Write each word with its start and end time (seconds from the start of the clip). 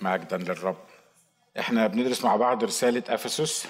مجدا 0.00 0.36
للرب. 0.36 0.76
إحنا 1.58 1.86
بندرس 1.86 2.24
مع 2.24 2.36
بعض 2.36 2.64
رسالة 2.64 3.02
أفسس 3.08 3.68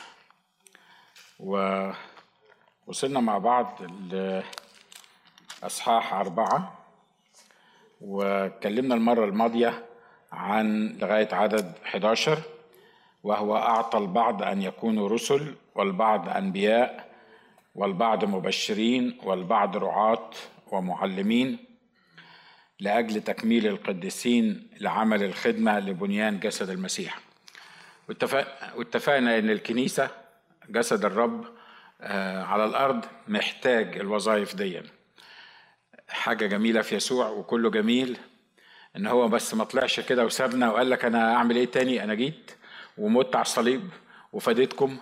ووصلنا 1.41 3.21
مع 3.21 3.39
بعض 3.39 3.83
لإصحاح 5.63 6.15
أربعة 6.15 6.79
واتكلمنا 8.01 8.95
المرة 8.95 9.25
الماضية 9.25 9.85
عن 10.33 10.89
لغاية 11.01 11.29
عدد 11.33 11.73
11 11.85 12.39
وهو 13.25 13.57
أعطى 13.57 13.99
البعض 13.99 14.43
أن 14.43 14.63
يكونوا 14.63 15.09
رسل 15.09 15.55
والبعض 15.75 16.29
أنبياء 16.29 17.09
والبعض 17.75 18.25
مبشرين 18.25 19.19
والبعض 19.25 19.77
رعاة 19.77 20.31
ومعلمين 20.73 21.59
لأجل 22.81 23.21
تكميل 23.21 23.67
القديسين 23.67 24.69
لعمل 24.81 25.23
الخدمة 25.23 25.81
لبنيان 25.81 26.41
جسد 26.41 26.71
المسيح. 26.71 27.19
واتفقنا 28.77 29.39
أن 29.39 29.51
الكنيسة 29.51 30.11
جسد 30.69 31.05
الرب 31.05 31.45
على 32.41 32.65
الأرض 32.65 33.05
محتاج 33.29 33.99
الوظائف 33.99 34.55
دي. 34.55 34.83
حاجة 36.09 36.47
جميلة 36.47 36.83
في 36.83 36.97
يسوع 36.97 37.29
وكله 37.29 37.71
جميل 37.71 38.19
إن 38.97 39.07
هو 39.07 39.29
بس 39.29 39.55
ما 39.55 39.65
طلعش 39.65 40.01
كده 40.01 40.25
وسابنا 40.25 40.71
وقال 40.71 40.91
لك 40.91 41.05
أنا 41.05 41.35
أعمل 41.35 41.57
إيه 41.57 41.67
تاني؟ 41.67 42.05
أنا 42.05 42.15
جيت 42.15 42.51
ومت 42.99 43.37
على 43.37 43.43
الصليب 43.43 43.89
وفديتكم 44.33 44.99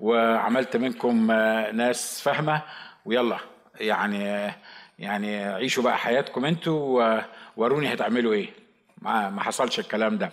وعملت 0.00 0.76
منكم 0.76 1.26
ناس 1.72 2.20
فاهمة 2.20 2.62
ويلا. 3.04 3.38
يعني 3.80 4.52
يعني 5.00 5.44
عيشوا 5.44 5.82
بقى 5.82 5.98
حياتكم 5.98 6.44
أنتوا 6.44 7.20
ووروني 7.56 7.92
هتعملوا 7.94 8.32
إيه. 8.32 8.48
ما 9.02 9.30
ما 9.30 9.42
حصلش 9.42 9.78
الكلام 9.78 10.18
ده. 10.18 10.32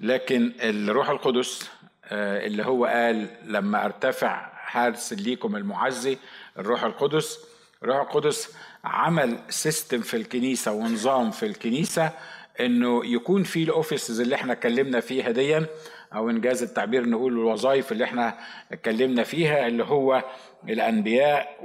لكن 0.00 0.52
الروح 0.62 1.08
القدس 1.10 1.70
اللي 2.12 2.64
هو 2.66 2.84
قال 2.84 3.26
لما 3.44 3.84
ارتفع 3.84 4.52
هارسل 4.70 5.22
ليكم 5.22 5.56
المعزي 5.56 6.18
الروح 6.58 6.84
القدس 6.84 7.38
الروح 7.82 7.96
القدس 8.00 8.56
عمل 8.84 9.38
system 9.48 10.00
في 10.00 10.16
الكنيسة 10.16 10.72
ونظام 10.72 11.30
في 11.30 11.46
الكنيسة 11.46 12.10
إنه 12.60 13.06
يكون 13.06 13.42
في 13.42 13.62
ال 13.62 13.69
offices 13.69 14.20
اللي 14.20 14.34
إحنا 14.34 14.52
اتكلمنا 14.52 15.00
فيها 15.00 15.30
ديا 15.30 15.66
أو 16.14 16.30
إن 16.30 16.41
جاز 16.41 16.62
التعبير 16.62 17.08
نقول 17.08 17.32
الوظائف 17.32 17.92
اللي 17.92 18.04
إحنا 18.04 18.38
اتكلمنا 18.72 19.22
فيها 19.22 19.66
اللي 19.66 19.84
هو 19.84 20.24
الأنبياء 20.68 21.56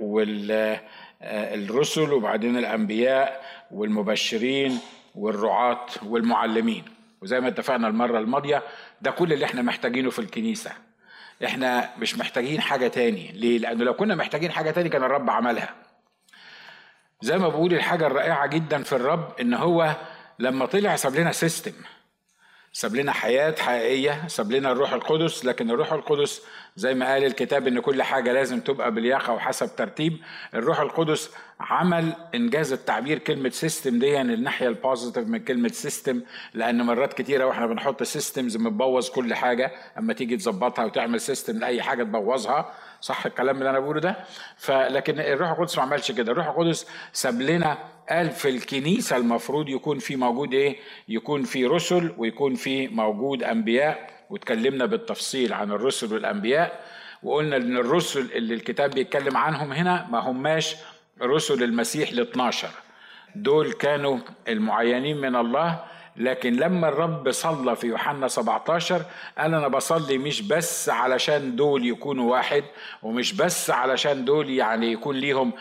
والرسل 1.23 2.13
وبعدين 2.13 2.57
الأنبياء 2.57 3.45
والمبشرين 3.71 4.79
والرعاة 5.15 5.85
والمعلمين. 6.05 6.83
وزي 7.21 7.39
ما 7.39 7.47
اتفقنا 7.47 7.87
المرة 7.87 8.19
الماضية 8.19 8.63
ده 9.01 9.11
كل 9.11 9.33
اللي 9.33 9.45
إحنا 9.45 9.61
محتاجينه 9.61 10.09
في 10.09 10.19
الكنيسة. 10.19 10.71
إحنا 11.45 11.89
مش 11.99 12.17
محتاجين 12.17 12.61
حاجة 12.61 12.87
تاني. 12.87 13.31
ليه؟ 13.31 13.57
لأنه 13.59 13.83
لو 13.83 13.93
كنا 13.93 14.15
محتاجين 14.15 14.51
حاجة 14.51 14.71
تاني 14.71 14.89
كان 14.89 15.03
الرب 15.03 15.29
عملها. 15.29 15.75
زي 17.21 17.37
ما 17.37 17.47
بقول 17.47 17.73
الحاجة 17.73 18.07
الرائعة 18.07 18.47
جدا 18.47 18.83
في 18.83 18.93
الرب 18.93 19.33
إن 19.41 19.53
هو 19.53 19.95
لما 20.39 20.65
طلع 20.65 20.95
ساب 20.95 21.15
لنا 21.15 21.31
سيستم 21.31 21.73
ساب 22.73 22.95
لنا 22.95 23.11
حياة 23.11 23.55
حقيقية 23.59 24.27
ساب 24.27 24.51
لنا 24.51 24.71
الروح 24.71 24.93
القدس 24.93 25.45
لكن 25.45 25.69
الروح 25.71 25.93
القدس 25.93 26.41
زي 26.75 26.93
ما 26.93 27.11
قال 27.13 27.23
الكتاب 27.23 27.67
إن 27.67 27.79
كل 27.79 28.03
حاجة 28.03 28.33
لازم 28.33 28.59
تبقى 28.59 28.91
بلياقة 28.91 29.33
وحسب 29.33 29.75
ترتيب. 29.75 30.17
الروح 30.53 30.79
القدس 30.79 31.31
عمل 31.59 32.13
إن 32.35 32.48
جاز 32.48 32.73
التعبير 32.73 33.17
كلمة 33.19 33.49
system 33.49 33.99
دي 33.99 34.21
الناحية 34.21 34.67
ال 34.67 34.74
positive 34.74 35.27
من 35.27 35.39
كلمة 35.39 35.67
system 35.69 36.21
لأن 36.53 36.81
مرات 36.81 37.13
كتيرة 37.13 37.45
وإحنا 37.45 37.67
بنحط 37.67 38.03
systems 38.03 38.57
بنبوظ 38.57 39.09
كل 39.09 39.33
حاجة 39.33 39.71
أما 39.97 40.13
تيجي 40.13 40.37
تظبطها 40.37 40.85
وتعمل 40.85 41.21
system 41.21 41.59
لأي 41.59 41.81
حاجة 41.81 42.03
تبوظها. 42.03 42.73
صح 43.01 43.25
الكلام 43.25 43.57
اللي 43.57 43.69
أنا 43.69 43.79
بقوله 43.79 43.99
ده؟ 43.99 44.15
فلكن 44.57 45.19
الروح 45.19 45.49
القدس 45.49 45.77
ما 45.77 45.83
عملش 45.83 46.11
كده. 46.11 46.31
الروح 46.31 46.47
القدس 46.47 46.87
ساب 47.13 47.41
لنا 47.41 47.77
قال 48.11 48.29
في 48.29 48.49
الكنيسة 48.49 49.17
المفروض 49.17 49.69
يكون 49.69 49.99
في 49.99 50.15
موجود 50.15 50.53
إيه؟ 50.53 50.77
يكون 51.07 51.43
في 51.43 51.65
رسل 51.65 52.13
ويكون 52.17 52.55
في 52.55 52.87
موجود 52.87 53.43
أنبياء. 53.43 54.09
واتكلمنا 54.29 54.85
بالتفصيل 54.85 55.53
عن 55.53 55.71
الرسل 55.71 56.13
والأنبياء. 56.13 56.79
وقلنا 57.23 57.57
إن 57.57 57.77
الرسل 57.77 58.31
اللي 58.31 58.53
الكتاب 58.53 58.91
بيتكلم 58.91 59.37
عنهم 59.37 59.71
هنا 59.71 60.07
ما 60.11 60.19
هماش 60.19 60.75
رسل 61.21 61.63
المسيح 61.63 62.09
ال 62.09 62.19
12 62.19 62.69
دول 63.35 63.71
كانوا 63.73 64.17
المعينين 64.47 65.17
من 65.17 65.35
الله 65.35 65.79
لكن 66.17 66.55
لما 66.55 66.87
الرب 66.89 67.31
صلى 67.31 67.75
في 67.75 67.87
يوحنا 67.87 68.27
17 68.27 69.01
قال 69.37 69.53
أنا 69.53 69.67
بصلي 69.67 70.17
مش 70.17 70.41
بس 70.41 70.89
علشان 70.89 71.55
دول 71.55 71.85
يكونوا 71.85 72.31
واحد 72.31 72.63
ومش 73.03 73.33
بس 73.33 73.69
علشان 73.69 74.25
دول 74.25 74.49
يعني 74.49 74.91
يكون 74.91 75.15
ليهم 75.15 75.51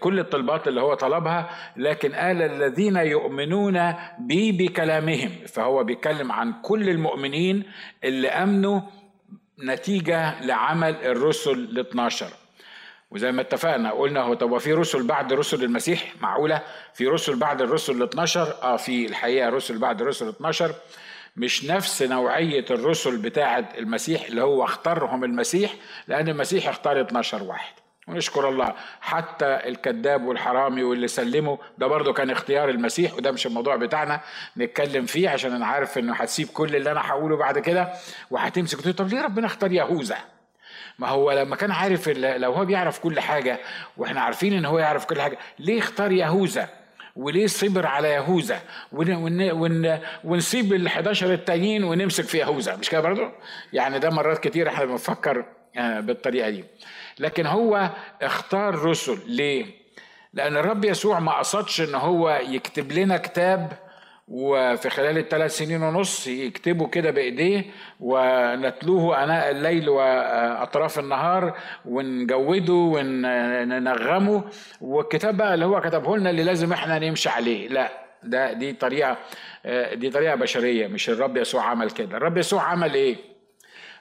كل 0.00 0.18
الطلبات 0.18 0.68
اللي 0.68 0.80
هو 0.80 0.94
طلبها 0.94 1.50
لكن 1.76 2.14
قال 2.14 2.42
الذين 2.42 2.96
يؤمنون 2.96 3.94
بي 4.18 4.52
بكلامهم. 4.52 5.30
فهو 5.46 5.84
بيتكلم 5.84 6.32
عن 6.32 6.52
كل 6.62 6.88
المؤمنين 6.88 7.62
اللي 8.04 8.28
أمنوا 8.28 8.80
نتيجة 9.64 10.44
لعمل 10.44 10.96
الرسل 11.04 11.52
ال 11.52 11.78
12 11.78 12.26
وزي 13.10 13.32
ما 13.32 13.40
اتفقنا 13.40 13.90
قلنا 13.92 14.20
هو 14.20 14.34
طب 14.34 14.58
في 14.58 14.72
رسل 14.72 15.06
بعد 15.06 15.32
رسل 15.32 15.64
المسيح؟ 15.64 16.12
معقولة. 16.20 16.62
في 16.94 17.06
رسل 17.06 17.36
بعد 17.36 17.62
الرسل 17.62 17.96
ال 17.96 18.02
12 18.02 18.54
آه 18.62 18.76
في 18.76 19.06
الحقيقة 19.06 19.48
رسل 19.48 19.78
بعد 19.78 20.00
الرسل 20.00 20.28
12 20.28 20.74
مش 21.36 21.64
نفس 21.64 22.02
نوعية 22.02 22.64
الرسل 22.70 23.16
بتاعة 23.22 23.68
المسيح 23.78 24.24
اللي 24.26 24.42
هو 24.42 24.64
اختارهم 24.64 25.24
المسيح 25.24 25.74
لأن 26.08 26.28
المسيح 26.28 26.68
اختار 26.68 27.00
12 27.00 27.42
واحد. 27.42 27.74
ونشكر 28.08 28.48
الله 28.48 28.74
حتى 29.00 29.46
الكذاب 29.46 30.24
والحرامي 30.24 30.82
واللي 30.82 31.08
سلموا 31.08 31.56
ده 31.78 31.86
برضه 31.86 32.12
كان 32.12 32.30
اختيار 32.30 32.68
المسيح 32.68 33.14
وده 33.14 33.30
مش 33.30 33.46
الموضوع 33.46 33.76
بتاعنا 33.76 34.20
نتكلم 34.58 35.06
فيه 35.06 35.28
عشان 35.28 35.52
أنا 35.52 35.66
عارف 35.66 35.98
إنه 35.98 36.14
هتسيب 36.14 36.48
كل 36.48 36.76
اللي 36.76 36.90
أنا 36.92 37.00
هقوله 37.10 37.36
بعد 37.36 37.58
كده 37.58 37.92
وهتمسك 38.30 38.80
تقول 38.80 38.92
طب 38.94 39.08
ليه 39.08 39.22
ربنا 39.22 39.46
اختار 39.46 39.72
يهوذا؟ 39.72 40.16
ما 40.98 41.08
هو 41.08 41.32
لما 41.32 41.56
كان 41.56 41.70
عارف 41.70 42.08
لو 42.08 42.52
هو 42.52 42.64
بيعرف 42.64 42.98
كل 42.98 43.20
حاجة 43.20 43.58
وإحنا 43.96 44.20
عارفين 44.20 44.52
إن 44.52 44.64
هو 44.64 44.78
يعرف 44.78 45.04
كل 45.04 45.20
حاجة 45.20 45.38
ليه 45.58 45.78
اختار 45.78 46.12
يهوذا؟ 46.12 46.68
وليه 47.16 47.46
صبر 47.46 47.86
على 47.86 48.08
يهوذا 48.08 48.60
ون 48.92 49.10
ون 49.14 49.50
ون 49.50 49.98
ونسيب 50.24 50.72
ال 50.72 50.86
11 50.86 51.32
التانيين 51.32 51.84
ونمسك 51.84 52.24
في 52.24 52.38
يهوذا 52.38 52.76
مش 52.76 52.90
كده 52.90 53.00
برضه؟ 53.00 53.32
يعني 53.72 53.98
ده 53.98 54.10
مرات 54.10 54.38
كتير 54.38 54.68
إحنا 54.68 54.84
بنفكر 54.84 55.44
بالطريقة 55.76 56.50
دي 56.50 56.64
لكن 57.18 57.46
هو 57.46 57.90
اختار 58.22 58.74
رسل. 58.84 59.18
ليه؟ 59.26 59.66
لأن 60.34 60.56
الرب 60.56 60.84
يسوع 60.84 61.20
ما 61.20 61.38
قصدش 61.38 61.80
إن 61.80 61.94
هو 61.94 62.40
يكتب 62.48 62.92
لنا 62.92 63.16
كتاب 63.16 63.72
وفي 64.28 64.90
خلال 64.90 65.18
الثلاث 65.18 65.56
سنين 65.56 65.82
ونص 65.82 66.26
يكتبه 66.26 66.86
كده 66.88 67.10
بإيديه 67.10 67.64
ونتلوه 68.00 69.24
أناء 69.24 69.50
الليل 69.50 69.88
وأطراف 69.88 70.98
النهار 70.98 71.56
ونجوده 71.84 72.72
وننغمه. 72.72 74.44
والكتاب 74.80 75.36
بقى 75.36 75.54
اللي 75.54 75.64
هو 75.64 75.80
كتبه 75.80 76.16
لنا 76.16 76.30
اللي 76.30 76.42
لازم 76.42 76.72
إحنا 76.72 76.98
نمشي 76.98 77.28
عليه. 77.28 77.68
لا 77.68 77.88
ده 78.22 78.52
دي 78.52 78.72
طريقة 78.72 79.16
دي 79.92 80.10
طريقة 80.10 80.34
بشرية 80.34 80.86
مش 80.86 81.10
الرب 81.10 81.36
يسوع 81.36 81.62
عمل 81.64 81.90
كده. 81.90 82.16
الرب 82.16 82.38
يسوع 82.38 82.62
عمل 82.62 82.94
إيه؟ 82.94 83.16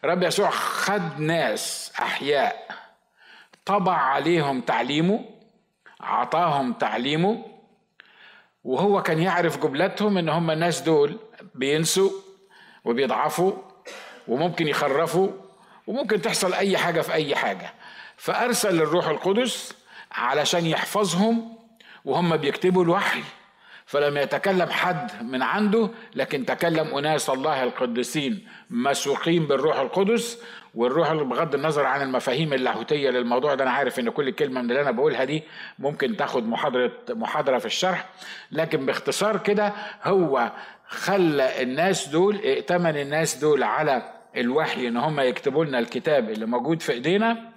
الرب 0.04 0.24
يسوع 0.24 0.50
خد 0.50 1.20
ناس 1.20 1.94
أحياء 2.00 2.81
طبع 3.66 3.94
عليهم 3.98 4.62
تعليمه 4.62 5.26
عطاهم 6.02 6.74
تعليمه 6.74 7.46
وهو 8.64 9.02
كان 9.04 9.20
يعرف 9.20 9.58
جملتهم 9.58 10.18
إن 10.18 10.30
هم 10.30 10.52
الناس 10.52 10.82
دول 10.82 11.20
بينسوا 11.56 12.10
وبيضعفوا 12.86 13.54
وممكن 14.28 14.68
يخرفوا 14.68 15.30
وممكن 15.88 16.22
تحصل 16.22 16.54
أي 16.54 16.78
حاجة 16.78 17.02
في 17.02 17.14
أي 17.14 17.36
حاجة. 17.36 17.74
فأرسل 18.18 18.82
الروح 18.82 19.08
القدس 19.08 19.74
علشان 20.12 20.66
يحفظهم 20.66 21.56
وهم 22.06 22.38
بيكتبوا 22.38 22.84
الوحي. 22.84 23.24
فلم 23.92 24.18
يتكلم 24.18 24.70
حد 24.70 25.24
من 25.24 25.42
عنده 25.42 25.90
لكن 26.16 26.46
تكلم 26.46 26.98
أناس 26.98 27.30
الله 27.30 27.64
القديسين 27.64 28.48
مسوقين 28.70 29.46
بالروح 29.46 29.80
القدس 29.80 30.42
والروح 30.76 31.14
بغض 31.14 31.56
النظر 31.56 31.86
عن 31.86 32.02
المفاهيم 32.02 32.54
اللاهوتية 32.54 33.10
للموضوع 33.10 33.56
ده. 33.56 33.64
أنا 33.64 33.72
عارف 33.72 34.00
إن 34.00 34.10
كل 34.10 34.32
كلمة 34.32 34.62
من 34.62 34.70
اللي 34.70 34.82
أنا 34.82 34.92
بقولها 34.92 35.24
دي 35.24 35.44
ممكن 35.80 36.18
تاخد 36.18 36.48
محاضره 36.48 36.92
محاضرة 37.10 37.58
في 37.58 37.66
الشرح. 37.66 38.10
لكن 38.52 38.86
باختصار 38.86 39.38
كده 39.38 39.74
هو 40.04 40.52
خلى 40.88 41.62
الناس 41.64 42.08
دول 42.08 42.36
ائتمن 42.36 42.98
الناس 42.98 43.36
دول 43.36 43.64
على 43.64 44.14
الوحي 44.38 44.88
إن 44.88 44.98
هم 44.98 45.20
يكتبوا 45.20 45.66
لنا 45.66 45.80
الكتاب 45.80 46.30
اللي 46.30 46.46
موجود 46.46 46.82
في 46.82 46.92
إيدينا. 46.92 47.51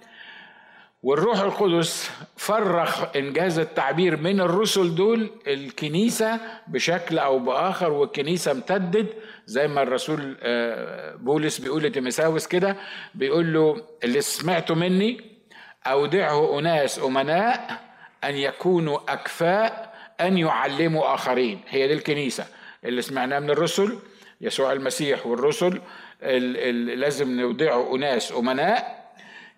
والروح 1.05 1.39
القدس 1.39 2.11
فرخ 2.37 3.15
إنجاز 3.15 3.59
التعبير 3.59 4.17
من 4.17 4.41
الرسل 4.41 4.95
دول 4.95 5.29
الكنيسة 5.47 6.39
بشكل 6.67 7.19
أو 7.19 7.39
بآخر 7.39 7.91
والكنيسة 7.91 8.51
امتدت. 8.51 9.13
زي 9.45 9.67
ما 9.67 9.81
الرسول 9.81 10.37
آه، 10.41 11.15
بولس 11.15 11.59
بيقول 11.59 11.83
لتيمساوس 11.83 12.47
كده 12.47 12.75
بيقول 13.15 13.53
له 13.53 13.81
اللي 14.03 14.21
سمعته 14.21 14.75
مني 14.75 15.21
أودعه 15.87 16.59
أناس 16.59 16.99
أمناء 16.99 17.81
أن 18.23 18.35
يكونوا 18.35 18.99
أكفاء 19.13 19.95
أن 20.21 20.37
يعلموا 20.37 21.13
آخرين. 21.13 21.59
هي 21.69 21.87
دي 21.87 21.93
الكنيسة 21.93 22.45
اللي 22.85 23.01
سمعناه 23.01 23.39
من 23.39 23.49
الرسل 23.49 23.99
يسوع 24.41 24.73
المسيح 24.73 25.27
والرسل 25.27 25.81
لازم 26.99 27.39
نودعه 27.41 27.95
أناس 27.95 28.31
أمناء 28.31 29.04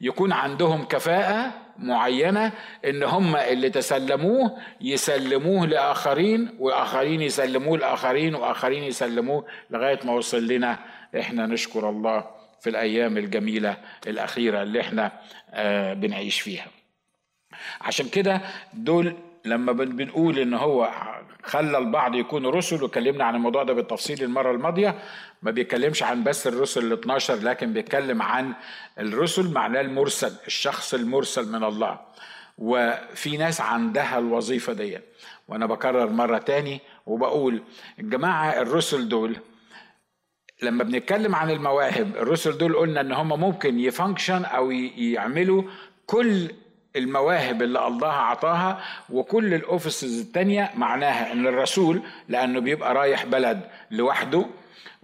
يكون 0.01 0.31
عندهم 0.31 0.85
كفاءة 0.85 1.53
معينة 1.77 2.51
إن 2.85 3.03
هم 3.03 3.35
اللي 3.35 3.69
تسلموه 3.69 4.57
يسلموه 4.81 5.65
لآخرين 5.67 6.55
وآخرين 6.59 7.21
يسلموه 7.21 7.77
لآخرين 7.77 8.35
وآخرين 8.35 8.83
يسلموه 8.83 9.45
لغاية 9.69 9.99
ما 10.03 10.13
وصل 10.13 10.47
لنا. 10.47 10.79
إحنا 11.19 11.45
نشكر 11.45 11.89
الله 11.89 12.25
في 12.61 12.69
الأيام 12.69 13.17
الجميلة 13.17 13.77
الأخيرة 14.07 14.63
اللي 14.63 14.81
إحنا 14.81 15.11
آه، 15.53 15.93
بنعيش 15.93 16.41
فيها. 16.41 16.67
عشان 17.81 18.09
كده 18.09 18.41
دول 18.73 19.15
لما 19.49 19.71
بنقول 19.71 20.39
إن 20.39 20.53
هو 20.53 20.91
خلى 21.43 21.77
البعض 21.77 22.15
يكونوا 22.15 22.51
رسل 22.51 22.83
وكلمنا 22.83 23.23
عن 23.25 23.35
الموضوع 23.35 23.63
ده 23.63 23.73
بالتفصيل 23.73 24.23
المرة 24.23 24.51
الماضية 24.51 24.95
ما 25.43 25.51
بيتكلمش 25.51 26.03
عن 26.03 26.23
بس 26.23 26.47
الرسل 26.47 26.85
ال 26.85 26.93
12 26.99 27.35
لكن 27.35 27.73
بيتكلم 27.73 28.21
عن 28.21 28.53
الرسل 28.99 29.51
معناه 29.53 29.81
المرسل 29.81 30.33
الشخص 30.47 30.93
المرسل 30.93 31.51
من 31.51 31.63
الله. 31.63 31.99
وفي 32.57 33.37
ناس 33.37 33.61
عندها 33.61 34.19
الوظيفة 34.19 34.73
دي. 34.73 34.99
وأنا 35.47 35.65
بكرر 35.65 36.09
مرة 36.09 36.37
تاني 36.37 36.79
وبقول 37.05 37.61
الجماعة 37.99 38.61
الرسل 38.61 39.09
دول 39.09 39.35
لما 40.61 40.83
بنتكلم 40.83 41.35
عن 41.35 41.49
المواهب 41.51 42.15
الرسل 42.15 42.57
دول 42.57 42.75
قلنا 42.75 43.01
إن 43.01 43.11
هم 43.11 43.39
ممكن 43.39 43.79
ي 43.79 43.86
function 43.86 44.45
أو 44.45 44.71
يعملوا 44.71 45.63
كل 46.05 46.51
المواهب 46.95 47.61
اللي 47.61 47.87
الله 47.87 48.11
عطاها 48.11 48.79
وكل 49.09 49.53
ال 49.53 49.61
offices 49.61 50.19
التانية 50.21 50.71
معناها 50.75 51.31
إن 51.31 51.47
الرسول 51.47 52.01
لأنه 52.29 52.59
بيبقى 52.59 52.93
رايح 52.93 53.25
بلد 53.25 53.61
لوحده 53.91 54.45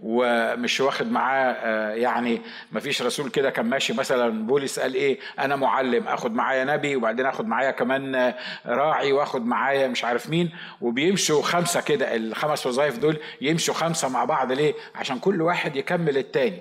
ومش 0.00 0.80
واخد 0.80 1.12
معاه 1.12 1.52
آه، 1.52 1.94
يعني 1.94 2.40
ما 2.72 2.80
فيش 2.80 3.02
رسول 3.02 3.30
كده 3.30 3.50
كان 3.50 3.66
ماشي 3.66 3.92
مثلا 3.92 4.46
بولس 4.46 4.78
قال 4.78 4.94
إيه؟ 4.94 5.18
أنا 5.38 5.56
معلم 5.56 6.08
آخد 6.08 6.34
معايا 6.34 6.64
نبي 6.64 6.96
وبعدين 6.96 7.26
آخد 7.26 7.46
معايا 7.46 7.70
كمان 7.70 8.14
آه، 8.14 8.34
راعي 8.66 9.12
وآخد 9.12 9.46
معايا 9.46 9.88
مش 9.88 10.04
عارف 10.04 10.30
مين. 10.30 10.50
وبيمشوا 10.80 11.42
خمسة 11.42 11.80
كده 11.80 12.16
الخمس 12.16 12.66
وظائف 12.66 12.98
دول 12.98 13.16
يمشوا 13.40 13.74
خمسة 13.74 14.08
مع 14.08 14.24
بعض 14.24 14.52
ليه؟ 14.52 14.74
عشان 14.94 15.18
كل 15.18 15.42
واحد 15.42 15.76
يكمل 15.76 16.18
التاني. 16.18 16.60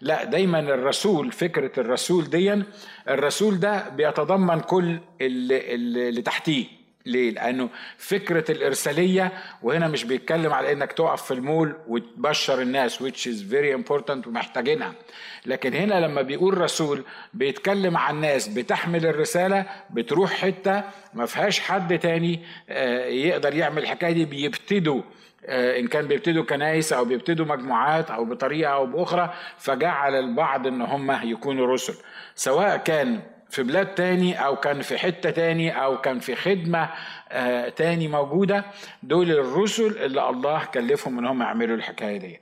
لا 0.00 0.24
دايما 0.24 0.58
الرسول 0.60 1.32
فكرة 1.32 1.80
الرسول 1.80 2.30
ديا 2.30 2.62
الرسول 3.08 3.60
ده 3.60 3.88
بيتضمن 3.88 4.60
كل 4.60 4.98
اللي, 5.20 5.74
اللي 6.08 6.22
تحتيه. 6.22 6.81
ليه؟ 7.06 7.30
لأنه 7.30 7.68
فكرة 7.98 8.50
الإرسالية 8.52 9.32
وهنا 9.62 9.88
مش 9.88 10.04
بيتكلم 10.04 10.52
على 10.52 10.72
إنك 10.72 10.92
تقف 10.92 11.22
في 11.22 11.34
المول 11.34 11.76
وتبشر 11.88 12.62
الناس 12.62 13.02
which 13.02 13.26
is 13.26 13.52
very 13.52 13.82
important 13.82 14.26
ومحتاجينها 14.26 14.92
لكن 15.46 15.74
هنا 15.74 15.94
لما 15.94 16.22
بيقول 16.22 16.58
رسول 16.58 17.04
بيتكلم 17.34 17.96
عن 17.96 18.20
ناس 18.20 18.48
بتحمل 18.48 19.06
الرسالة 19.06 19.66
بتروح 19.90 20.32
حتة 20.32 20.82
ما 21.14 21.26
فيهاش 21.26 21.60
حد 21.60 21.98
تاني 21.98 22.40
آه، 22.70 23.06
يقدر 23.06 23.54
يعمل 23.54 23.82
الحكاية 23.82 24.12
دي 24.12 24.24
بيبتدوا 24.24 25.02
آه، 25.46 25.78
إن 25.78 25.86
كان 25.86 26.08
بيبتدوا 26.08 26.44
كنايس 26.44 26.92
أو 26.92 27.04
بيبتدوا 27.04 27.46
مجموعات 27.46 28.10
أو 28.10 28.24
بطريقة 28.24 28.72
أو 28.72 28.86
بأخرى 28.86 29.34
فجعل 29.58 30.14
البعض 30.14 30.66
إن 30.66 30.80
هم 30.82 31.18
يكونوا 31.30 31.66
رسل 31.66 31.94
سواء 32.34 32.76
كان 32.76 33.20
في 33.52 33.62
بلاد 33.62 33.86
تاني 33.94 34.44
أو 34.44 34.56
كان 34.56 34.82
في 34.82 34.98
حتة 34.98 35.30
تاني 35.30 35.84
أو 35.84 36.00
كان 36.00 36.18
في 36.18 36.34
خدمة 36.34 36.88
آه، 37.28 37.68
تاني 37.68 38.08
موجودة 38.08 38.64
دول 39.02 39.30
الرسل 39.30 39.98
اللي 40.04 40.28
الله 40.30 40.64
كلفهم 40.64 41.18
إن 41.18 41.26
هم 41.26 41.42
يعملوا 41.42 41.76
الحكاية 41.76 42.16
دي 42.16 42.40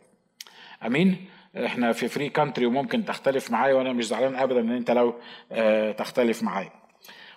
أمين؟ 0.86 1.28
إحنا 1.64 1.92
في 1.92 2.08
free 2.08 2.28
country 2.28 2.66
وممكن 2.66 3.04
تختلف 3.04 3.50
معايا 3.50 3.74
وأنا 3.74 3.92
مش 3.92 4.06
زعلان 4.06 4.36
ابدا 4.36 4.60
إن 4.60 4.70
أنت 4.70 4.90
لو 4.90 5.14
آه، 5.52 5.92
تختلف 5.92 6.42
معايا. 6.42 6.70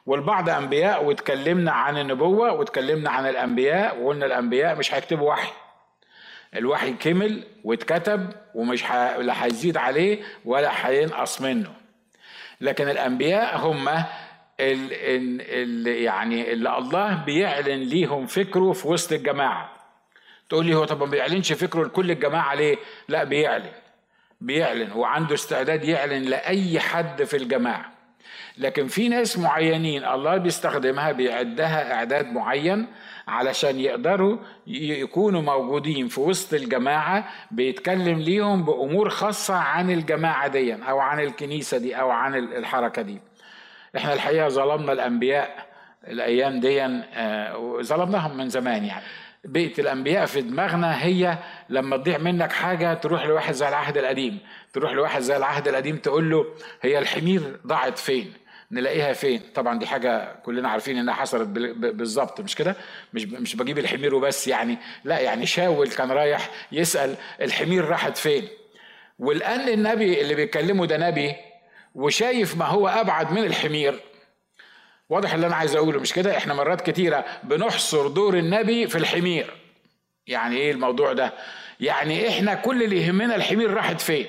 والبعض 0.06 0.50
أنبياء 0.50 1.06
واتكلمنا 1.06 1.72
عن 1.72 1.98
النبوة 1.98 2.52
واتكلمنا 2.52 3.10
عن 3.10 3.30
الأنبياء 3.30 4.02
وقلنا 4.02 4.26
الأنبياء 4.26 4.76
مش 4.76 4.94
هيكتبوا 4.94 5.30
وحي. 5.30 5.52
الوحي 6.56 6.94
كمل 6.94 7.44
واتكتب 7.64 8.30
ومش 8.56 8.84
لا 9.20 9.46
هيزيد 9.46 9.78
عليه 9.78 10.20
ولا 10.46 10.88
هينقص 10.88 11.42
منه. 11.42 11.83
لكن 12.64 12.90
الأنبياء 12.90 13.58
هم 13.58 13.90
اللي 14.60 16.04
يعني 16.04 16.54
اللي 16.54 16.78
الله 16.78 17.24
بيعلن 17.26 17.82
ليهم 17.84 18.26
فكره 18.26 18.72
في 18.72 18.88
وسط 18.88 19.12
الجماعة. 19.12 19.74
تقول 20.50 20.66
لي 20.66 20.76
هو 20.76 20.86
طب 20.86 21.00
ما 21.00 21.06
بيعلنش 21.06 21.54
فكره 21.54 21.84
لكل 21.84 22.12
الجماعة 22.12 22.56
ليه؟ 22.56 22.78
لا 23.08 23.24
بيعلن 23.24 23.72
بيعلن 24.42 24.92
وعنده 24.92 25.34
استعداد 25.34 25.84
يعلن 25.84 26.24
لأي 26.24 26.80
حد 26.80 27.24
في 27.24 27.38
الجماعة. 27.38 27.92
لكن 28.58 28.88
في 28.88 29.10
ناس 29.10 29.38
معينين 29.38 30.06
الله 30.06 30.38
بيستخدمها 30.38 31.12
بيعدها 31.12 31.94
إعداد 31.94 32.26
معين 32.34 32.88
علشان 33.28 33.80
يقدروا 33.80 34.38
يكونوا 34.68 35.42
موجودين 35.42 36.08
في 36.08 36.20
وسط 36.20 36.54
الجماعة 36.54 37.30
بيتكلم 37.52 38.20
ليهم 38.20 38.66
بأمور 38.66 39.10
خاصة 39.10 39.56
عن 39.56 39.92
الجماعة 39.92 40.48
دي 40.48 40.74
أو 40.74 41.00
عن 41.00 41.20
الكنيسة 41.20 41.78
دي 41.78 41.96
أو 41.96 42.10
عن 42.10 42.36
الحركة 42.36 43.02
دي. 43.02 43.20
إحنا 43.98 44.14
الحقيقة 44.14 44.48
ظلمنا 44.48 44.92
الأنبياء 44.92 45.68
الأيام 46.08 46.60
دي 46.60 46.84
آه، 46.84 47.82
ظلمناهم 47.82 48.38
من 48.38 48.50
زمان 48.50 48.86
يعني. 48.86 49.04
بيئة 49.46 49.82
الأنبياء 49.82 50.26
في 50.26 50.42
دماغنا 50.42 51.04
هي 51.04 51.38
لما 51.70 51.98
تضيع 51.98 52.18
منك 52.18 52.52
حاجة 52.52 52.94
تروح 52.94 53.26
لواحد 53.26 53.54
زي 53.54 53.68
العهد 53.68 53.98
القديم. 53.98 54.40
تروح 54.74 54.92
لواحد 54.92 55.22
زي 55.22 55.38
العهد 55.38 55.68
القديم 55.68 55.98
تقول 55.98 56.30
له 56.32 56.46
هي 56.82 57.00
الحمير 57.00 57.60
ضاعت 57.68 57.98
فين؟ 57.98 58.34
نلاقيها 58.74 59.14
فين؟ 59.14 59.42
طبعا 59.56 59.80
دي 59.80 59.88
حاجة 59.88 60.36
كلنا 60.46 60.70
عارفين 60.70 60.98
إنها 60.98 61.14
حصلت 61.14 61.48
بالظبط 61.80 62.42
مش 62.42 62.56
كده؟ 62.56 62.76
مش 63.14 63.24
مش 63.26 63.56
بجيب 63.56 63.78
الحمير 63.78 64.16
وبس 64.16 64.48
يعني 64.48 64.78
لا 65.04 65.20
يعني 65.20 65.46
شاول 65.46 65.88
كان 65.90 66.12
رايح 66.12 66.50
يسأل 66.72 67.16
الحمير 67.42 67.86
راحت 67.86 68.18
فين. 68.18 68.48
والآن 69.20 69.70
النبي 69.70 70.22
اللي 70.22 70.36
بيتكلمه 70.36 70.86
ده 70.86 70.98
نبي 70.98 71.36
وشايف 71.96 72.58
ما 72.58 72.66
هو 72.66 72.88
أبعد 72.88 73.32
من 73.32 73.44
الحمير. 73.44 74.00
واضح 75.10 75.34
اللي 75.34 75.48
أنا 75.48 75.56
عايز 75.56 75.76
أقوله 75.76 76.00
مش 76.00 76.14
كده؟ 76.14 76.38
إحنا 76.38 76.54
مرات 76.54 76.90
كتيرة 76.90 77.26
بنحصر 77.44 78.08
دور 78.08 78.38
النبي 78.38 78.88
في 78.88 78.98
الحمير. 78.98 79.54
يعني 80.28 80.58
إيه 80.58 80.72
الموضوع 80.72 81.14
ده؟ 81.14 81.34
يعني 81.80 82.30
إحنا 82.30 82.54
كل 82.54 82.84
اللي 82.84 83.02
يهمنا 83.02 83.36
الحمير 83.36 83.74
راحت 83.74 84.02
فين؟ 84.02 84.26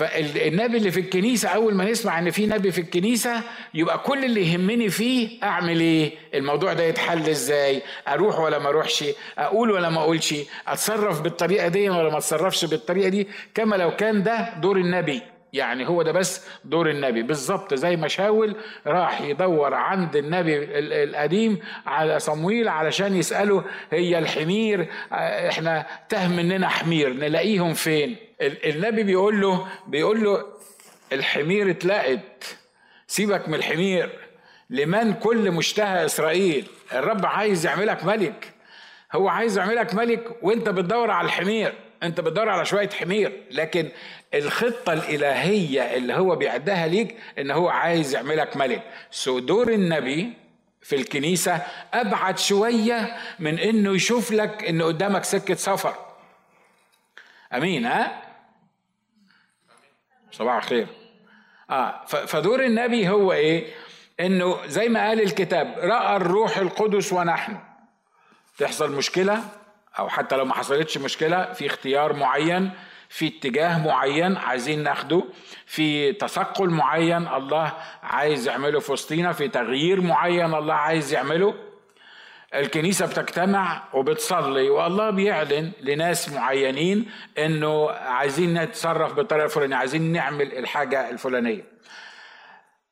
فالنبي 0.00 0.76
اللي 0.76 0.90
في 0.90 1.00
الكنيسة 1.00 1.48
أول 1.48 1.74
ما 1.74 1.84
نسمع 1.90 2.18
إن 2.18 2.30
في 2.30 2.46
نبي 2.46 2.70
في 2.72 2.80
الكنيسة 2.80 3.42
يبقى 3.74 3.98
كل 3.98 4.24
اللي 4.24 4.52
يهمني 4.52 4.88
فيه 4.88 5.42
أعمل 5.42 5.80
إيه؟ 5.80 6.12
الموضوع 6.34 6.72
ده 6.72 6.84
يتحل 6.84 7.28
إزاي؟ 7.28 7.82
أروح 8.08 8.38
ولا 8.40 8.58
ما 8.58 8.68
أروحش؟ 8.68 9.04
أقول 9.38 9.70
ولا 9.70 9.90
ما 9.90 10.00
أقولش؟ 10.00 10.34
أتصرف 10.68 11.20
بالطريقة 11.20 11.68
دي 11.68 11.90
ولا 11.90 12.10
ما 12.10 12.18
أتصرفش 12.18 12.64
بالطريقة 12.64 13.08
دي؟ 13.08 13.28
كما 13.54 13.76
لو 13.76 13.96
كان 13.96 14.22
ده 14.22 14.54
دور 14.60 14.76
النبي 14.76 15.22
يعني 15.52 15.88
هو 15.88 16.02
ده 16.02 16.12
بس 16.12 16.46
دور 16.64 16.90
النبي. 16.90 17.22
بالظبط 17.22 17.74
زي 17.74 17.96
ما 17.96 18.08
شاول 18.08 18.56
راح 18.86 19.20
يدور 19.20 19.74
عند 19.74 20.16
النبي 20.16 20.78
القديم 21.04 21.58
على 21.86 22.18
صمويل 22.18 22.68
علشان 22.68 23.16
يسأله 23.16 23.64
هي 23.90 24.18
الحمير 24.18 24.86
إحنا 25.12 25.86
تاه 26.08 26.28
مننا 26.28 26.68
حمير 26.68 27.12
نلاقيهم 27.12 27.74
فين؟ 27.74 28.16
النبي 28.40 29.02
بيقول 29.02 29.40
له 29.40 29.66
بيقول 29.86 30.24
له 30.24 30.46
الحمير 31.12 31.70
اتلقت 31.70 32.56
سيبك 33.06 33.48
من 33.48 33.54
الحمير 33.54 34.10
لمن 34.70 35.12
كل 35.12 35.50
مشتهى 35.50 36.04
إسرائيل؟ 36.04 36.66
الرب 36.92 37.26
عايز 37.26 37.66
يعملك 37.66 38.04
ملك. 38.04 38.52
هو 39.12 39.28
عايز 39.28 39.58
يعملك 39.58 39.94
ملك 39.94 40.36
وأنت 40.42 40.68
بتدور 40.68 41.10
على 41.10 41.26
الحمير 41.26 41.72
أنت 42.02 42.20
بتدور 42.20 42.48
على 42.48 42.64
شوية 42.64 42.88
حمير 42.88 43.42
لكن 43.50 43.88
الخطة 44.34 44.92
الإلهية 44.92 45.96
اللي 45.96 46.14
هو 46.14 46.36
بيعدها 46.36 46.86
ليك 46.86 47.16
إن 47.38 47.50
هو 47.50 47.68
عايز 47.68 48.14
يعملك 48.14 48.56
ملك. 48.56 48.82
سو 49.10 49.38
دور 49.38 49.68
النبي 49.68 50.32
في 50.82 50.96
الكنيسة 50.96 51.62
أبعد 51.94 52.38
شوية 52.38 53.16
من 53.38 53.58
إنه 53.58 53.94
يشوف 53.94 54.32
لك 54.32 54.64
إن 54.64 54.82
قدامك 54.82 55.24
سكة 55.24 55.54
سفر. 55.54 55.94
أمين 57.54 57.86
ها؟ 57.86 58.22
صباح 60.32 60.56
الخير. 60.56 60.86
آه 61.70 62.04
فدور 62.04 62.64
النبي 62.64 63.08
هو 63.08 63.32
إيه؟ 63.32 63.74
إنه 64.20 64.66
زي 64.66 64.88
ما 64.88 65.08
قال 65.08 65.20
الكتاب 65.20 65.74
رأى 65.78 66.16
الروح 66.16 66.56
القدس 66.56 67.12
ونحن. 67.12 67.58
تحصل 68.58 68.92
مشكلة 68.92 69.44
أو 69.98 70.08
حتى 70.08 70.36
لو 70.36 70.44
ما 70.44 70.54
حصلتش 70.54 70.98
مشكلة 70.98 71.52
في 71.52 71.66
اختيار 71.66 72.12
معين 72.12 72.70
في 73.12 73.26
اتجاه 73.26 73.84
معين 73.86 74.36
عايزين 74.36 74.82
ناخده 74.82 75.24
في 75.66 76.12
تثقل 76.12 76.70
معين 76.70 77.28
الله 77.28 77.72
عايز 78.02 78.48
يعمله 78.48 78.80
في 78.80 78.92
وسطينا 78.92 79.32
في 79.32 79.48
تغيير 79.48 80.00
معين 80.00 80.54
الله 80.54 80.74
عايز 80.74 81.12
يعمله. 81.12 81.54
الكنيسة 82.54 83.06
بتجتمع 83.06 83.82
وبتصلي 83.94 84.70
والله 84.70 85.10
بيعلن 85.10 85.72
لناس 85.80 86.28
معينين 86.32 87.10
إنه 87.38 87.90
عايزين 87.90 88.62
نتصرف 88.62 89.12
بالطريقة 89.14 89.44
الفلانية 89.44 89.76
عايزين 89.76 90.12
نعمل 90.12 90.52
الحاجة 90.58 91.10
الفلانية. 91.10 91.64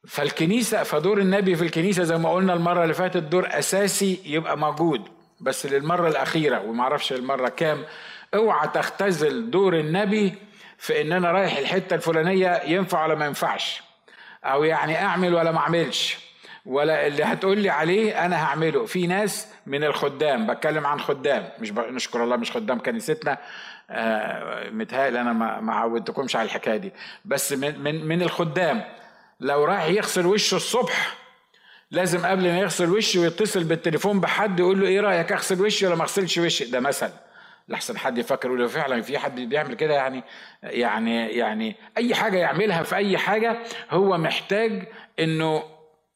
فالكنيسة 0.08 0.82
فدور 0.82 1.18
النبي 1.18 1.54
في 1.56 1.62
الكنيسة 1.64 2.02
زي 2.02 2.18
ما 2.18 2.32
قلنا 2.32 2.52
المرة 2.54 2.82
اللي 2.82 2.94
فاتت 2.94 3.16
دور 3.22 3.48
أساسي 3.50 4.20
يبقى 4.24 4.58
موجود 4.58 5.08
بس 5.40 5.66
للمرة 5.66 6.08
الأخيرة 6.08 6.60
ومعرفش 6.60 7.12
المرة 7.12 7.48
كام 7.48 7.84
اوعى 8.34 8.68
تختزل 8.68 9.50
دور 9.50 9.78
النبي 9.78 10.34
في 10.78 11.00
ان 11.00 11.12
أنا 11.12 11.32
رايح 11.32 11.56
الحته 11.56 11.94
الفلانيه 11.94 12.62
ينفع 12.64 13.04
ولا 13.06 13.14
ما 13.14 13.26
ينفعش 13.26 13.82
أو 14.44 14.64
يعني 14.64 15.02
اعمل 15.02 15.34
ولا 15.34 15.52
ما 15.52 15.58
اعملش 15.58 16.18
ولا 16.66 17.06
اللي 17.06 17.24
هتقول 17.24 17.58
لي 17.58 17.70
عليه 17.70 18.26
أنا 18.26 18.44
هعمله. 18.44 18.86
في 18.86 19.06
ناس 19.06 19.48
من 19.66 19.84
الخدام 19.84 20.46
بتكلم 20.46 20.86
عن 20.86 21.00
خدام 21.00 21.48
مش 21.60 21.70
ب... 21.70 21.78
نشكر 21.80 22.24
الله 22.24 22.36
مش 22.36 22.52
خدام 22.52 22.78
كنيستنا 22.78 23.38
آه 23.90 24.70
متهيألي 24.70 25.20
أنا 25.20 25.32
ما, 25.60 25.72
عودتكمش 25.74 26.36
على 26.36 26.46
الحكاية 26.46 26.76
دي. 26.76 26.92
بس 27.24 27.52
من 27.52 27.80
من 27.80 28.04
من 28.08 28.22
الخدام 28.22 28.84
لو 29.40 29.64
راح 29.64 29.84
يغسل 29.84 30.26
وشه 30.26 30.54
الصبح 30.54 31.14
لازم 31.90 32.26
قبل 32.26 32.42
ما 32.42 32.58
يغسل 32.58 32.90
وشه 32.90 33.18
يتصل 33.18 33.64
بالتليفون 33.64 34.20
بحد 34.20 34.60
يقول 34.60 34.80
له 34.80 34.86
إيه 34.86 35.00
رأيك 35.00 35.32
اغسل 35.32 35.62
وشي 35.62 35.86
ولا 35.86 35.94
ما 35.96 36.02
اغسلش 36.02 36.38
وشي؟ 36.38 36.64
ده 36.64 36.80
مثل. 36.80 37.10
لحسن 37.68 37.98
حد 37.98 38.18
يفكر 38.18 38.48
يقول 38.48 38.68
فعلا 38.68 39.02
في 39.02 39.18
حد 39.18 39.40
بيعمل 39.40 39.74
كده؟ 39.74 39.94
يعني 39.94 40.24
يعني 40.62 41.28
يعني 41.28 41.76
أي 41.96 42.14
حاجة 42.14 42.36
يعملها 42.36 42.82
في 42.82 42.96
أي 42.96 43.18
حاجة 43.18 43.58
هو 43.90 44.18
محتاج 44.18 44.88
إنه 45.18 45.62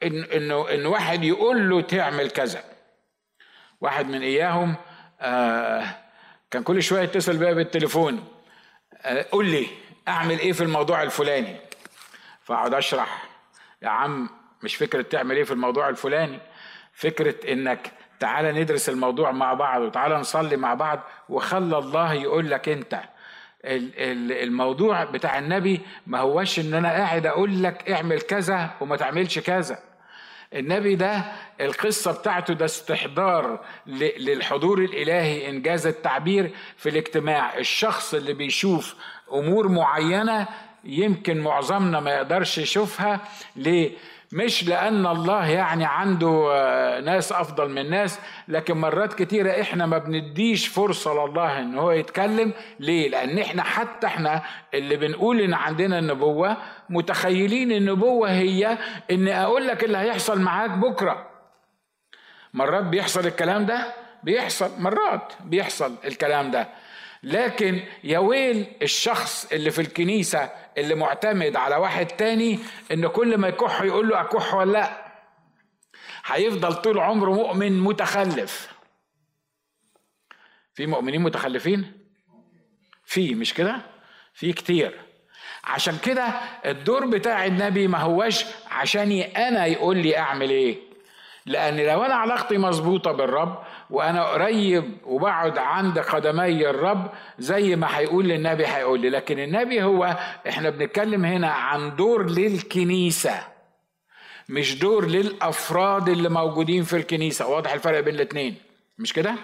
إن 0.02 0.22
إنه 0.24 0.70
إن 0.74 0.86
واحد 0.86 1.24
يقول 1.24 1.70
له 1.70 1.80
تعمل 1.80 2.30
كذا. 2.30 2.64
واحد 3.80 4.06
من 4.06 4.22
إياهم 4.22 4.74
آه 5.20 5.84
كان 6.50 6.62
كل 6.62 6.82
شوية 6.82 7.02
يتصل 7.02 7.36
بيا 7.36 7.52
بالتليفون 7.52 8.24
آه 9.02 9.26
قول 9.32 9.46
لي 9.46 9.66
أعمل 10.08 10.38
إيه 10.38 10.52
في 10.52 10.60
الموضوع 10.60 11.02
الفلاني؟ 11.02 11.56
فأقعد 12.42 12.74
أشرح 12.74 13.24
يا 13.82 13.88
عم 13.88 14.28
مش 14.62 14.76
فكرة 14.76 15.02
تعمل 15.02 15.36
إيه 15.36 15.44
في 15.44 15.52
الموضوع 15.52 15.88
الفلاني 15.88 16.38
فكرة 16.92 17.52
إنك 17.52 17.92
تعالى 18.22 18.52
ندرس 18.62 18.88
الموضوع 18.88 19.30
مع 19.32 19.54
بعض 19.54 19.80
وتعالى 19.82 20.14
نصلي 20.14 20.56
مع 20.56 20.74
بعض 20.74 21.00
وخلى 21.28 21.78
الله 21.78 22.12
يقول 22.12 22.50
لك 22.50 22.68
انت. 22.68 23.00
الموضوع 23.64 25.04
بتاع 25.04 25.38
النبي 25.38 25.80
ما 26.06 26.18
هوش 26.20 26.58
ان 26.58 26.74
أنا 26.74 26.88
قاعد 26.88 27.26
أقول 27.26 27.62
لك 27.62 27.90
اعمل 27.90 28.20
كذا 28.20 28.70
وما 28.80 28.96
تعملش 28.96 29.38
كذا. 29.38 29.78
النبي 30.54 30.94
ده 30.94 31.22
القصة 31.60 32.12
بتاعته 32.12 32.54
ده 32.54 32.64
استحضار 32.64 33.60
للحضور 33.86 34.78
الإلهي 34.78 35.48
إنجاز 35.48 35.86
التعبير 35.86 36.50
في 36.76 36.88
الاجتماع. 36.88 37.58
الشخص 37.58 38.14
اللي 38.14 38.32
بيشوف 38.32 38.94
أمور 39.32 39.68
معينة 39.68 40.46
يمكن 40.84 41.40
معظمنا 41.40 42.00
ما 42.00 42.10
يقدرش 42.10 42.58
يشوفها. 42.58 43.20
ليه؟ 43.56 43.90
مش 44.32 44.68
لأن 44.68 45.06
الله 45.06 45.46
يعني 45.46 45.84
عنده 45.84 46.48
آه، 46.52 47.00
ناس 47.00 47.32
أفضل 47.32 47.70
من 47.70 47.90
ناس 47.90 48.18
لكن 48.48 48.76
مرات 48.76 49.14
كتيرة 49.14 49.60
إحنا 49.60 49.86
ما 49.86 49.98
بنديش 49.98 50.66
فرصة 50.66 51.26
لله 51.26 51.58
إن 51.58 51.78
هو 51.78 51.90
يتكلم. 51.90 52.52
ليه؟ 52.80 53.08
لأن 53.08 53.38
إحنا 53.38 53.62
حتى 53.62 54.06
إحنا 54.06 54.42
اللي 54.74 54.96
بنقول 54.96 55.40
إن 55.40 55.54
عندنا 55.54 55.98
النبوة 55.98 56.56
متخيلين 56.90 57.72
النبوة 57.72 58.30
هي 58.30 58.78
إن 59.10 59.28
أقول 59.28 59.66
لك 59.66 59.84
اللي 59.84 59.98
هيحصل 59.98 60.40
معاك 60.40 60.70
بكرة. 60.70 61.26
مرات 62.54 62.84
بيحصل 62.84 63.26
الكلام 63.26 63.66
ده؟ 63.66 63.92
بيحصل. 64.22 64.70
مرات 64.78 65.32
بيحصل 65.44 65.94
الكلام 66.04 66.50
ده. 66.50 66.68
لكن 67.22 67.82
يا 68.04 68.18
ويل 68.18 68.66
الشخص 68.82 69.52
اللي 69.52 69.70
في 69.70 69.80
الكنيسة 69.80 70.50
اللي 70.78 70.94
معتمد 70.94 71.56
على 71.56 71.76
واحد 71.76 72.06
تاني 72.06 72.58
إن 72.92 73.06
كل 73.06 73.38
ما 73.38 73.48
يكح 73.48 73.82
يقول 73.82 74.08
له 74.08 74.20
أكح 74.20 74.54
ولا 74.54 74.72
لأ. 74.72 75.12
هيفضل 76.24 76.74
طول 76.74 76.98
عمره 76.98 77.30
مؤمن 77.30 77.80
متخلف. 77.80 78.72
في 80.74 80.86
مؤمنين 80.86 81.20
متخلفين؟ 81.22 81.92
في 83.04 83.34
مش 83.34 83.54
كده؟ 83.54 83.80
في 84.34 84.52
كتير. 84.52 85.00
عشان 85.64 85.98
كده 85.98 86.24
الدور 86.66 87.06
بتاع 87.06 87.46
النبي 87.46 87.88
ما 87.88 87.98
هوش 87.98 88.44
عشاني 88.70 89.48
أنا 89.48 89.66
يقول 89.66 89.96
لي 89.96 90.18
أعمل 90.18 90.50
إيه؟ 90.50 90.91
لأن 91.46 91.76
لو 91.80 92.02
أنا 92.04 92.14
علاقتي 92.14 92.58
مظبوطة 92.58 93.12
بالرب 93.12 93.62
وأنا 93.90 94.24
قريب 94.24 94.84
وبقعد 95.04 95.58
عند 95.58 95.98
قدمي 95.98 96.70
الرب 96.70 97.10
زي 97.38 97.76
ما 97.76 97.98
هيقول 97.98 98.28
للنبي 98.28 98.66
هيقول 98.66 99.00
لي 99.00 99.10
لكن 99.10 99.38
النبي 99.38 99.82
هو 99.82 100.16
إحنا 100.48 100.70
بنتكلم 100.70 101.24
هنا 101.24 101.50
عن 101.50 101.96
دور 101.96 102.30
للكنيسة 102.30 103.42
مش 104.48 104.78
دور 104.78 105.06
للأفراد 105.06 106.08
اللي 106.08 106.28
موجودين 106.28 106.82
في 106.82 106.96
الكنيسة. 106.96 107.46
واضح 107.46 107.72
الفرق 107.72 108.00
بين 108.00 108.14
الاثنين 108.14 108.54
مش 108.98 109.12
كده؟ 109.12 109.34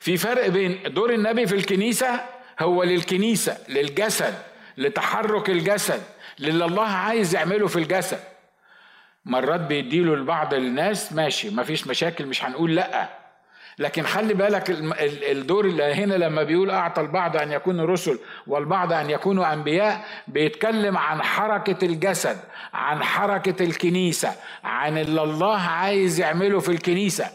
في 0.00 0.16
فرق 0.16 0.46
بين 0.48 0.78
دور 0.86 1.12
النبي 1.14 1.46
في 1.46 1.54
الكنيسة 1.54 2.20
هو 2.60 2.82
للكنيسة 2.82 3.58
للجسد 3.68 4.34
لتحرك 4.76 5.50
الجسد 5.50 6.02
للي 6.38 6.64
الله 6.64 6.86
عايز 6.86 7.34
يعمله 7.34 7.66
في 7.66 7.76
الجسد. 7.76 8.18
مرات 9.24 9.60
بيديله 9.60 10.16
لبعض 10.16 10.54
الناس 10.54 11.12
ماشي 11.12 11.50
مفيش 11.50 11.86
مشاكل 11.86 12.26
مش 12.26 12.44
هنقول 12.44 12.74
لأ. 12.74 13.08
لكن 13.78 14.02
خلي 14.02 14.34
بالك 14.34 14.70
الدور 15.30 15.64
اللي 15.64 15.94
هنا 15.94 16.14
لما 16.14 16.42
بيقول 16.42 16.70
أعطى 16.70 17.00
البعض 17.00 17.36
أن 17.36 17.52
يكونوا 17.52 17.86
رسل 17.86 18.18
والبعض 18.46 18.92
أن 18.92 19.10
يكونوا 19.10 19.52
أنبياء 19.52 20.04
بيتكلم 20.28 20.98
عن 20.98 21.22
حركة 21.22 21.84
الجسد 21.84 22.36
عن 22.74 23.02
حركة 23.02 23.64
الكنيسة 23.64 24.32
عن 24.64 24.98
اللي 24.98 25.22
الله 25.22 25.60
عايز 25.60 26.20
يعمله 26.20 26.60
في 26.60 26.68
الكنيسة. 26.68 27.26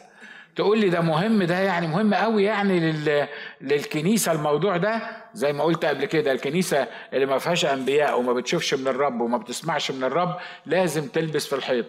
تقول 0.56 0.80
لي 0.80 0.90
ده 0.90 1.02
مهم 1.02 1.44
ده 1.44 1.60
يعني 1.60 1.88
مهم 1.88 2.14
قوي 2.14 2.44
يعني 2.44 2.80
لل... 2.80 3.28
للكنيسة 3.62 4.32
الموضوع 4.32 4.78
ده؟ 4.78 5.02
زي 5.36 5.54
ما 5.54 5.64
قلت 5.64 5.86
قبل 5.86 6.06
كده 6.06 6.32
الكنيسة 6.32 6.88
اللي 7.14 7.26
ما 7.26 7.38
فيهاش 7.38 7.66
أنبياء 7.66 8.20
وما 8.20 8.34
بتشوفش 8.34 8.74
من 8.74 8.88
الرب 8.88 9.22
وما 9.22 9.38
بتسمعش 9.38 9.92
من 9.92 10.04
الرب 10.04 10.38
لازم 10.66 11.08
تلبس 11.08 11.48
في 11.48 11.56
الحيط. 11.56 11.86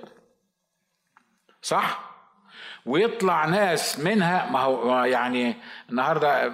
صح؟ 1.63 2.17
ويطلع 2.87 3.47
ناس 3.47 3.99
منها 3.99 4.51
ما 4.51 4.61
هو 4.61 5.05
يعني 5.05 5.55
النهارده 5.91 6.53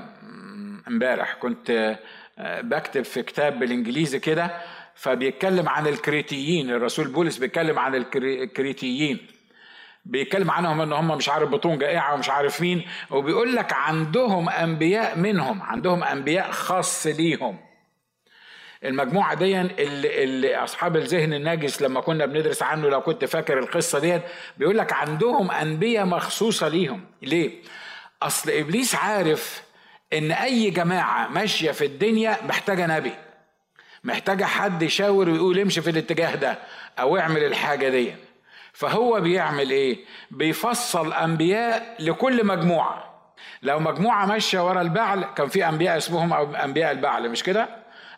امبارح 0.89 1.35
كنت 1.35 1.99
آه، 2.39 2.61
بكتب 2.61 3.03
في 3.03 3.23
كتاب 3.23 3.59
بالإنجليزي 3.59 4.19
كده 4.19 4.51
فبيتكلم 4.95 5.69
عن 5.69 5.87
الكريتيين. 5.87 6.71
الرسول 6.71 7.09
بولس 7.09 7.39
بيتكلم 7.39 7.79
عن 7.79 7.95
الكريتيين. 7.95 9.27
بيتكلم 10.05 10.51
عنهم 10.51 10.81
إن 10.81 10.93
هم 10.93 11.09
مش 11.17 11.29
عارف 11.29 11.49
بطون 11.49 11.79
جائعة 11.79 12.15
ومش 12.15 12.31
عارف 12.31 12.61
مين 12.61 12.85
وبيقول 13.11 13.57
لك 13.57 13.73
عندهم 13.73 14.49
أنبياء 14.49 15.19
منهم 15.19 15.63
عندهم 15.63 16.05
أنبياء 16.05 16.51
خاص 16.51 17.07
ليهم 17.07 17.59
المجموعة 18.85 19.35
دي 19.35 19.61
اللي, 19.61 20.25
اللي 20.25 20.57
أصحاب 20.57 20.97
الذهن 20.97 21.35
الناجس 21.35 21.83
لما 21.83 22.01
كنا 22.01 22.27
بندرس 22.27 22.63
عنه 22.63 22.89
لو 22.89 23.01
كنت 23.01 23.25
فاكر 23.25 23.59
القصة 23.59 23.99
دي 23.99 24.21
بيقول 24.57 24.79
لك 24.79 24.93
عندهم 24.93 25.51
أنبياء 25.51 26.05
مخصوصة 26.07 26.69
ليهم. 26.69 27.05
ليه؟ 27.23 27.51
أصل 28.23 28.51
إبليس 28.51 28.95
عارف 28.95 29.63
إن 30.13 30.33
أي 30.33 30.71
جماعة 30.71 31.29
ماشية 31.29 31.71
في 31.71 31.85
الدنيا 31.85 32.39
محتاجة 32.49 32.87
نبي 32.87 33.13
محتاجة 34.05 34.45
حد 34.45 34.83
يشاور 34.83 35.29
ويقول 35.29 35.59
امشي 35.59 35.83
في 35.83 35.91
الاتجاه 35.91 36.35
ده 36.35 36.59
أو 36.99 37.19
اعمل 37.19 37.45
الحاجة 37.45 37.89
دي 37.89 38.15
فهو 38.73 39.21
بيعمل 39.21 39.71
إيه؟ 39.71 39.99
بيفصل 40.31 41.13
أنبياء 41.13 41.97
لكل 42.01 42.47
مجموعة. 42.47 43.13
لو 43.63 43.79
مجموعة 43.79 44.27
ماشية 44.27 44.67
ورا 44.69 44.81
البعل 44.81 45.25
كان 45.25 45.49
في 45.49 45.69
أنبياء 45.69 45.97
اسمهم 45.97 46.55
أنبياء 46.55 46.93
البعل 46.93 47.29
مش 47.31 47.43
كده؟ 47.43 47.69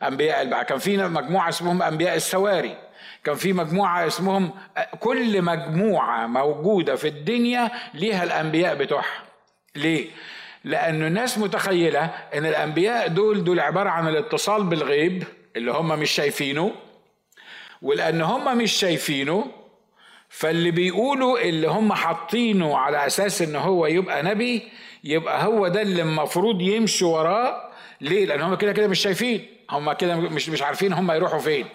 أنبياء 0.02 0.42
البعل. 0.42 0.62
كان 0.62 0.78
في 0.78 0.96
مجموعة 0.96 1.48
اسمهم 1.48 1.82
أنبياء 1.82 2.16
السواري. 2.16 2.76
كان 3.24 3.34
في 3.34 3.52
مجموعة 3.52 4.06
اسمهم 4.06 4.50
كل 5.00 5.42
مجموعة 5.42 6.26
موجودة 6.26 6.96
في 6.96 7.08
الدنيا 7.08 7.70
ليها 7.94 8.24
الأنبياء 8.24 8.74
بتوعها. 8.74 9.22
ليه؟ 9.76 10.10
لأن 10.64 11.02
الناس 11.06 11.38
متخيلة 11.38 12.04
أن 12.34 12.46
الأنبياء 12.46 13.08
دول 13.08 13.44
دول 13.44 13.60
عبارة 13.60 13.90
عن 13.90 14.08
الاتصال 14.08 14.64
بالغيب 14.64 15.24
اللي 15.56 15.72
هم 15.72 15.88
مش 15.88 16.10
شايفينه 16.10 16.72
ولأن 17.82 18.22
هم 18.22 18.58
مش 18.58 18.72
شايفينه 18.72 19.46
فاللي 20.36 20.70
بيقولوا 20.70 21.38
اللي 21.40 21.68
هم 21.68 21.92
حاطينه 21.92 22.76
على 22.76 23.06
أساس 23.06 23.42
إن 23.42 23.56
هو 23.56 23.86
يبقى 23.86 24.22
نبي 24.22 24.62
يبقى 25.04 25.44
هو 25.44 25.68
ده 25.68 25.82
اللي 25.82 26.02
المفروض 26.02 26.60
يمشوا 26.62 27.18
وراه. 27.18 27.70
ليه؟ 28.00 28.26
لأن 28.26 28.40
هم 28.40 28.54
كده 28.54 28.72
كده 28.72 28.86
مش 28.88 28.98
شايفين. 29.00 29.46
هم 29.70 29.92
كده 29.92 30.16
مش 30.16 30.48
مش 30.48 30.62
عارفين 30.62 30.92
هم 30.92 31.10
يروحوا 31.10 31.38
فين. 31.38 31.66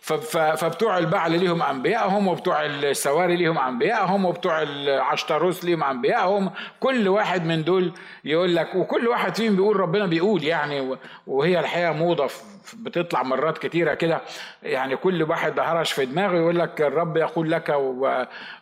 فبتوع 0.00 0.98
البعل 0.98 1.40
ليهم 1.40 1.62
انبيائهم 1.62 2.28
وبتوع 2.28 2.66
السواري 2.66 3.36
ليهم 3.36 3.58
انبيائهم 3.58 4.24
وبتوع 4.24 4.62
العشتروس 4.62 5.64
ليهم 5.64 5.84
انبيائهم 5.84 6.50
كل 6.80 7.08
واحد 7.08 7.44
من 7.46 7.64
دول 7.64 7.92
يقول 8.24 8.56
لك 8.56 8.74
وكل 8.74 9.08
واحد 9.08 9.34
فيهم 9.34 9.56
بيقول 9.56 9.76
ربنا 9.76 10.06
بيقول 10.06 10.44
يعني 10.44 10.96
وهي 11.26 11.60
الحقيقة 11.60 11.92
موضة 11.92 12.30
بتطلع 12.74 13.22
مرات 13.22 13.58
كتيرة 13.58 13.94
كده. 13.94 14.20
يعني 14.62 14.96
كل 14.96 15.22
واحد 15.22 15.58
هرش 15.60 15.92
في 15.92 16.06
دماغه 16.06 16.36
يقول 16.36 16.58
لك 16.58 16.80
الرب 16.80 17.16
يقول 17.16 17.50
لك 17.50 17.74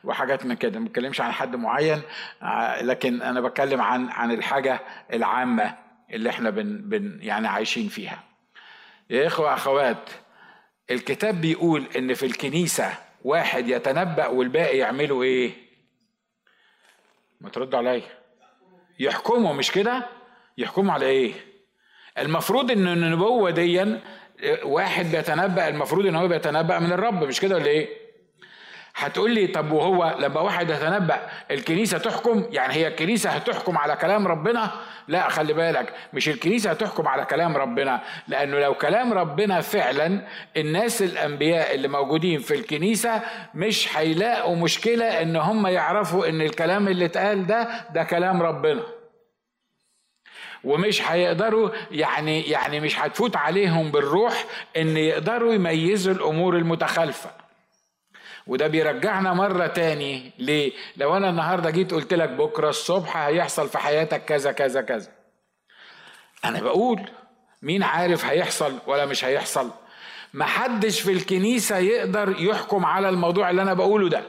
وحاجات 0.05 0.47
من 0.47 0.55
كده. 0.57 0.79
ما 0.79 0.85
بتكلمش 0.85 1.21
عن 1.21 1.33
حد 1.33 1.57
معين 1.57 2.03
لكن 2.81 3.23
أنا 3.23 3.41
بتكلم 3.41 3.81
عن 3.81 4.09
عن 4.09 4.31
الحاجة 4.33 4.81
العامة 5.13 5.75
اللي 6.13 6.31
إحنا 6.31 6.51
بن, 6.51 6.77
بن 6.85 7.19
يعني 7.21 7.49
عايشين 7.49 7.89
فيها. 7.89 8.19
يا 9.11 9.27
إخوة 9.27 9.55
أخوات 9.55 10.11
الكتاب 10.91 11.41
بيقول 11.41 11.87
إن 11.97 12.15
في 12.15 12.27
الكنيسة 12.27 12.95
واحد 13.25 13.69
يتنبأ 13.69 14.27
والباقي 14.27 14.79
يعملوا 14.79 15.23
إيه؟ 15.25 15.51
ما 17.41 17.49
تردوا 17.51 17.79
عليا. 17.79 18.03
يحكموا 18.99 19.53
مش 19.53 19.71
كده؟ 19.71 20.07
يحكموا 20.59 20.93
على 20.95 21.07
إيه؟ 21.07 21.33
المفروض 22.19 22.71
إن 22.71 22.87
النبوة 22.89 23.51
دي 23.51 23.97
واحد 24.63 25.07
بيتنبأ 25.11 25.69
المفروض 25.69 26.07
إن 26.07 26.17
هو 26.17 26.29
بيتنبأ 26.29 26.79
من 26.79 26.93
الرب 26.93 27.25
مش 27.25 27.41
كده 27.41 27.55
ولا 27.57 27.67
إيه؟ 27.67 28.06
هتقول 28.99 29.31
لي 29.35 29.47
طب 29.47 29.73
وهو 29.73 30.15
لما 30.19 30.41
واحد 30.41 30.71
يتنبأ 30.71 31.21
الكنيسة 31.51 31.99
تحكم؟ 31.99 32.45
يعني 32.51 32.75
هي 32.75 32.87
الكنيسة 32.89 33.31
هتحكم 33.31 33.79
على 33.79 33.97
كلام 33.97 34.29
ربنا؟ 34.29 34.71
لا 35.09 35.29
خلي 35.29 35.53
بالك 35.53 35.93
مش 36.13 36.29
الكنيسة 36.29 36.71
هتحكم 36.71 37.09
على 37.09 37.25
كلام 37.25 37.57
ربنا 37.57 38.01
لأنه 38.29 38.59
لو 38.59 38.75
كلام 38.75 39.13
ربنا 39.13 39.61
فعلا 39.61 40.21
الناس 40.57 41.03
الأنبياء 41.03 41.75
اللي 41.75 41.89
موجودين 41.89 42.41
في 42.41 42.55
الكنيسة 42.55 43.21
مش 43.55 43.97
هيلاقوا 43.97 44.57
مشكلة 44.57 45.23
إن 45.23 45.37
هم 45.37 45.67
يعرفوا 45.67 46.29
إن 46.29 46.41
الكلام 46.43 46.89
اللي 46.89 47.05
اتقال 47.05 47.47
ده 47.47 47.69
ده 47.95 48.05
كلام 48.05 48.43
ربنا. 48.43 48.83
ومش 50.65 51.11
هيقدروا 51.11 51.71
يعني 51.91 52.43
يعني 52.43 52.81
مش 52.81 52.99
هتفوت 52.99 53.37
عليهم 53.37 53.91
بالروح 53.91 54.45
إن 54.77 54.97
يقدروا 54.97 55.53
يميزوا 55.55 56.15
الأمور 56.15 56.57
المتخالفة. 56.57 57.31
وده 58.47 58.67
بيرجعنا 58.67 59.33
مرة 59.33 59.67
تاني. 59.67 60.33
ليه؟ 60.39 60.73
لو 60.97 61.17
أنا 61.17 61.31
النهاردة 61.31 61.71
جيت 61.71 61.95
قلت 61.95 62.15
لك 62.15 62.29
بكرة 62.29 62.69
الصبح 62.69 63.17
هيحصل 63.17 63.69
في 63.69 63.79
حياتك 63.79 64.25
كذا 64.25 64.53
كذا 64.53 64.83
كذا. 64.83 65.09
أنا 66.45 66.61
بقول 66.61 67.11
مين 67.63 67.83
عارف 67.83 68.25
هيحصل 68.25 68.79
ولا 68.87 69.07
مش 69.07 69.25
هيحصل؟ 69.25 69.71
محدش 70.35 71.01
في 71.01 71.13
الكنيسة 71.13 71.79
يقدر 71.79 72.37
يحكم 72.39 72.85
على 72.85 73.09
الموضوع 73.09 73.51
اللي 73.51 73.63
أنا 73.63 73.75
بقوله 73.75 74.09
ده 74.09 74.23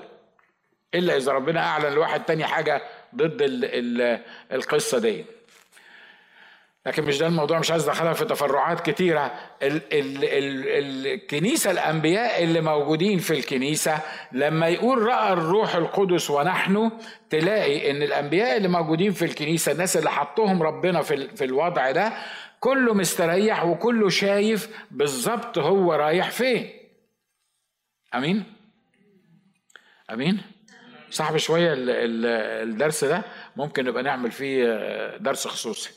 إلا 0.96 1.18
إذا 1.18 1.32
ربنا 1.32 1.60
أعلن 1.68 1.94
لواحد 1.94 2.26
تاني 2.26 2.46
حاجة 2.46 2.82
ضد 3.16 3.42
ال 3.42 3.66
ال 3.66 4.22
القصة 4.52 5.00
دي. 5.00 5.26
لكن 6.88 7.03
مش 7.03 7.17
ده 7.17 7.27
الموضوع 7.27 7.60
مش 7.60 7.72
عايز 7.72 7.89
أدخلها 7.89 8.13
في 8.13 8.25
تفرعات 8.25 8.89
كتيرة. 8.89 9.25
ال 9.62 9.74
ال 9.94 10.24
ال 10.24 11.08
الكنيسة 11.08 11.72
الأنبياء 11.72 12.44
اللي 12.44 12.62
موجودين 12.62 13.20
في 13.20 13.32
الكنيسة 13.34 14.00
لما 14.32 14.67
يقول 14.67 14.98
رأى 15.01 15.34
الروح 15.34 15.75
القدس 15.75 16.29
ونحن 16.29 16.91
تلاقي 17.29 17.91
إن 17.91 18.03
الأنبياء 18.03 18.58
اللي 18.58 18.67
موجودين 18.67 19.12
في 19.12 19.25
الكنيسة 19.25 19.72
الناس 19.72 19.98
اللي 19.98 20.10
حطهم 20.12 20.63
ربنا 20.63 21.01
في 21.01 21.27
في 21.36 21.46
الوضع 21.46 21.91
ده 21.91 22.13
كله 22.60 22.94
مستريح 22.94 23.65
وكله 23.65 24.10
شايف 24.10 24.70
بالظبط 24.91 25.58
هو 25.58 25.94
رايح 25.94 26.32
فين. 26.32 26.70
أمين؟ 28.16 28.44
أمين؟ 30.14 30.42
صاحب 31.09 31.38
شوية 31.38 31.74
الدرس 31.77 33.03
ده. 33.03 33.22
ممكن 33.55 33.85
نبقى 33.85 34.03
نعمل 34.03 34.31
فيه 34.31 34.66
درس 35.18 35.48
خصوصي. 35.48 35.97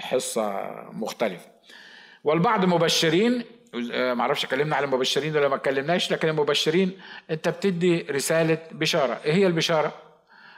حصة 0.00 0.70
مختلفة. 0.92 1.46
والبعض 2.24 2.64
مبشرين 2.64 3.44
ما 3.74 4.20
أعرفش 4.20 4.44
اتكلمنا 4.44 4.76
على 4.76 4.84
المبشرين 4.84 5.36
ولا 5.36 5.48
ما 5.48 5.54
اتكلمناش 5.54 6.12
لكن 6.12 6.28
المبشرين 6.28 7.00
انت 7.30 7.48
بتدي 7.48 8.00
رسالة 8.10 8.58
بشارة. 8.72 9.20
إيه 9.24 9.32
هي 9.32 9.46
البشارة؟ 9.46 9.92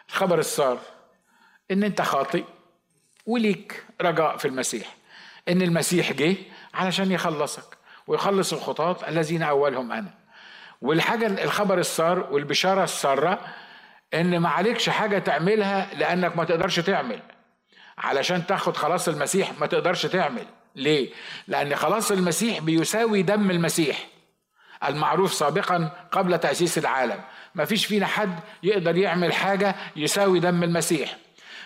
الخبر 0.09 0.39
السار 0.39 0.79
إن 1.71 1.85
أنت 1.85 2.03
خاطئ 2.03 2.45
وليك 3.27 3.85
رجاء 4.01 4.37
في 4.37 4.45
المسيح. 4.49 4.97
إن 5.49 5.63
المسيح 5.63 6.13
جه 6.13 6.37
علشان 6.75 7.13
يخلصك 7.13 7.77
ويخلص 8.07 8.53
الخطاة 8.53 9.09
الذين 9.09 9.43
أولهم 9.43 9.93
أنا. 9.93 10.11
والحاجة 10.83 11.27
الخبر 11.45 11.79
السار 11.79 12.29
والبشارة 12.33 12.85
السارة 12.85 13.41
إن 14.15 14.39
ما 14.39 14.49
عليكش 14.49 14.89
حاجة 14.89 15.19
تعملها 15.19 15.95
لأنك 15.95 16.37
ما 16.37 16.45
تقدرش 16.45 16.81
تعمل. 16.81 17.21
علشان 17.99 18.47
تاخد 18.47 18.77
خلاص 18.77 19.09
المسيح 19.09 19.53
ما 19.61 19.67
تقدرش 19.67 20.07
تعمل. 20.07 20.45
ليه؟ 20.77 21.11
لأن 21.49 21.77
خلاص 21.77 22.11
المسيح 22.11 22.59
بيساوي 22.59 23.23
دم 23.23 23.51
المسيح 23.51 24.07
المعروف 24.89 25.35
سابقا 25.35 25.91
قبل 26.13 26.39
تأسيس 26.39 26.79
العالم. 26.79 27.21
ما 27.55 27.65
فيش 27.65 27.87
فينا 27.87 28.07
حد 28.07 28.41
يقدر 28.63 28.97
يعمل 28.97 29.33
حاجة 29.33 29.75
يساوي 29.97 30.41
دم 30.41 30.63
المسيح. 30.63 31.17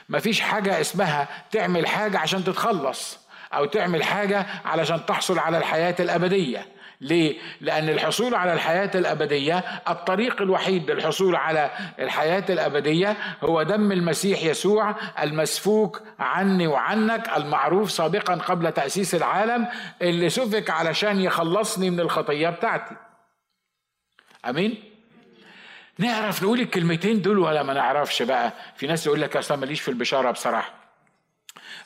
ما 0.08 0.18
فيش 0.18 0.40
حاجة 0.40 0.80
اسمها 0.80 1.28
تعمل 1.50 1.86
حاجة 1.86 2.18
عشان 2.18 2.44
تتخلص 2.44 3.18
أو 3.54 3.64
تعمل 3.64 4.04
حاجة 4.04 4.46
علشان 4.64 5.06
تحصل 5.06 5.38
على 5.38 5.58
الحياة 5.58 5.96
الأبدية. 6.00 6.66
ليه؟ 7.02 7.38
لأن 7.60 7.88
الحصول 7.88 8.34
على 8.34 8.52
الحياة 8.52 8.90
الأبدية 8.94 9.58
الطريق 9.88 10.42
الوحيد 10.42 10.90
للحصول 10.90 11.36
على 11.36 11.70
الحياة 11.98 12.44
الأبدية 12.50 13.16
هو 13.44 13.62
دم 13.62 13.92
المسيح 13.92 14.42
يسوع 14.42 14.96
المسفوك 15.22 16.02
عني 16.18 16.66
وعنك 16.66 17.28
المعروف 17.36 17.90
سابقا 17.90 18.34
قبل 18.34 18.72
تأسيس 18.72 19.14
العالم 19.14 19.66
اللي 20.02 20.28
سفك 20.30 20.70
علشان 20.70 21.20
يخلصني 21.20 21.90
من 21.90 22.00
الخطية 22.00 22.48
بتاعتي 22.48 22.94
أمين؟ 24.48 24.82
نعرف 25.98 26.42
نقول 26.42 26.60
الكلمتين 26.60 27.22
دول 27.22 27.38
ولا 27.38 27.62
ما 27.62 27.72
نعرفش 27.74 28.22
بقى 28.22 28.52
في 28.76 28.86
ناس 28.86 29.06
يقول 29.06 29.20
لك 29.20 29.36
أصلا 29.36 29.56
ماليش 29.56 29.80
في 29.80 29.88
البشارة 29.88 30.30
بصراحة 30.30 30.72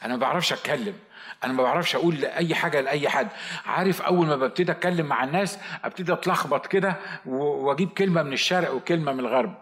أنا 0.04 0.14
ما 0.14 0.20
بعرفش 0.20 0.52
أتكلم 0.52 0.94
أنا 1.44 1.52
ما 1.52 1.62
بعرفش 1.62 1.96
أقول 1.96 2.24
اي 2.24 2.54
حاجة 2.54 2.80
لاي 2.80 3.08
حد. 3.08 3.28
عارف 3.66 4.02
اول 4.02 4.26
ما 4.26 4.36
ببتدي 4.36 4.72
اتكلم 4.72 5.06
مع 5.06 5.24
الناس 5.24 5.58
ابتدي 5.84 6.12
اتلخبط 6.12 6.66
كده 6.66 6.96
واجيب 7.26 7.88
كلمه 7.90 8.22
من 8.22 8.32
الشرق 8.32 8.72
وكلمه 8.74 9.12
من 9.12 9.20
الغرب. 9.20 9.54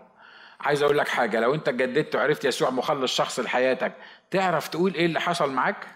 عايز 0.60 0.82
أقول 0.82 0.98
لك 0.98 1.08
حاجة 1.08 1.40
لو 1.40 1.54
انت 1.54 1.68
جددت 1.70 2.16
وعرفت 2.16 2.44
يسوع 2.44 2.70
مخلص 2.70 3.16
شخص 3.16 3.40
لحياتك 3.40 3.92
تعرف 4.30 4.68
تقول 4.68 4.94
إيه 4.94 5.06
اللي 5.06 5.20
حصل 5.20 5.52
معاك؟ 5.52 5.87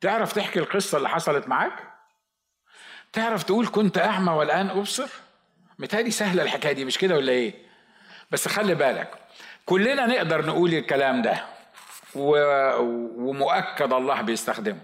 تعرف 0.00 0.32
تحكي 0.32 0.58
القصة 0.58 0.98
اللي 0.98 1.08
حصلت 1.08 1.48
معاك؟ 1.48 1.72
تعرف 3.12 3.42
تقول 3.42 3.66
كنت 3.68 3.98
اعمى 3.98 4.32
والان 4.32 4.70
ابصر؟ 4.70 5.08
متهيألي 5.78 6.10
سهله 6.10 6.42
الحكاية 6.42 6.72
دي 6.72 6.84
مش 6.84 6.98
كده 6.98 7.14
ولا 7.16 7.32
إيه؟ 7.32 7.54
بس 8.30 8.48
خلي 8.48 8.74
بالك 8.74 9.14
كلنا 9.66 10.06
نقدر 10.06 10.46
نقول 10.46 10.74
الكلام 10.74 11.22
ده. 11.22 11.44
ومؤكد 12.18 13.92
الله 13.92 14.20
بيستخدمه. 14.20 14.80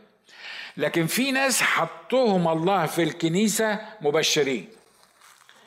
لكن 0.76 1.06
في 1.06 1.32
ناس 1.32 1.62
حطوهم 1.62 2.48
الله 2.48 2.86
في 2.86 3.02
الكنيسة 3.02 3.80
مبشرين. 4.00 4.68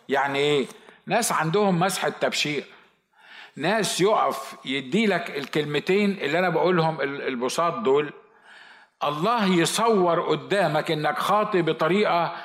يعني 0.09 0.39
إيه؟ 0.39 0.65
ناس 1.05 1.31
عندهم 1.31 1.79
مسحة 1.79 2.09
تبشير 2.09 2.63
ناس 3.55 4.01
يقف 4.01 4.55
يدي 4.65 5.05
لك 5.05 5.37
الكلمتين 5.37 6.11
اللي 6.11 6.39
أنا 6.39 6.49
بقولهم 6.49 7.01
البساط 7.01 7.73
دول. 7.73 8.13
الله 9.03 9.45
يصور 9.45 10.21
قدامك 10.21 10.91
إنك 10.91 11.17
خاطئ 11.17 11.61
بطريقة 11.61 12.35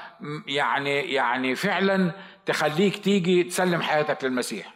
يعني 0.47 1.13
يعني 1.13 1.55
فعلا 1.55 2.13
تخليك 2.47 2.97
تيجي 2.97 3.45
تسلم 3.45 3.83
حياتك 3.83 4.25
للمسيح. 4.25 4.75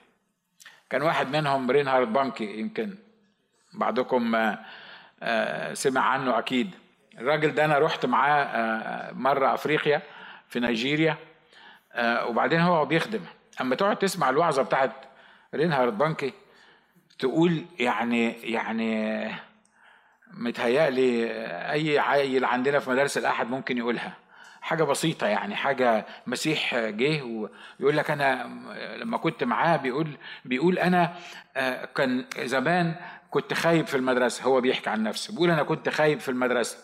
كان 0.91 1.03
واحد 1.03 1.37
منهم 1.37 1.71
رينهارد 1.71 2.13
بانكي 2.13 2.45
يمكن 2.61 2.95
بعضكم 3.77 4.35
آه، 5.23 5.75
سمع 5.75 6.01
عنه 6.01 6.39
أكيد. 6.39 6.75
الراجل 7.19 7.55
ده 7.55 7.65
أنا 7.65 7.79
رحت 7.79 8.07
معاه 8.07 8.45
آه، 8.45 9.13
مرة 9.13 9.55
أفريقيا 9.55 10.03
في 10.49 10.61
نيجيريا 10.61 11.17
آه، 11.93 12.27
وبعدين 12.27 12.61
هو 12.61 12.85
بيخدم. 12.85 13.21
أما 13.61 13.75
تقعد 13.75 13.97
تسمع 13.97 14.31
الوعظة 14.31 14.63
بتاعت 14.63 14.93
رينهارد 15.55 15.99
بانكي 15.99 16.33
تقول 17.19 17.65
يعني 17.79 18.33
يعني 18.33 19.31
متهيألي 20.33 21.31
أي 21.73 21.99
عيل 21.99 22.45
عندنا 22.45 22.79
في 22.79 22.91
مدارس 22.91 23.19
الأحد 23.19 23.51
ممكن 23.51 23.79
يقولها. 23.79 24.13
حاجة 24.67 24.85
بسيطة 24.85 25.27
يعني 25.27 25.57
حاجة 25.57 26.07
مسيح 26.27 26.75
جه 26.75 27.23
ويقول 27.23 27.97
لك 27.97 28.11
أنا 28.11 28.45
لما 28.97 29.17
كنت 29.19 29.45
معاه 29.45 29.77
بيقول 29.77 30.19
بيقول 30.45 30.79
أنا 30.79 31.15
آه، 31.57 31.85
كان 31.85 32.25
زمان 32.39 32.95
كنت 33.31 33.55
خايب 33.55 33.87
في 33.87 33.97
المدرسة 33.97 34.45
هو 34.45 34.61
بيحكي 34.61 34.91
عن 34.91 35.03
نفسه 35.03 35.33
بيقول 35.33 35.51
أنا 35.51 35.63
كنت 35.63 35.89
خايب 35.89 36.21
في 36.21 36.29
المدرسة. 36.29 36.79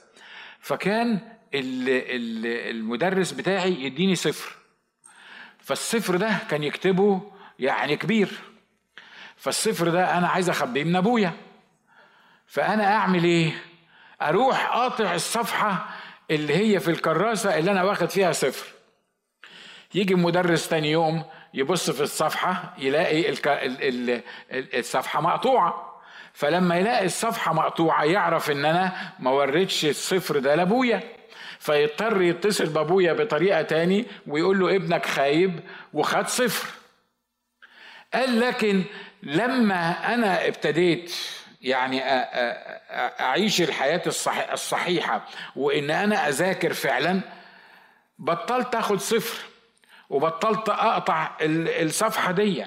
فكان 0.61 1.19
المدرس 1.55 3.33
بتاعي 3.33 3.73
يديني 3.85 4.15
صفر. 4.15 4.57
فالصفر 5.59 6.17
ده 6.17 6.31
كان 6.51 6.63
يكتبه 6.63 7.33
يعني 7.59 7.97
كبير. 7.97 8.29
فالصفر 9.37 9.89
ده 9.89 10.19
أنا 10.19 10.29
عايز 10.29 10.51
أخبيه 10.51 10.85
من 10.85 10.97
أبويا. 10.97 11.33
فأنا 12.47 12.95
أعمل 12.95 13.25
إيه؟ 13.25 13.53
أروح 14.23 14.67
قاطع 14.67 15.15
الصفحة 15.15 15.89
اللي 16.31 16.55
هي 16.57 16.81
في 16.81 16.91
الكراسة 16.91 17.59
اللي 17.59 17.71
أنا 17.71 17.83
واخد 17.83 18.11
فيها 18.11 18.33
صفر. 18.33 18.67
يجي 19.95 20.15
المدرس 20.15 20.69
تاني 20.69 20.91
يوم 20.91 21.25
يبص 21.55 21.91
في 21.91 22.01
الصفحة 22.03 22.75
يلاقي 22.79 23.35
الصفحة 24.79 25.21
مقطوعة. 25.21 26.03
فلما 26.33 26.77
يلاقي 26.77 27.05
الصفحة 27.07 27.53
مقطوعة 27.55 28.05
يعرف 28.05 28.51
إن 28.51 28.65
أنا 28.65 29.13
ما 29.19 29.31
وريتش 29.31 29.85
الصفر 29.85 30.39
ده 30.39 30.55
لأبويا. 30.55 31.01
فيضطر 31.59 32.23
يتصل 32.23 32.67
بأبويا 32.67 33.13
بطريقة 33.13 33.63
تاني 33.63 34.07
ويقول 34.27 34.59
له 34.61 34.77
ابنك 34.77 35.07
خايب 35.07 35.61
وخد 35.93 36.27
صفر. 36.29 36.69
قال 38.15 38.41
لكن 38.41 38.85
لما 39.23 40.15
أنا 40.15 40.47
ابتديت 40.49 41.13
يعني 41.63 42.03
أعيش 43.21 43.63
الحياة 43.63 44.03
الصحيحة. 44.53 45.25
وإن 45.57 45.91
أنا 45.91 46.29
أذاكر 46.29 46.73
فعلا 46.73 47.21
بطلت 48.19 48.75
آخد 48.75 49.01
صفر 49.01 49.39
وبطلت 50.11 50.69
أقطع 50.69 51.31
الصفحة 51.41 52.33
دي. 52.33 52.65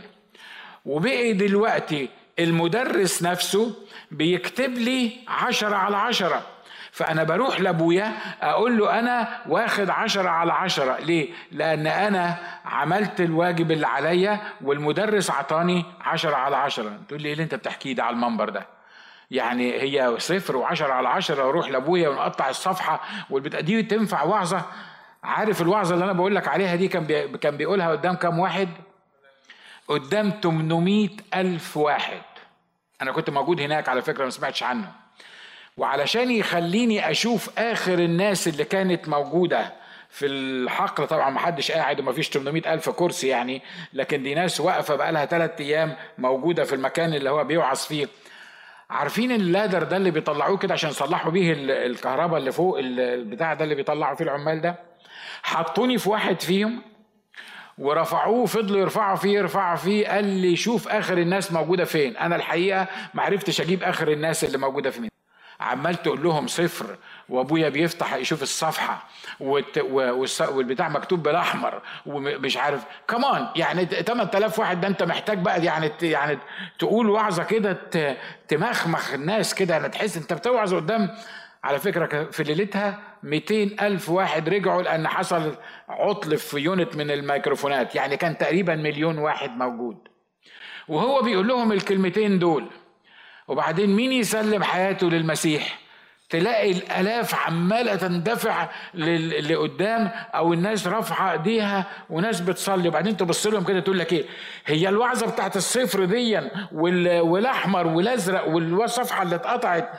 وبقي 0.85 1.33
دلوقتي 1.33 2.09
المدرس 2.39 3.23
نفسه 3.23 3.75
بيكتب 4.11 4.73
لي 4.73 5.11
عشرة 5.27 5.75
على 5.75 5.97
عشرة. 5.97 6.41
فأنا 6.91 7.23
بروح 7.23 7.59
لأبويا 7.59 8.13
أقول 8.41 8.77
له 8.77 8.99
أنا 8.99 9.41
واخد 9.47 9.89
عشرة 9.89 10.29
على 10.29 10.53
عشرة. 10.53 10.97
ليه؟ 10.99 11.29
لأن 11.51 11.87
أنا 11.87 12.37
عملت 12.65 13.21
الواجب 13.21 13.71
اللي 13.71 13.87
عليا 13.87 14.39
والمدرس 14.61 15.31
عطاني 15.31 15.85
عشرة 16.01 16.35
على 16.35 16.55
عشرة. 16.55 16.99
تقول 17.07 17.21
لي 17.21 17.27
إيه 17.27 17.33
اللي 17.33 17.43
أنت 17.43 17.55
بتحكيه 17.55 17.93
ده 17.93 18.03
على 18.03 18.13
المنبر 18.13 18.49
ده؟ 18.49 18.74
يعني 19.31 19.81
هي 19.81 20.15
صفر 20.19 20.57
وعشرة 20.57 20.93
على 20.93 21.07
عشرة 21.09 21.45
وأروح 21.45 21.69
لأبويا 21.69 22.09
ونقطع 22.09 22.49
الصفحة 22.49 23.01
والبتاع. 23.29 23.59
دي 23.59 23.83
تنفع 23.83 24.23
وعظة؟ 24.23 24.61
عارف 25.23 25.61
الوعظة 25.61 25.93
اللي 25.93 26.05
أنا 26.05 26.13
بقول 26.13 26.35
لك 26.35 26.47
عليها 26.47 26.75
دي 26.75 26.87
كان 26.87 27.03
بي 27.03 27.27
كان 27.37 27.57
بيقولها 27.57 27.91
قدام 27.91 28.15
كام 28.15 28.39
واحد؟ 28.39 28.69
قدام 29.87 30.33
800 30.43 31.09
ألف 31.35 31.77
واحد. 31.77 32.21
أنا 33.01 33.11
كنت 33.11 33.29
موجود 33.29 33.61
هناك 33.61 33.89
على 33.89 34.01
فكرة 34.01 34.23
ما 34.23 34.29
سمعتش 34.29 34.63
عنه. 34.63 34.91
وعلشان 35.77 36.31
يخليني 36.31 37.11
أشوف 37.11 37.59
آخر 37.59 37.93
الناس 37.93 38.47
اللي 38.47 38.63
كانت 38.63 39.07
موجودة 39.09 39.73
في 40.09 40.25
الحقل 40.25 41.07
طبعا 41.07 41.29
ما 41.29 41.39
حدش 41.39 41.71
قاعد 41.71 41.99
وما 41.99 42.11
فيش 42.11 42.29
800 42.29 42.73
ألف 42.73 42.89
كرسي 42.89 43.27
يعني 43.27 43.61
لكن 43.93 44.23
دي 44.23 44.35
ناس 44.35 44.61
واقفة 44.61 44.95
بقى 44.95 45.11
لها 45.11 45.25
ثلاث 45.25 45.51
أيام 45.61 45.95
موجودة 46.17 46.63
في 46.63 46.75
المكان 46.75 47.13
اللي 47.13 47.29
هو 47.29 47.43
بيوعظ 47.43 47.77
فيه. 47.77 48.07
عارفين 48.89 49.31
اللادر 49.31 49.83
ده 49.83 49.97
اللي 49.97 50.11
بيطلعوه 50.11 50.57
كده 50.57 50.73
عشان 50.73 50.89
يصلحوا 50.89 51.31
بيه 51.31 51.53
الكهرباء 51.57 52.39
اللي 52.39 52.51
فوق 52.51 52.77
البتاع 52.79 53.53
ده 53.53 53.63
اللي 53.63 53.75
بيطلعوا 53.75 54.15
فيه 54.15 54.23
العمال 54.25 54.61
ده. 54.61 54.75
حطوني 55.43 55.97
في 55.97 56.09
واحد 56.09 56.41
فيهم 56.41 56.81
ورفعوه 57.77 58.45
فضلوا 58.45 58.79
يرفعوا 58.79 59.15
فيه 59.15 59.33
يرفعوا 59.37 59.75
فيه 59.75 60.07
قال 60.07 60.25
لي 60.25 60.55
شوف 60.55 60.87
آخر 60.87 61.17
الناس 61.17 61.51
موجودة 61.51 61.85
فين. 61.85 62.17
أنا 62.17 62.35
الحقيقة 62.35 62.87
ما 63.13 63.23
عرفتش 63.23 63.61
أجيب 63.61 63.83
آخر 63.83 64.11
الناس 64.11 64.43
اللي 64.43 64.57
موجودة 64.57 64.89
فين 64.89 65.09
عمال 65.59 65.95
تقول 65.95 66.23
لهم 66.23 66.47
صفر 66.47 66.97
وابويا 67.29 67.69
بيفتح 67.69 68.13
يشوف 68.13 68.43
الصفحة 68.43 69.07
والبتاع 69.39 70.89
مكتوب 70.89 71.23
بالأحمر 71.23 71.81
ومش 72.05 72.57
عارف. 72.57 72.83
كمان 73.07 73.47
يعني 73.55 73.85
8000 73.85 74.59
واحد 74.59 74.81
ده 74.81 74.87
انت 74.87 75.03
محتاج 75.03 75.37
بقى 75.39 75.63
يعني 75.65 75.91
يعني 76.01 76.39
تقول 76.79 77.09
وعظة 77.09 77.43
كده 77.43 77.77
تمخمخ 78.47 79.13
الناس 79.13 79.55
كده 79.55 79.73
يعني 79.73 79.89
تحس 79.89 80.17
انت 80.17 80.33
بتوعظ 80.33 80.73
قدام. 80.73 81.09
على 81.63 81.79
فكرة 81.79 82.23
في 82.31 82.43
ليلتها 82.43 82.99
200 83.23 83.55
ألف 83.81 84.09
واحد 84.09 84.49
رجعوا 84.49 84.81
لأن 84.81 85.07
حصل 85.07 85.55
عطل 85.89 86.37
في 86.37 86.57
يونت 86.57 86.95
من 86.95 87.11
الميكروفونات 87.11 87.95
يعني 87.95 88.17
كان 88.17 88.37
تقريبا 88.37 88.75
مليون 88.75 89.17
واحد 89.17 89.57
موجود. 89.57 89.97
وهو 90.87 91.21
بيقول 91.21 91.47
لهم 91.47 91.71
الكلمتين 91.71 92.39
دول. 92.39 92.67
وبعدين 93.47 93.95
مين 93.95 94.11
يسلم 94.11 94.63
حياته 94.63 95.09
للمسيح؟ 95.09 95.79
تلاقي 96.39 96.71
الآلاف 96.71 97.35
عمالة 97.47 97.95
تندفع 97.95 98.69
لقدام 98.93 100.11
أو 100.35 100.53
الناس 100.53 100.87
رافعة 100.87 101.31
إيديها 101.31 101.85
وناس 102.09 102.41
بتصلي. 102.41 102.87
وبعدين 102.87 103.17
تبص 103.17 103.47
لهم 103.47 103.63
كده 103.63 103.79
تقول 103.79 103.99
لك 103.99 104.13
إيه؟ 104.13 104.25
هي 104.65 104.89
الوعظة 104.89 105.27
بتاعت 105.31 105.57
الصفر 105.57 106.05
دي 106.05 106.39
والأحمر 107.21 107.87
والأزرق 107.87 108.47
والصفحة 108.47 109.23
اللي 109.23 109.35
اتقطعت 109.35 109.89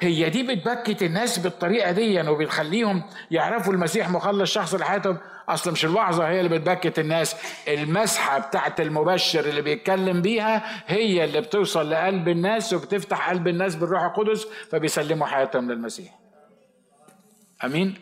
هي 0.00 0.30
دي 0.30 0.42
بتبكت 0.42 1.02
الناس 1.02 1.38
بالطريقة 1.38 1.90
دي 1.92 2.20
وبتخليهم 2.20 3.02
يعرفوا 3.30 3.72
المسيح 3.72 4.08
مخلص 4.08 4.52
شخص 4.52 4.74
لحياتهم. 4.74 5.18
أصل 5.48 5.72
مش 5.72 5.84
الوعظه 5.84 6.28
هي 6.28 6.40
اللي 6.40 6.58
بتبكت 6.58 6.98
الناس. 6.98 7.36
المسحة 7.68 8.38
بتاعت 8.38 8.80
المبشر 8.80 9.44
اللي 9.44 9.62
بيتكلم 9.62 10.22
بيها 10.22 10.82
هي 10.86 11.24
اللي 11.24 11.40
بتوصل 11.40 11.90
لقلب 11.90 12.28
الناس 12.28 12.72
وبتفتح 12.72 13.30
قلب 13.30 13.48
الناس 13.48 13.74
بالروح 13.74 14.02
القدس 14.02 14.46
فبيسلموا 14.70 15.26
حياتهم 15.26 15.72
للمسيح. 15.72 16.18
آمين؟ 17.64 17.94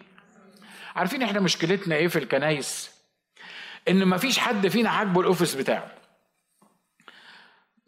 عارفين 0.96 1.22
إحنا 1.22 1.40
مشكلتنا 1.40 1.96
إيه 1.96 2.08
في 2.08 2.18
الكنايس 2.18 2.90
إن 3.88 4.08
مفيش 4.08 4.38
حد 4.38 4.68
فينا 4.68 4.90
عاجبه 4.90 5.20
الأوفيس 5.20 5.54
بتاعه. 5.54 5.92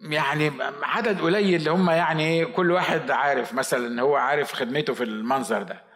يعني 0.00 0.52
عدد 0.82 1.20
قليل 1.20 1.54
اللي 1.54 1.70
هم 1.70 1.90
يعني 1.90 2.44
كل 2.44 2.70
واحد 2.70 3.10
عارف 3.10 3.54
مثلا 3.54 4.02
هو 4.02 4.16
عارف 4.16 4.52
خدمته 4.52 4.94
في 4.94 5.04
المنظر 5.04 5.62
ده. 5.62 5.88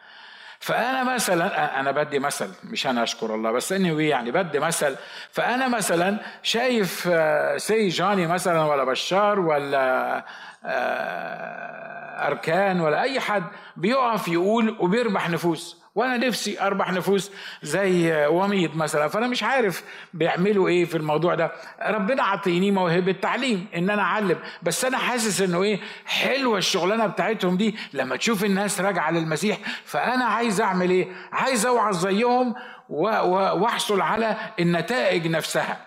فأنا 0.61 1.15
مثلا 1.15 1.81
أنا 1.81 1.91
بدي 1.91 2.19
مثل 2.19 2.51
مش 2.65 2.87
أنا 2.87 3.03
أشكر 3.03 3.35
الله 3.35 3.53
بس 3.53 3.73
اني 3.73 4.09
يعني 4.09 4.31
بدي 4.31 4.59
مثل 4.59 4.97
فأنا 5.31 5.69
مثلا 5.69 6.19
شايف 6.43 7.09
آه، 7.13 7.57
سي 7.57 7.89
جاني 7.89 8.27
مثلا 8.27 8.65
ولا 8.65 8.85
بشار 8.85 9.41
ولا 9.41 10.17
آه، 10.65 12.27
أركان 12.27 12.81
ولا 12.81 13.03
أي 13.03 13.21
حد 13.21 13.45
بيقف 13.77 14.29
يقول 14.29 14.77
وبيربح 14.81 15.31
نفوس. 15.31 15.82
وأنا 15.95 16.17
نفسي 16.27 16.61
اربح 16.61 16.93
نفوس 16.93 17.31
زي 17.63 18.27
وميض 18.27 18.77
مثلا. 18.77 19.09
فأنا 19.09 19.27
مش 19.27 19.43
عارف 19.43 19.85
بيعملوا 20.15 20.69
إيه 20.69 20.85
في 20.85 20.97
الموضوع 20.97 21.35
ده. 21.35 21.53
ربنا 21.83 22.23
عطيني 22.23 22.71
موهبة 22.71 23.13
تعليم 23.13 23.67
إن 23.77 23.91
أنا 23.91 24.03
أعلم. 24.03 24.39
بس 24.63 24.85
أنا 24.85 24.99
حاسس 24.99 25.41
إنه 25.41 25.63
إيه 25.63 25.81
حلوة 26.07 26.59
الشغلانة 26.59 27.07
بتاعتهم 27.07 27.57
دي 27.57 27.77
لما 27.93 28.17
تشوف 28.17 28.45
الناس 28.45 28.81
راجعة 28.81 29.11
للمسيح. 29.11 29.59
فأنا 29.85 30.25
عايز 30.25 30.61
أعمل 30.61 30.91
إيه؟ 30.91 31.09
عايز 31.33 31.67
أوعظ 31.67 31.97
زيهم 32.07 32.55
وأحصل 32.89 34.01
على 34.01 34.37
النتائج 34.61 35.27
نفسها. 35.27 35.87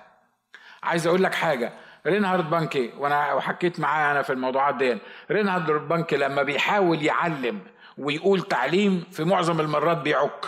عايز 0.84 1.08
أقول 1.08 1.24
لك 1.24 1.36
حاجة. 1.36 1.74
رينهارد 2.08 2.50
بونكي 2.50 2.92
وأنا 2.98 3.34
وحكيت 3.34 3.80
معاه 3.80 4.12
أنا 4.12 4.22
في 4.22 4.34
الموضوعات 4.34 4.76
دي 4.76 4.98
رينهارد 5.32 5.88
بونكي 5.88 6.18
لما 6.18 6.44
بيحاول 6.44 7.04
يعلم 7.04 7.60
ويقول 7.98 8.42
تعليم 8.42 9.04
في 9.12 9.24
معظم 9.24 9.60
المرات 9.60 9.98
بيعك. 9.98 10.46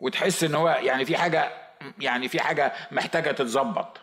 وتحس 0.00 0.44
إن 0.44 0.54
هو 0.54 0.68
يعني 0.68 1.04
في 1.04 1.16
حاجة 1.16 1.50
يعني 1.98 2.28
في 2.28 2.40
حاجة 2.40 2.72
محتاجة 2.92 3.30
تتظبط. 3.30 4.00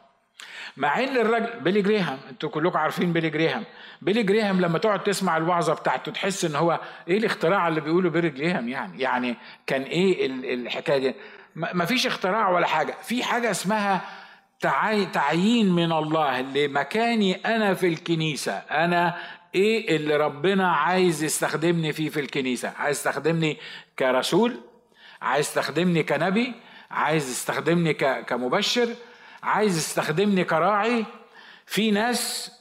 مع 0.78 1.00
إن 1.00 1.18
الراجل 1.18 1.60
بيلي 1.60 1.82
جريهام 1.82 2.18
أنتوا 2.30 2.50
كلكم 2.50 2.78
عارفين 2.78 3.14
بيلي 3.14 3.30
جريهام. 3.30 3.64
بيلي 4.02 4.24
جريهام 4.24 4.62
لما 4.62 4.80
تقعد 4.80 5.04
تسمع 5.04 5.38
الوعظة 5.38 5.74
بتاعته 5.74 6.12
تحس 6.12 6.46
إن 6.46 6.56
هو 6.56 6.80
إيه 7.08 7.18
الاختراع 7.18 7.68
اللي 7.68 7.82
بيقوله 7.82 8.10
بيلي 8.10 8.30
جريهام 8.30 8.70
يعني؟ 8.70 9.02
يعني 9.02 9.36
كان 9.68 9.82
إيه 9.82 10.26
الحكاية 10.54 10.98
دي؟ 10.98 11.16
ما 11.56 11.86
فيش 11.86 12.08
اختراع 12.08 12.50
ولا 12.50 12.68
حاجة. 12.68 12.96
في 13.04 13.24
حاجة 13.24 13.52
اسمها 13.52 14.02
تعيين 15.14 15.72
من 15.72 15.92
الله 15.92 16.42
لمكاني 16.42 17.36
أنا 17.36 17.74
في 17.74 17.88
الكنيسة. 17.88 18.54
أنا 18.54 19.18
إيه 19.56 19.96
اللي 19.96 20.16
ربنا 20.18 20.72
عايز 20.72 21.24
يستخدمني 21.24 21.94
فيه 21.94 22.10
في 22.10 22.20
الكنيسة؟ 22.20 22.70
عايز 22.78 22.98
يستخدمني 22.98 23.58
كرسول؟ 24.00 24.60
عايز 25.22 25.46
يستخدمني 25.46 26.04
كنبي؟ 26.04 26.54
عايز 26.92 27.30
يستخدمني 27.32 27.94
كمبشر؟ 28.24 28.90
عايز 29.44 29.78
يستخدمني 29.78 30.44
كراعي؟ 30.44 31.06
في 31.66 31.92
ناس 31.92 32.52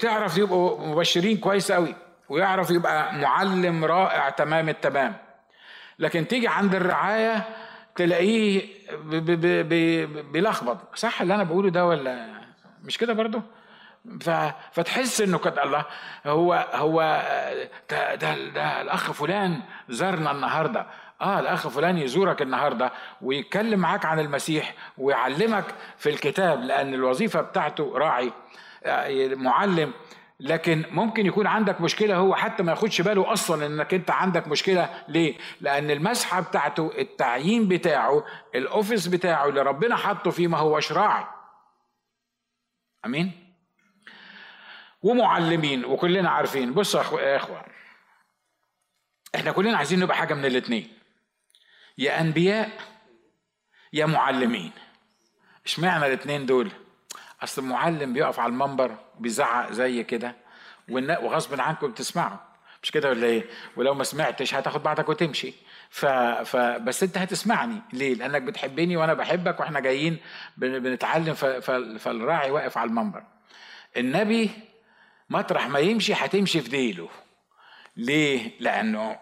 تعرف 0.00 0.38
يبقوا 0.38 0.86
مبشرين 0.86 1.36
كويس 1.36 1.72
قوي 1.72 1.94
ويعرف 2.28 2.70
يبقى 2.70 3.14
معلم 3.14 3.84
رائع 3.84 4.30
تمام 4.30 4.68
التمام. 4.68 5.16
لكن 5.98 6.28
تيجي 6.28 6.48
عند 6.48 6.74
الرعاية 6.74 7.44
تلاقيه 7.96 8.62
بيلخبط. 10.32 10.96
صح 10.96 11.20
اللي 11.20 11.34
أنا 11.34 11.44
بقوله 11.44 11.70
ده 11.70 11.86
ولا 11.86 12.26
مش 12.84 12.98
كده 12.98 13.12
برضه 13.12 13.42
فتحس 14.72 15.20
إنه 15.20 15.38
كده 15.38 15.64
الله 15.64 15.84
هو 16.26 16.68
هو 16.72 17.22
ده, 17.90 18.14
ده, 18.14 18.34
ده 18.48 18.80
الأخ 18.80 19.12
فلان 19.12 19.60
زارنا 19.88 20.30
النهارده. 20.30 20.86
آه 21.20 21.40
الأخ 21.40 21.68
فلان 21.68 21.98
يزورك 21.98 22.42
النهارده 22.42 22.92
ويتكلم 23.22 23.80
معاك 23.80 24.04
عن 24.04 24.18
المسيح 24.20 24.74
ويعلمك 24.98 25.64
في 25.98 26.10
الكتاب 26.10 26.60
لأن 26.64 26.94
الوظيفة 26.94 27.40
بتاعته 27.40 27.92
راعي 27.94 28.32
آه، 28.84 29.34
معلم. 29.34 29.92
لكن 30.40 30.84
ممكن 30.90 31.26
يكون 31.26 31.46
عندك 31.46 31.80
مشكلة 31.80 32.16
هو 32.16 32.34
حتى 32.34 32.62
ما 32.62 32.70
ياخدش 32.72 33.00
باله 33.00 33.32
أصلا 33.32 33.66
إنك 33.66 33.94
أنت 33.94 34.10
عندك 34.10 34.48
مشكلة. 34.48 34.88
ليه؟ 35.08 35.36
لأن 35.60 35.90
المسحة 35.90 36.40
بتاعته 36.40 36.92
التعيين 36.98 37.68
بتاعه 37.68 38.24
الأوفيس 38.54 39.06
بتاعه 39.06 39.48
اللي 39.48 39.62
ربنا 39.62 39.96
حطه 39.96 40.30
فيه 40.30 40.48
ما 40.48 40.58
هوش 40.58 40.92
راعي. 40.92 41.24
آمين؟ 43.06 43.49
ومعلمين 45.02 45.84
وكلنا 45.84 46.30
عارفين. 46.30 46.72
بصوا 46.72 47.20
يا 47.20 47.36
إخوة 47.36 47.64
إحنا 49.34 49.52
كلنا 49.52 49.76
عايزين 49.76 50.00
نبقى 50.00 50.16
حاجة 50.16 50.34
من 50.34 50.44
الاثنين 50.44 50.88
يا 51.98 52.20
أنبياء 52.20 52.70
يا 53.92 54.06
معلمين. 54.06 54.72
اشمعنى 55.66 56.06
الاثنين 56.06 56.46
دول؟ 56.46 56.70
أصل 57.42 57.62
المعلم 57.62 58.12
بيقف 58.12 58.40
على 58.40 58.50
المنبر 58.50 58.96
بيزعق 59.18 59.72
زي 59.72 60.04
كده 60.04 60.36
وغصب 60.88 61.60
عنكم 61.60 61.90
بتسمعوا 61.90 62.38
مش 62.82 62.90
كده 62.90 63.08
ولا 63.08 63.26
إيه؟ 63.26 63.44
ولو 63.76 63.94
ما 63.94 64.04
سمعتش 64.04 64.54
هتاخد 64.54 64.82
بعضك 64.82 65.08
وتمشي. 65.08 65.52
ف... 65.90 66.06
ف... 66.06 66.56
بس 66.56 67.02
أنت 67.02 67.18
هتسمعني. 67.18 67.82
ليه؟ 67.92 68.14
لأنك 68.14 68.42
بتحبني 68.42 68.96
وأنا 68.96 69.14
بحبك 69.14 69.60
وإحنا 69.60 69.80
جايين 69.80 70.18
بنتعلم 70.56 71.34
ف... 71.34 71.44
ف... 71.44 71.70
فالراعي 71.70 72.50
واقف 72.50 72.78
على 72.78 72.88
المنبر. 72.90 73.22
النبي 73.96 74.50
مطرح 75.30 75.68
ما 75.68 75.78
يمشي 75.78 76.14
هتمشي 76.14 76.60
في 76.60 76.68
ديله. 76.68 77.08
ليه؟ 77.96 78.50
لأنه 78.60 79.18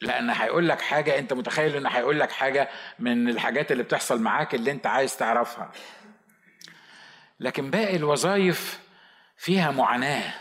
لأن 0.00 0.30
هيقول 0.30 0.68
لك 0.68 0.80
حاجة 0.80 1.18
أنت 1.18 1.32
متخيل 1.32 1.76
انه 1.76 1.88
هيقول 1.88 2.20
لك 2.20 2.32
حاجة 2.32 2.68
من 2.98 3.28
الحاجات 3.28 3.72
اللي 3.72 3.82
بتحصل 3.82 4.22
معاك 4.22 4.54
اللي 4.54 4.70
أنت 4.70 4.86
عايز 4.86 5.16
تعرفها. 5.16 5.70
لكن 7.40 7.70
باقي 7.70 7.96
الوظائف 7.96 8.80
فيها 9.36 9.70
معاناة. 9.70 10.34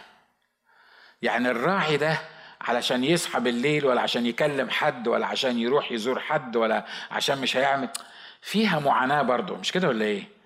يعني 1.21 1.51
الراعي 1.51 1.97
ده 1.97 2.19
علشان 2.61 3.03
يصحى 3.03 3.39
بالليل 3.39 3.85
ولا 3.85 4.01
عشان 4.01 4.25
يكلم 4.25 4.69
حد 4.69 5.07
ولا 5.07 5.25
عشان 5.27 5.59
يروح 5.59 5.91
يزور 5.91 6.19
حد 6.19 6.55
ولا 6.55 6.85
عشان 7.11 7.41
مش 7.41 7.57
هيعمل 7.57 7.89
فيها 8.41 8.79
معاناة 8.79 9.21
برضه 9.21 9.55
مش 9.57 9.71
كده 9.71 9.87
ولا 9.87 10.05
إيه؟ 10.05 10.38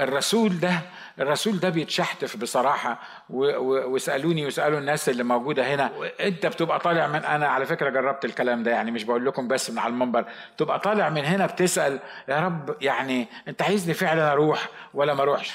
الرسول 0.00 0.60
ده 0.60 0.80
الرسول 1.20 1.60
ده 1.60 1.68
بيتشحتف 1.68 2.36
بصراحة 2.36 2.98
واسألوني 3.30 4.44
واسألوا 4.44 4.78
الناس 4.78 5.08
اللي 5.08 5.22
موجودة 5.22 5.74
هنا. 5.74 5.90
أنت 6.20 6.46
بتبقى 6.46 6.78
طالع 6.78 7.06
من 7.06 7.24
أنا 7.24 7.48
على 7.48 7.66
فكرة 7.66 7.90
جربت 7.90 8.24
الكلام 8.24 8.62
ده 8.62 8.70
يعني 8.70 8.90
مش 8.90 9.04
بقول 9.04 9.26
لكم 9.26 9.48
بس 9.48 9.70
من 9.70 9.78
على 9.78 9.90
المنبر 9.92 10.24
تبقى 10.56 10.78
طالع 10.80 11.08
من 11.08 11.24
هنا 11.24 11.46
بتسأل 11.46 11.98
يا 12.28 12.40
رب 12.40 12.76
يعني 12.82 13.26
أنت 13.48 13.62
عايزني 13.62 13.94
فعلا 13.94 14.32
أروح 14.32 14.68
ولا 14.94 15.14
ما 15.14 15.22
أروحش؟ 15.22 15.52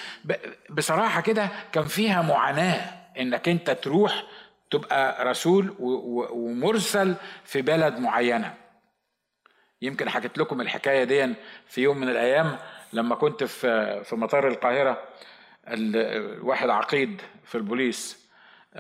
بصراحة 0.70 1.22
كده 1.22 1.50
كان 1.72 1.84
فيها 1.84 2.22
معاناة 2.22 2.82
إنك 3.20 3.50
أنت 3.50 3.72
تروح 3.72 4.24
تبقى 4.72 5.26
رسول 5.26 5.76
ومرسل 5.80 7.16
في 7.46 7.62
بلد 7.62 8.00
معينة. 8.00 8.54
يمكن 9.82 10.10
حكيت 10.10 10.38
لكم 10.38 10.62
الحكاية 10.62 11.04
دي 11.04 11.34
في 11.68 11.82
يوم 11.82 11.98
من 11.98 12.10
الأيام. 12.10 12.58
لما 12.94 13.16
كنت 13.16 13.44
في 13.44 14.04
في 14.04 14.16
مطار 14.16 14.48
القاهرة 14.48 15.04
الواحد 15.68 16.70
عقيد 16.70 17.22
في 17.46 17.56
البوليس 17.56 18.28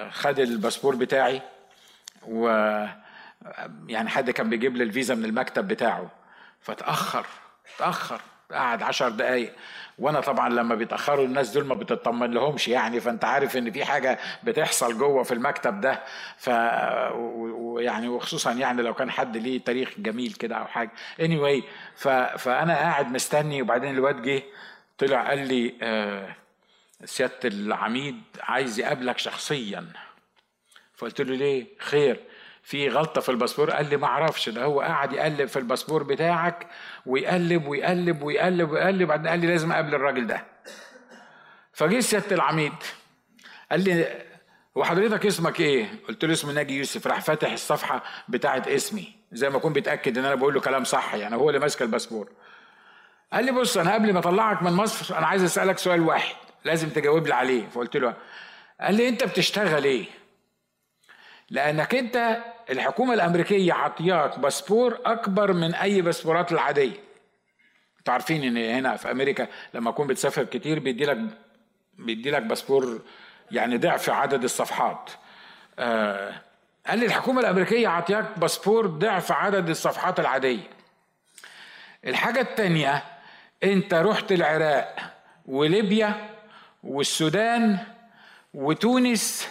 خد 0.09 0.39
الباسبور 0.39 0.95
بتاعي 0.95 1.41
و 2.27 2.47
يعني 3.87 4.09
حد 4.09 4.31
كان 4.31 4.49
بيجيب 4.49 4.77
لي 4.77 4.83
الفيزا 4.83 5.15
من 5.15 5.25
المكتب 5.25 5.67
بتاعه. 5.67 6.11
فتأخر 6.61 7.25
تأخر. 7.77 8.21
قعد 8.51 8.83
عشر 8.83 9.09
دقايق. 9.09 9.53
وأنا 9.99 10.21
طبعا 10.21 10.49
لما 10.49 10.75
بيتأخروا 10.75 11.25
الناس 11.25 11.49
دول 11.49 11.65
ما 11.65 11.75
بتطمن 11.75 12.31
لهمش 12.31 12.67
يعني 12.67 12.99
فأنت 12.99 13.25
عارف 13.25 13.57
إن 13.57 13.71
في 13.71 13.85
حاجة 13.85 14.19
بتحصل 14.43 14.97
جوه 14.97 15.23
في 15.23 15.33
المكتب 15.33 15.81
ده. 15.81 16.03
ف 16.37 16.49
ويعني 17.13 18.07
وخصوصا 18.07 18.51
يعني 18.51 18.81
لو 18.81 18.93
كان 18.93 19.11
حد 19.11 19.37
ليه 19.37 19.63
تاريخ 19.63 19.89
جميل 19.97 20.33
كده 20.33 20.55
أو 20.55 20.65
حاجة. 20.65 20.91
Anyway 21.21 21.63
ف... 21.95 22.07
فأنا 22.07 22.75
قاعد 22.75 23.11
مستني. 23.11 23.61
وبعدين 23.61 23.95
الواد 23.95 24.21
جه 24.21 24.43
طلع 24.97 25.27
قال 25.27 25.47
لي 25.47 25.73
آه 25.81 26.35
سيادة 27.05 27.39
العميد 27.45 28.21
عايز 28.41 28.79
يقابلك 28.79 29.17
شخصيا. 29.17 29.85
فقلت 30.95 31.21
له 31.21 31.35
ليه؟ 31.35 31.67
خير. 31.79 32.19
في 32.63 32.89
غلطة 32.89 33.21
في 33.21 33.29
الباسبور 33.29 33.71
قال 33.71 33.89
لي 33.89 33.97
ما 33.97 34.07
أعرفش 34.07 34.49
ده 34.49 34.63
هو 34.63 34.81
قاعد 34.81 35.13
يقلب 35.13 35.47
في 35.47 35.59
الباسبور 35.59 36.03
بتاعك 36.03 36.67
ويقلب 37.05 37.67
ويقلب 37.67 38.23
ويقلب 38.23 38.71
ويقلب 38.71 39.07
بعدين 39.07 39.27
قال 39.27 39.39
لي 39.39 39.47
لازم 39.47 39.71
اقابل 39.71 39.95
الراجل 39.95 40.27
ده 40.27 40.45
فجه 41.73 41.99
سياده 41.99 42.35
العميد 42.35 42.73
قال 43.71 43.83
لي 43.83 44.23
هو 44.77 44.83
حضرتك 44.83 45.25
اسمك 45.25 45.59
إيه؟ 45.59 45.89
قلت 46.07 46.25
له 46.25 46.33
اسمي 46.33 46.53
ناجي 46.53 46.77
يوسف 46.77 47.07
راح 47.07 47.21
فاتح 47.21 47.51
الصفحة 47.51 48.03
بتاعت 48.29 48.67
اسمي 48.67 49.15
زي 49.31 49.49
ما 49.49 49.57
اكون 49.57 49.73
بيتأكد 49.73 50.17
ان 50.17 50.25
أنا 50.25 50.35
بقول 50.35 50.53
له 50.53 50.61
كلام 50.61 50.83
صح 50.83 51.15
يعني 51.15 51.35
هو 51.35 51.49
اللي 51.49 51.59
ماسك 51.59 51.81
الباسبور 51.81 52.29
قال 53.33 53.45
لي 53.45 53.51
بص 53.51 53.77
أنا 53.77 53.93
قبل 53.93 54.13
ما 54.13 54.19
اطلعك 54.19 54.63
من 54.63 54.71
مصر 54.71 55.17
أنا 55.17 55.27
عايز 55.27 55.43
أسألك 55.43 55.77
سؤال 55.77 56.01
واحد 56.01 56.35
لازم 56.65 56.89
تجاوب 56.89 57.27
لي 57.27 57.33
عليه 57.33 57.67
فقلت 57.67 57.97
له 57.97 58.13
قال 58.81 58.95
لي 58.95 59.09
أنت 59.09 59.23
بتشتغل 59.23 59.83
إيه؟ 59.83 60.05
لأنك 61.53 61.95
أنت 61.95 62.37
الحكومة 62.69 63.13
الأمريكية 63.13 63.73
عطياك 63.73 64.39
باسبور 64.39 64.99
أكبر 65.05 65.53
من 65.53 65.75
أي 65.75 66.01
باسبورات 66.01 66.51
العادية. 66.51 66.99
أنتوا 67.99 68.13
عارفين 68.13 68.43
إن 68.43 68.57
هنا 68.57 68.95
في 68.95 69.11
أمريكا 69.11 69.47
لما 69.73 69.91
تكون 69.91 70.07
بتسافر 70.07 70.43
كتير 70.43 70.79
بيدي 70.79 71.05
لك 71.05 71.17
بيدي 71.97 72.31
لك 72.31 72.41
باسبور 72.41 73.01
يعني 73.51 73.77
ضعف 73.77 74.09
عدد 74.09 74.43
الصفحات. 74.43 75.09
آه 75.79 76.33
قال 76.87 76.99
لي 76.99 77.05
الحكومة 77.05 77.41
الأمريكية 77.41 77.87
عطياك 77.87 78.39
باسبور 78.39 78.87
ضعف 78.87 79.31
عدد 79.31 79.69
الصفحات 79.69 80.19
العادية. 80.19 80.67
الحاجة 82.05 82.41
التانية 82.41 83.03
أنت 83.63 83.93
رحت 83.93 84.31
العراق 84.31 84.95
وليبيا 85.45 86.29
والسودان 86.83 87.77
وتونس 88.53 89.47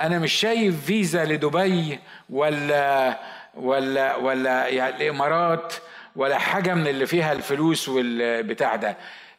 أنا 0.00 0.18
مش 0.18 0.32
شايف 0.32 0.84
فيزا 0.84 1.24
لدبي 1.24 1.98
ولا 2.30 3.18
ولا 3.54 4.16
ولا 4.16 4.68
يعني 4.68 4.96
الإمارات 4.96 5.74
ولا 6.16 6.38
حاجة 6.38 6.74
من 6.74 6.86
اللي 6.86 7.06
فيها 7.06 7.32
الفلوس 7.32 7.88
والبتاع 7.88 8.76
ده. 8.76 8.96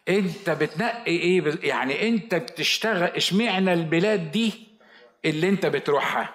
أنت 0.10 0.50
بتنقي 0.50 1.12
إيه 1.12 1.44
يعني 1.64 2.10
أنت 2.10 2.36
بتشتغل 2.36 3.04
إشمعنى 3.04 3.74
البلاد 3.74 4.32
دي 4.32 4.68
اللي 5.26 5.50
أنت 5.50 5.66
بتروحها؟ 5.66 6.30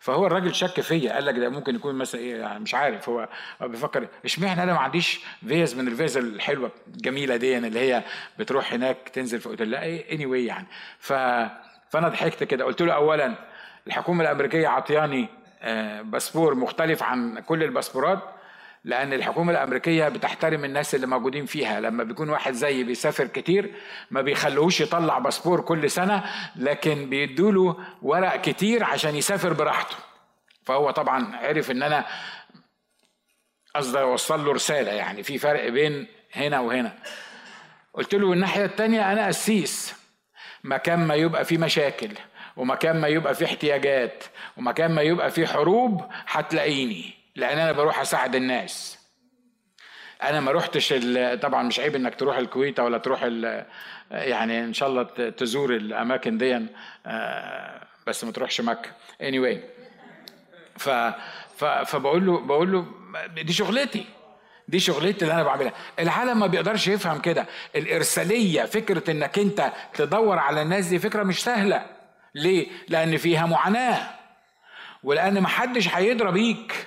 فهو 0.00 0.26
الراجل 0.26 0.54
شك 0.54 0.80
فيا 0.80 1.12
قال 1.12 1.26
لك 1.26 1.34
ده 1.34 1.48
ممكن 1.48 1.74
يكون 1.74 1.94
مثلا 1.94 2.20
إيه 2.20 2.36
يعني 2.36 2.60
مش 2.60 2.74
عارف 2.74 3.08
هو 3.08 3.28
بيفكر 3.60 4.08
إشمعنى 4.24 4.62
أنا 4.62 4.72
ما 4.72 4.78
عنديش 4.78 5.20
فيز 5.48 5.74
من 5.74 5.88
الفيز 5.88 6.16
الحلوة 6.16 6.70
الجميلة 6.86 7.36
دي 7.36 7.58
اللي 7.58 7.80
هي 7.80 8.02
بتروح 8.38 8.72
هناك 8.72 9.08
تنزل 9.08 9.40
في 9.40 9.46
أوتيل؟ 9.46 9.70
لا 9.70 9.84
any 9.84 10.24
anyway 10.24 10.46
يعني. 10.48 10.66
ف 10.98 11.12
فأنا 11.90 12.08
ضحكت 12.08 12.44
كده 12.44 12.64
قلت 12.64 12.82
له 12.82 12.94
اولا 12.94 13.34
الحكومة 13.86 14.24
الأمريكية 14.24 14.68
عطياني 14.68 15.28
آه، 15.62 16.02
باسبور 16.02 16.54
مختلف 16.54 17.02
عن 17.02 17.38
كل 17.38 17.62
الباسبورات 17.62 18.18
لأن 18.84 19.12
الحكومة 19.12 19.52
الأمريكية 19.52 20.08
بتحترم 20.08 20.64
الناس 20.64 20.94
اللي 20.94 21.06
موجودين 21.06 21.46
فيها. 21.46 21.80
لما 21.80 22.04
بيكون 22.04 22.30
واحد 22.30 22.52
زيي 22.52 22.84
بيسافر 22.84 23.26
كتير 23.26 23.74
ما 24.10 24.22
بيخلوهوش 24.22 24.80
يطلع 24.80 25.18
باسبور 25.18 25.60
كل 25.60 25.90
سنة 25.90 26.24
لكن 26.56 27.10
بيدوله 27.10 27.76
ورق 28.02 28.40
كتير 28.40 28.84
عشان 28.84 29.14
يسافر 29.16 29.52
براحته. 29.52 29.96
فهو 30.64 30.90
طبعا 30.90 31.36
عرف 31.36 31.70
إن 31.70 31.82
أنا 31.82 32.06
قصدي 33.74 34.00
أوصل 34.00 34.44
له 34.44 34.52
رسالة 34.52 34.92
يعني 34.92 35.22
في 35.22 35.38
فرق 35.38 35.68
بين 35.68 36.06
هنا 36.34 36.60
وهنا. 36.60 36.92
قلت 37.94 38.14
له 38.14 38.32
الناحية 38.32 38.64
التانية 38.64 39.12
أنا 39.12 39.26
قسيس 39.26 39.94
مكان 40.64 41.06
ما 41.06 41.14
يبقى 41.14 41.44
في 41.44 41.58
مشاكل. 41.58 42.10
ومكان 42.56 43.00
ما 43.00 43.08
يبقى 43.08 43.34
في 43.34 43.44
احتياجات 43.44 44.24
ومكان 44.56 44.92
ما 44.92 45.02
يبقى 45.02 45.30
في 45.30 45.46
حروب 45.46 46.04
هتلاقيني 46.28 47.14
لأن 47.36 47.58
أنا 47.58 47.72
بروح 47.72 48.00
أساعد 48.00 48.34
الناس. 48.34 48.98
أنا 50.22 50.40
ما 50.40 50.50
روحتش 50.50 50.94
طبعا 51.42 51.62
مش 51.62 51.80
عيب 51.80 51.94
إنك 51.94 52.14
تروح 52.14 52.36
الكويت 52.36 52.80
ولا 52.80 52.98
تروح 52.98 53.22
يعني 54.10 54.64
إن 54.64 54.72
شاء 54.72 54.88
الله 54.88 55.02
تزور 55.30 55.74
الأماكن 55.76 56.38
دي 56.38 56.66
آه، 57.06 57.86
بس 58.06 58.24
ما 58.24 58.32
تروحش 58.32 58.60
مكة. 58.60 58.90
Anyway 59.22 59.56
ف 60.78 60.88
فبقول 61.86 62.26
له 62.26 62.40
بقول 62.40 62.72
له 62.72 62.86
دي 63.42 63.52
شغلتي 63.52 64.04
دي 64.68 64.80
شغلتي 64.80 65.22
اللي 65.22 65.34
أنا 65.34 65.42
بعملها. 65.42 65.72
العالم 65.98 66.40
ما 66.40 66.46
بيقدرش 66.46 66.88
يفهم 66.88 67.18
كده. 67.18 67.46
الإرسالية 67.76 68.62
فكرة 68.64 69.10
إنك 69.10 69.38
أنت 69.38 69.72
تدور 69.94 70.38
على 70.38 70.62
الناس 70.62 70.86
دي 70.86 70.98
فكرة 70.98 71.22
مش 71.22 71.44
سهلة. 71.44 71.99
ليه؟ 72.34 72.68
لأن 72.88 73.16
فيها 73.16 73.46
معاناة. 73.46 73.98
ولأن 75.02 75.40
محدش 75.40 75.88
هيدرى 75.94 76.32
بيك. 76.32 76.86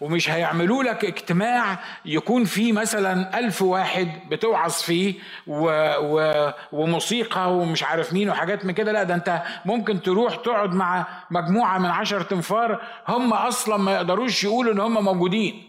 ومش 0.00 0.30
هيعملوا 0.30 0.82
لك 0.82 1.04
اجتماع 1.04 1.78
يكون 2.04 2.44
فيه 2.44 2.72
مثلا 2.72 3.38
ألف 3.38 3.62
واحد 3.62 4.08
بتوعظ 4.30 4.72
فيه 4.72 5.14
و... 5.46 5.70
و... 6.00 6.52
وموسيقى 6.72 7.56
ومش 7.56 7.82
عارف 7.82 8.12
مين 8.12 8.30
وحاجات 8.30 8.64
من 8.64 8.74
كده. 8.74 8.92
لا 8.92 9.02
ده 9.02 9.14
أنت 9.14 9.42
ممكن 9.64 10.02
تروح 10.02 10.36
تقعد 10.36 10.74
مع 10.74 11.06
مجموعة 11.30 11.78
من 11.78 11.88
عشر 11.90 12.22
تنفار 12.22 12.82
هم 13.08 13.32
أصلا 13.32 13.76
ما 13.76 13.92
يقدروش 13.92 14.44
يقولوا 14.44 14.72
إن 14.72 14.80
هم 14.80 15.04
موجودين. 15.04 15.68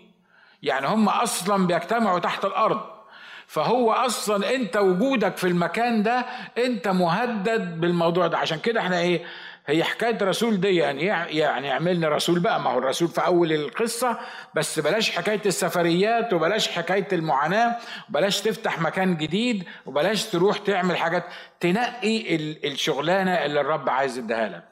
يعني 0.63 0.87
هم 0.87 1.09
أصلا 1.09 1.67
بيجتمعوا 1.67 2.19
تحت 2.19 2.45
الأرض. 2.45 2.98
فهو 3.49 3.91
أصلا 3.91 4.55
أنت 4.55 4.77
وجودك 4.77 5.37
في 5.37 5.47
المكان 5.47 6.03
ده 6.03 6.25
أنت 6.57 6.87
مهدد 6.87 7.79
بالموضوع 7.81 8.27
ده. 8.27 8.37
عشان 8.37 8.59
كده 8.59 8.79
إحنا 8.79 8.99
إيه 8.99 9.25
هي 9.65 9.83
حكاية 9.83 10.17
رسول 10.21 10.59
دي 10.61 10.75
يعني 10.75 11.05
يعني 11.37 11.71
عملنا 11.71 12.09
رسول 12.09 12.39
بقى. 12.39 12.61
ما 12.61 12.69
هو 12.69 12.77
الرسول 12.77 13.07
في 13.07 13.25
أول 13.25 13.51
القصة 13.53 14.19
بس 14.55 14.79
بلاش 14.79 15.11
حكاية 15.11 15.41
السفريات 15.45 16.33
وبلاش 16.33 16.67
حكاية 16.67 17.07
المعاناة 17.13 17.77
وبلاش 18.09 18.41
تفتح 18.41 18.79
مكان 18.81 19.17
جديد 19.17 19.63
وبلاش 19.85 20.25
تروح 20.25 20.57
تعمل 20.57 20.97
حاجات. 20.97 21.23
تنقي 21.59 22.35
الشغلانة 22.67 23.31
اللي 23.45 23.61
الرب 23.61 23.89
عايز 23.89 24.17
يديها 24.17 24.49
لك. 24.49 24.63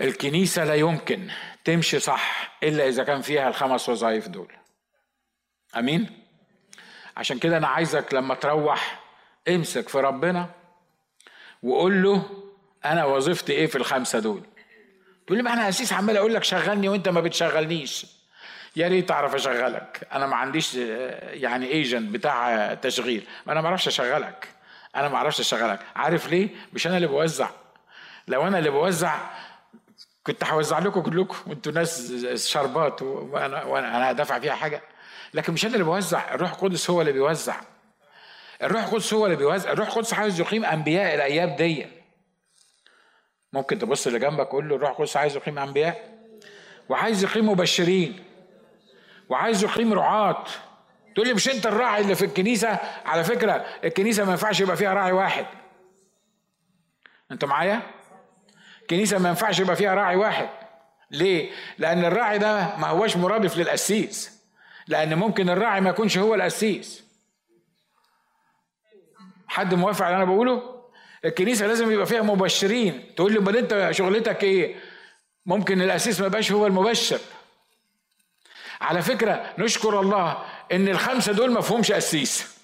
الكنيسة 0.00 0.64
لا 0.64 0.74
يمكن 0.74 1.28
تمشي 1.64 1.98
صح 1.98 2.56
إلا 2.62 2.88
إذا 2.88 3.04
كان 3.04 3.20
فيها 3.20 3.48
الخمس 3.48 3.88
وظائف 3.88 4.28
دول. 4.28 4.52
أمين؟ 5.78 6.21
عشان 7.16 7.38
كده 7.38 7.56
أنا 7.56 7.68
عايزك 7.68 8.14
لما 8.14 8.34
تروح 8.34 9.00
امسك 9.48 9.88
في 9.88 9.98
ربنا 10.00 10.46
وقول 11.62 12.02
له 12.02 12.22
أنا 12.84 13.04
وظيفتي 13.04 13.52
إيه 13.52 13.66
في 13.66 13.76
الخمسة 13.76 14.18
دول. 14.18 14.42
تقول 15.26 15.38
لي 15.38 15.44
ما 15.44 15.52
أنا 15.52 15.68
اسيس 15.68 15.92
عمال 15.92 16.16
أقول 16.16 16.34
لك 16.34 16.44
شغلني 16.44 16.88
وأنت 16.88 17.08
ما 17.08 17.20
بتشغلنيش. 17.20 18.06
يا 18.76 18.88
ريت 18.88 19.10
أعرف 19.10 19.34
أشغلك. 19.34 20.08
أنا 20.12 20.26
ما 20.26 20.36
عنديش 20.36 20.74
يعني 20.74 21.66
ايجنت 21.66 22.10
بتاع 22.10 22.74
تشغيل. 22.74 23.26
أنا 23.48 23.60
ما 23.60 23.68
أعرفش 23.68 23.88
أشغلك. 23.88 24.48
أنا 24.96 25.08
ما 25.08 25.16
أعرفش 25.16 25.40
أشغلك. 25.40 25.80
عارف 25.96 26.30
ليه؟ 26.30 26.48
مش 26.72 26.86
أنا 26.86 26.96
اللي 26.96 27.08
بوزع. 27.08 27.48
لو 28.28 28.46
أنا 28.46 28.58
اللي 28.58 28.70
بوزع 28.70 29.18
كنت 30.26 30.44
هوزع 30.44 30.78
لكم 30.78 31.00
كلكم 31.00 31.36
وأنتوا 31.46 31.72
ناس 31.72 32.12
شربات 32.46 33.02
وأنا 33.02 33.64
وأنا 33.64 33.96
أنا 33.96 34.12
دافع 34.12 34.38
فيها 34.38 34.54
حاجة. 34.54 34.82
لكن 35.34 35.52
مش 35.52 35.64
أنا 35.64 35.74
اللي 35.74 35.84
بوزع 35.84 36.34
الروح 36.34 36.50
القدس 36.52 36.90
هو 36.90 37.00
اللي 37.00 37.12
بيوزع. 37.12 37.60
الروح 38.62 38.82
القدس 38.84 39.14
هو 39.14 39.26
اللي 39.26 39.36
بيوزع. 39.36 39.72
الروح 39.72 39.88
القدس 39.88 40.14
عايز 40.14 40.40
يقيم 40.40 40.64
أنبياء 40.64 41.14
الأيام 41.14 41.56
دي. 41.56 41.86
ممكن 43.52 43.78
تبص 43.78 44.06
اللي 44.06 44.18
جنبك 44.18 44.46
قول 44.46 44.68
له 44.68 44.76
الروح 44.76 44.90
القدس 44.90 45.16
عايز 45.16 45.36
يقيم 45.36 45.58
أنبياء. 45.58 46.12
وعايز 46.88 47.24
يقيم 47.24 47.48
مبشرين. 47.48 48.24
وعايز 49.28 49.64
يقيم 49.64 49.92
رعاة. 49.92 50.44
تقول 51.14 51.26
لي 51.26 51.34
مش 51.34 51.48
أنت 51.48 51.66
الراعي 51.66 52.02
اللي 52.02 52.14
في 52.14 52.24
الكنيسة؟ 52.24 52.78
على 53.04 53.24
فكرة 53.24 53.52
الكنيسة 53.84 54.24
ما 54.24 54.30
ينفعش 54.30 54.60
يبقى 54.60 54.76
فيها 54.76 54.94
راعي 54.94 55.12
واحد. 55.12 55.46
أنت 57.32 57.44
معايا؟ 57.44 57.82
الكنيسة 58.82 59.18
ما 59.18 59.28
ينفعش 59.28 59.60
يبقى 59.60 59.76
فيها 59.76 59.94
راعي 59.94 60.16
واحد. 60.16 60.48
ليه؟ 61.10 61.50
لأن 61.78 62.04
الراعي 62.04 62.38
ده 62.38 62.76
ما 62.76 62.86
هوش 62.86 63.16
مرادف 63.16 63.56
للقسيس. 63.56 64.41
لأن 64.86 65.14
ممكن 65.14 65.50
الراعي 65.50 65.80
ما 65.80 65.90
يكونش 65.90 66.18
هو 66.18 66.34
القسيس 66.34 67.04
حد 69.48 69.74
موافق 69.74 70.04
على 70.04 70.14
اللي 70.14 70.24
أنا 70.24 70.32
بقوله؟ 70.32 70.82
الكنيسة 71.24 71.66
لازم 71.66 71.92
يبقى 71.92 72.06
فيها 72.06 72.22
مبشرين. 72.22 73.14
تقول 73.16 73.32
لي 73.32 73.38
امال 73.38 73.56
انت 73.56 73.88
شغلتك 73.90 74.44
إيه؟ 74.44 74.76
ممكن 75.46 75.82
الاسيس 75.82 76.20
ما 76.20 76.26
يبقاش 76.26 76.52
هو 76.52 76.66
المبشر. 76.66 77.20
على 78.80 79.02
فكرة 79.02 79.54
نشكر 79.58 80.00
الله 80.00 80.44
ان 80.72 80.88
الخمسة 80.88 81.32
دول 81.32 81.52
ما 81.52 81.60
فيهمش 81.60 81.92
قسيس 81.92 82.56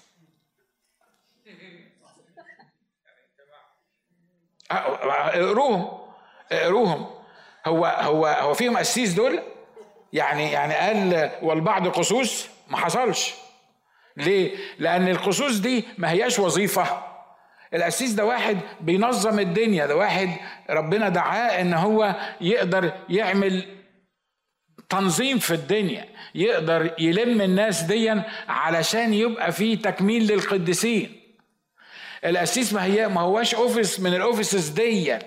اقروهم 4.71 5.99
اقروهم 6.51 7.09
هو 7.65 7.85
هو 7.85 8.25
هو 8.25 8.53
فيهم 8.53 8.77
قسيس 8.77 9.13
دول؟ 9.13 9.39
يعني 10.13 10.51
يعني 10.51 10.73
قال 10.73 11.31
والبعض 11.41 11.87
قصوص 11.87 12.47
ما 12.69 12.77
حصلش. 12.77 13.33
ليه؟ 14.17 14.55
لأن 14.79 15.07
القصوص 15.07 15.57
دي 15.57 15.83
ما 15.97 16.11
هياش 16.11 16.39
وظيفة. 16.39 17.03
القسيس 17.73 18.11
ده 18.11 18.25
واحد 18.25 18.57
بينظم 18.81 19.39
الدنيا 19.39 19.85
ده 19.85 19.95
واحد 19.95 20.29
ربنا 20.69 21.09
دعاه 21.09 21.61
إن 21.61 21.73
هو 21.73 22.15
يقدر 22.41 22.91
يعمل 23.09 23.65
تنظيم 24.89 25.39
في 25.39 25.53
الدنيا 25.53 26.05
يقدر 26.35 26.93
يلم 26.99 27.41
الناس 27.41 27.81
ديا 27.81 28.23
علشان 28.47 29.13
يبقى 29.13 29.51
في 29.51 29.75
تكميل 29.75 30.27
للقديسين. 30.27 31.19
القسيس 32.25 32.73
ما 32.73 32.83
هي 32.85 33.07
ما 33.07 33.21
هواش 33.21 33.55
office 33.55 33.99
من 33.99 34.13
ال 34.13 34.20
offices 34.20 34.69
دي 34.69 35.17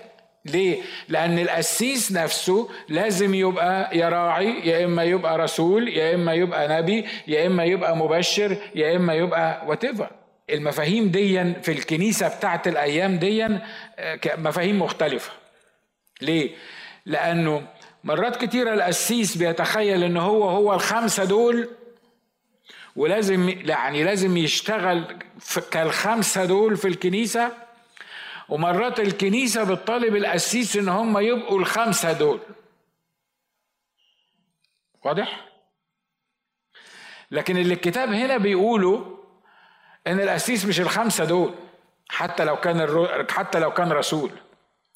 ليه؟ 0.45 0.81
لأن 1.09 1.39
القسيس 1.39 2.11
نفسه 2.11 2.69
لازم 2.89 3.33
يبقى 3.33 3.97
يا 3.97 4.09
راعي 4.09 4.67
يا 4.67 4.85
إما 4.85 5.03
يبقى 5.03 5.37
رسول 5.37 5.87
يا 5.87 6.15
إما 6.15 6.33
يبقى 6.33 6.81
نبي 6.81 7.05
يا 7.27 7.47
إما 7.47 7.63
يبقى 7.63 7.97
مبشر 7.97 8.57
يا 8.75 8.95
إما 8.95 9.13
يبقى 9.13 9.63
what 9.67 9.85
المفاهيم 10.49 11.07
دي 11.09 11.53
في 11.53 11.71
الكنيسة 11.71 12.27
بتاعت 12.27 12.67
الأيام 12.67 13.17
دي 13.17 13.45
آه، 13.45 13.59
مفاهيم 14.37 14.81
مختلفة 14.81 15.31
ليه؟ 16.21 16.51
لأنه 17.05 17.67
مرات 18.03 18.45
كتيرة 18.45 18.73
القسيس 18.73 19.37
بيتخيل 19.37 20.03
إن 20.03 20.17
هو 20.17 20.49
هو 20.49 20.73
الخمسة 20.73 21.23
دول 21.23 21.69
ولازم 22.95 23.49
يعني 23.49 24.03
لازم 24.03 24.37
يشتغل 24.37 25.17
كالخمسة 25.71 26.45
دول 26.45 26.77
في 26.77 26.87
الكنيسة 26.87 27.51
ومرات 28.49 28.99
الكنيسة 28.99 29.63
بتطالب 29.63 30.15
القسيس 30.15 30.75
إن 30.75 30.89
هم 30.89 31.17
يبقوا 31.17 31.59
الخمسة 31.59 32.13
دول. 32.13 32.39
واضح؟ 35.05 35.45
لكن 37.31 37.57
اللي 37.57 37.73
الكتاب 37.73 38.09
هنا 38.09 38.37
بيقوله 38.37 39.19
إن 40.07 40.19
القسيس 40.19 40.65
مش 40.65 40.79
الخمسة 40.79 41.25
دول 41.25 41.53
حتى 42.09 42.45
لو 42.45 42.55
كان 42.55 42.81
الرو... 42.81 43.07
حتى 43.29 43.59
لو 43.59 43.71
كان 43.71 43.91
رسول. 43.91 44.31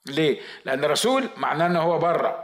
ليه؟ 0.05 0.41
لأن 0.65 0.83
الرسول 0.83 1.29
معناه 1.37 1.65
إن 1.67 1.75
هو 1.75 1.99
بره. 1.99 2.43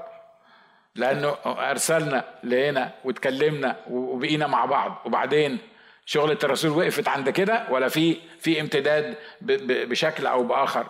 لأنه 0.96 1.36
أرسلنا 1.46 2.40
لهنا 2.44 2.94
واتكلمنا 3.04 3.76
وبقينا 3.90 4.48
مع 4.48 4.66
بعض. 4.66 5.02
وبعدين؟ 5.06 5.58
شغلة 6.06 6.38
الرسول 6.44 6.72
وقفت 6.72 7.08
عند 7.08 7.30
كده 7.30 7.64
ولا 7.70 7.88
في 7.88 8.18
في 8.40 8.62
امتداد 8.62 9.16
بشكل 9.42 10.26
أو 10.26 10.44
بآخر. 10.44 10.88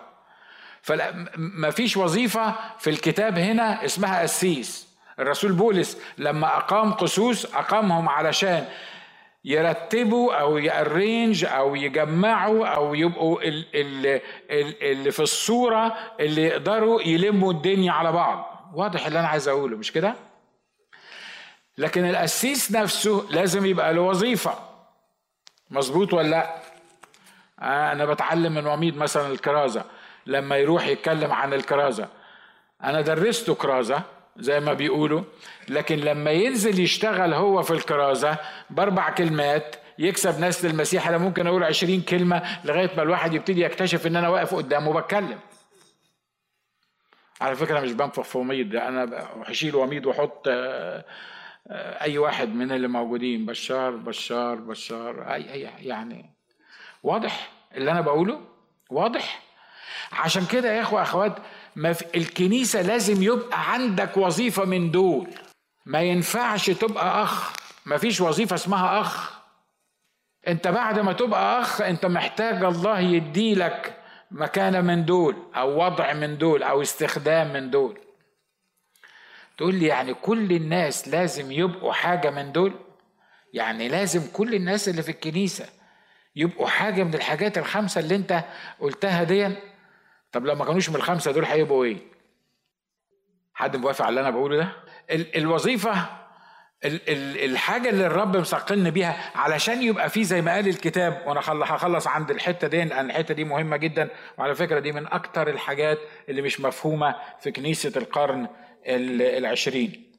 فما 0.82 1.70
فيش 1.70 1.96
وظيفة 1.96 2.54
في 2.78 2.90
الكتاب 2.90 3.38
هنا 3.38 3.84
اسمها 3.84 4.22
قسيس 4.22 4.88
الرسول 5.18 5.52
بولس 5.52 5.98
لما 6.18 6.56
أقام 6.56 6.92
قسوس 6.92 7.54
أقامهم 7.54 8.08
علشان 8.08 8.64
يرتبوا 9.44 10.34
أو 10.34 10.58
يأرينج 10.58 11.44
أو 11.44 11.74
يجمعوا 11.74 12.66
أو 12.66 12.94
يبقوا 12.94 13.40
اللي 13.42 15.10
في 15.10 15.20
الصورة 15.20 15.94
اللي 16.20 16.42
يقدروا 16.42 17.02
يلموا 17.02 17.52
الدنيا 17.52 17.92
على 17.92 18.12
بعض. 18.12 18.70
واضح 18.74 19.06
اللي 19.06 19.18
أنا 19.20 19.28
عايز 19.28 19.48
أقوله 19.48 19.76
مش 19.76 19.92
كده؟ 19.92 20.14
لكن 21.78 22.04
القسيس 22.04 22.72
نفسه 22.72 23.26
لازم 23.30 23.66
يبقى 23.66 23.94
له 23.94 24.00
وظيفة. 24.00 24.73
مظبوط 25.70 26.12
ولا 26.14 26.28
لا؟ 26.28 26.54
آه 27.60 27.92
أنا 27.92 28.04
بتعلم 28.04 28.54
من 28.54 28.66
وميد 28.66 28.96
مثلا 28.96 29.26
الكرازة. 29.26 29.84
لما 30.26 30.56
يروح 30.56 30.86
يتكلم 30.86 31.32
عن 31.32 31.52
الكرازة. 31.54 32.08
أنا 32.84 33.00
درسته 33.00 33.54
كرازة 33.54 34.02
زي 34.36 34.60
ما 34.60 34.72
بيقولوا 34.72 35.22
لكن 35.68 35.96
لما 35.98 36.30
ينزل 36.30 36.80
يشتغل 36.80 37.34
هو 37.34 37.62
في 37.62 37.70
الكرازة 37.70 38.36
بأربع 38.70 39.10
كلمات 39.10 39.76
يكسب 39.98 40.40
ناس 40.40 40.64
للمسيح. 40.64 41.08
أنا 41.08 41.18
ممكن 41.18 41.46
أقول 41.46 41.64
عشرين 41.64 42.00
كلمة 42.02 42.42
لغاية 42.64 42.90
ما 42.96 43.02
الواحد 43.02 43.34
يبتدي 43.34 43.60
يكتشف 43.60 44.06
إن 44.06 44.16
أنا 44.16 44.28
واقف 44.28 44.54
قدامه 44.54 44.88
وبتكلم. 44.88 45.38
على 47.40 47.56
فكرة 47.56 47.80
مش 47.80 47.92
بنفخ 47.92 48.22
في 48.22 48.38
وميد 48.38 48.76
أنا 48.76 49.26
هشيل 49.46 49.74
وميد 49.76 50.06
وأحط 50.06 50.48
آه، 51.68 52.02
أي 52.04 52.18
واحد 52.18 52.48
من 52.48 52.72
اللي 52.72 52.88
موجودين 52.88 53.46
بشار 53.46 53.90
بشار 53.90 54.54
بشار 54.54 55.34
أي 55.34 55.52
أي 55.52 55.60
يعني 55.86 56.30
واضح 57.02 57.50
اللي 57.74 57.90
أنا 57.90 58.00
بقوله؟ 58.00 58.40
واضح؟ 58.90 59.42
عشان 60.12 60.46
كده 60.46 60.72
يا 60.72 60.82
إخوة 60.82 61.02
أخوات 61.02 61.36
ما 61.76 61.92
في 61.92 62.04
الكنيسة 62.18 62.82
لازم 62.82 63.22
يبقى 63.22 63.72
عندك 63.72 64.16
وظيفة 64.16 64.64
من 64.64 64.90
دول. 64.90 65.28
ما 65.86 66.00
ينفعش 66.02 66.70
تبقى 66.70 67.22
أخ. 67.22 67.52
مفيش 67.86 68.20
وظيفة 68.20 68.54
اسمها 68.54 69.00
أخ. 69.00 69.40
أنت 70.48 70.68
بعد 70.68 70.98
ما 70.98 71.12
تبقى 71.12 71.60
أخ 71.60 71.80
أنت 71.80 72.06
محتاج 72.06 72.64
الله 72.64 73.00
يديلك 73.00 73.96
مكانة 74.30 74.80
من 74.80 75.04
دول 75.04 75.36
أو 75.56 75.84
وضع 75.84 76.12
من 76.12 76.38
دول 76.38 76.62
أو 76.62 76.82
استخدام 76.82 77.52
من 77.52 77.70
دول. 77.70 77.98
تقول 79.58 79.74
لي 79.74 79.86
يعني 79.86 80.14
كل 80.14 80.52
الناس 80.52 81.08
لازم 81.08 81.52
يبقوا 81.52 81.92
حاجة 81.92 82.30
من 82.30 82.52
دول؟ 82.52 82.72
يعني 83.52 83.88
لازم 83.88 84.22
كل 84.32 84.54
الناس 84.54 84.88
اللي 84.88 85.02
في 85.02 85.08
الكنيسة 85.08 85.66
يبقوا 86.36 86.66
حاجة 86.66 87.02
من 87.04 87.14
الحاجات 87.14 87.58
الخمسة 87.58 88.00
اللي 88.00 88.16
انت 88.16 88.44
قلتها 88.80 89.22
دي 89.22 89.48
طب 90.32 90.46
لو 90.46 90.54
ما 90.54 90.64
كانوش 90.64 90.88
من 90.88 90.96
الخمسة 90.96 91.30
دول 91.32 91.44
هيبقوا 91.44 91.84
إيه؟ 91.84 91.96
حد 93.54 93.76
موافق 93.76 94.04
على 94.04 94.08
اللي 94.08 94.20
أنا 94.20 94.30
بقوله 94.30 94.56
ده؟ 94.56 94.68
الوظيفة 95.36 96.06
الحاجة 96.84 97.88
اللي 97.90 98.06
الرب 98.06 98.36
مسقلني 98.36 98.90
بيها 98.90 99.30
علشان 99.34 99.82
يبقى 99.82 100.10
في 100.10 100.24
زي 100.24 100.42
ما 100.42 100.52
قال 100.54 100.68
الكتاب 100.68 101.22
وأنا 101.26 101.40
هخلص 101.40 102.06
عند 102.06 102.30
الحتة 102.30 102.68
دي 102.68 102.84
لأن 102.84 103.06
الحتة 103.10 103.34
دي 103.34 103.44
مهمة 103.44 103.76
جدا. 103.76 104.08
وعلى 104.38 104.54
فكرة 104.54 104.80
دي 104.80 104.92
من 104.92 105.06
أكتر 105.06 105.48
الحاجات 105.48 105.98
اللي 106.28 106.42
مش 106.42 106.60
مفهومة 106.60 107.14
في 107.40 107.50
كنيسة 107.52 107.92
القرن 107.96 108.48
العشرين. 108.86 110.12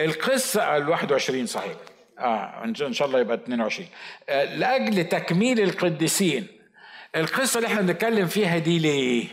القصة 0.00 0.76
ال 0.76 0.88
21 0.88 1.46
صحيح. 1.46 1.72
آه 2.18 2.64
إن 2.64 2.92
شاء 2.92 3.08
الله 3.08 3.20
يبقى 3.20 3.36
22 3.36 3.88
آه 4.28 4.44
لأجل 4.44 5.04
تكميل 5.04 5.60
القديسين 5.60 6.46
القصة 7.16 7.58
اللي 7.58 7.66
إحنا 7.68 7.80
بنتكلم 7.80 8.26
فيها 8.26 8.58
دي 8.58 8.78
ليه؟ 8.78 9.26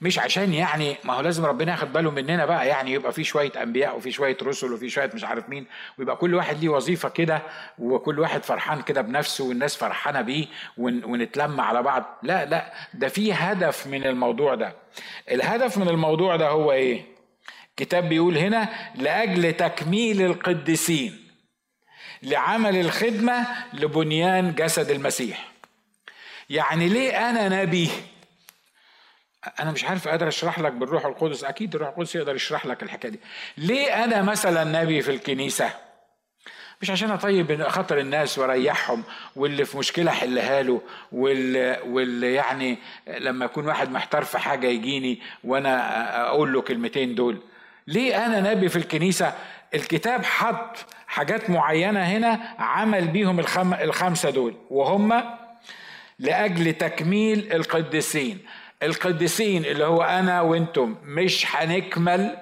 مش 0.00 0.18
عشان 0.18 0.54
يعني 0.54 0.96
ما 1.04 1.14
هو 1.14 1.20
لازم 1.20 1.44
ربنا 1.44 1.72
ياخد 1.72 1.92
باله 1.92 2.10
مننا 2.10 2.46
بقى 2.46 2.68
يعني 2.68 2.92
يبقى 2.92 3.12
في 3.12 3.24
شوية 3.24 3.52
أنبياء 3.62 3.96
وفي 3.96 4.12
شوية 4.12 4.36
رسل 4.42 4.72
وفي 4.72 4.88
شوية 4.88 5.10
مش 5.14 5.24
عارف 5.24 5.48
مين 5.48 5.66
ويبقى 5.98 6.16
كل 6.16 6.34
واحد 6.34 6.60
ليه 6.60 6.68
وظيفة 6.68 7.08
كده 7.08 7.42
وكل 7.78 8.20
واحد 8.20 8.44
فرحان 8.44 8.82
كده 8.82 9.00
بنفسه 9.00 9.44
والناس 9.44 9.76
فرحانة 9.76 10.20
بيه 10.20 10.46
ونتلم 10.78 11.60
على 11.60 11.82
بعض. 11.82 12.18
لا 12.22 12.44
لا 12.44 12.72
ده 12.94 13.08
في 13.08 13.32
هدف 13.32 13.86
من 13.86 14.06
الموضوع 14.06 14.54
ده. 14.54 14.74
الهدف 15.30 15.78
من 15.78 15.88
الموضوع 15.88 16.36
ده 16.36 16.48
هو 16.48 16.72
إيه؟ 16.72 17.15
الكتاب 17.80 18.08
بيقول 18.08 18.38
هنا 18.38 18.68
لأجل 18.94 19.52
تكميل 19.52 20.22
القديسين 20.22 21.28
لعمل 22.22 22.76
الخدمة 22.76 23.46
لبنيان 23.72 24.54
جسد 24.54 24.90
المسيح. 24.90 25.52
يعني 26.50 26.88
ليه 26.88 27.30
أنا 27.30 27.62
نبي؟ 27.62 27.90
أنا 29.60 29.70
مش 29.70 29.84
عارف 29.84 30.08
قادر 30.08 30.28
أشرح 30.28 30.58
لك 30.58 30.72
بالروح 30.72 31.06
القدس. 31.06 31.44
أكيد 31.44 31.74
الروح 31.74 31.88
القدس 31.88 32.14
يقدر 32.14 32.34
يشرح 32.34 32.66
لك 32.66 32.82
الحكاية 32.82 33.10
دي. 33.10 33.20
ليه 33.56 34.04
أنا 34.04 34.22
مثلا 34.22 34.82
نبي 34.82 35.02
في 35.02 35.10
الكنيسة؟ 35.10 35.70
مش 36.82 36.90
عشان 36.90 37.10
أطيب 37.10 37.62
خاطر 37.68 37.98
الناس 37.98 38.38
وأريحهم 38.38 39.02
واللي 39.36 39.64
في 39.64 39.78
مشكلة 39.78 40.10
أحلها 40.10 40.62
له 40.62 40.82
واللي, 41.12 41.80
واللي 41.86 42.34
يعني 42.34 42.78
لما 43.06 43.44
يكون 43.44 43.66
واحد 43.66 43.90
محتار 43.90 44.24
في 44.24 44.38
حاجة 44.38 44.66
يجيني 44.66 45.20
وأنا 45.44 46.26
أقول 46.28 46.52
له 46.52 46.60
كلمتين 46.62 47.14
دول. 47.14 47.42
ليه 47.86 48.26
أنا 48.26 48.52
نبي 48.54 48.68
في 48.68 48.76
الكنيسة؟ 48.76 49.34
الكتاب 49.74 50.24
حط 50.24 50.76
حاجات 51.06 51.50
معينة 51.50 52.00
هنا 52.00 52.54
عمل 52.58 53.08
بيهم 53.08 53.40
الخم 53.40 53.74
الخمسة 53.74 54.30
دول 54.30 54.54
وهم 54.70 55.22
لأجل 56.18 56.72
تكميل 56.72 57.52
القديسين. 57.52 58.38
القديسين 58.82 59.64
اللي 59.64 59.84
هو 59.84 60.02
أنا 60.02 60.40
وأنتم 60.40 60.96
مش 61.02 61.46
هنكمل 61.56 62.36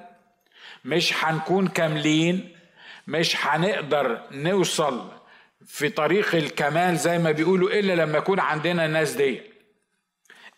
مش 0.84 1.24
هنكون 1.24 1.68
كاملين 1.68 2.56
مش 3.06 3.36
هنقدر 3.46 4.20
نوصل 4.30 5.10
في 5.66 5.88
طريق 5.88 6.34
الكمال 6.34 6.96
زي 6.96 7.18
ما 7.18 7.30
بيقولوا 7.30 7.70
إلا 7.70 7.92
لما 7.92 8.18
يكون 8.18 8.40
عندنا 8.40 8.86
الناس 8.86 9.12
دي 9.12 9.40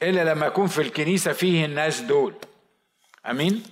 إلا 0.03 0.24
لما 0.34 0.47
يكون 0.47 0.66
في 0.66 0.80
الكنيسة 0.82 1.32
فيه 1.32 1.64
الناس 1.64 2.01
دول. 2.01 2.34
أمين؟ 3.30 3.62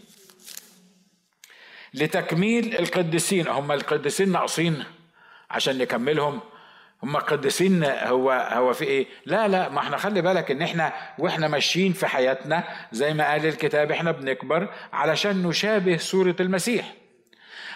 لتكميل 1.94 2.76
القديسين 2.78 3.48
هم 3.48 3.72
القديسين 3.72 4.32
ناقصين 4.32 4.84
عشان 5.50 5.78
نكملهم 5.78 6.40
هم 7.02 7.16
قديسين 7.16 7.84
هو 7.84 8.30
هو 8.52 8.72
في 8.72 8.84
إيه؟ 8.84 9.06
لا 9.26 9.48
لا 9.48 9.68
ما 9.68 9.78
إحنا 9.78 9.96
خلي 9.96 10.22
بالك 10.22 10.50
إن 10.50 10.62
إحنا 10.62 10.92
وإحنا 11.18 11.48
ماشيين 11.48 11.92
في 11.92 12.06
حياتنا 12.06 12.64
زي 12.92 13.14
ما 13.14 13.30
قال 13.30 13.46
الكتاب 13.46 13.92
إحنا 13.92 14.10
بنكبر 14.12 14.68
علشان 14.92 15.42
نشابه 15.42 15.96
صورة 15.96 16.36
المسيح. 16.40 16.92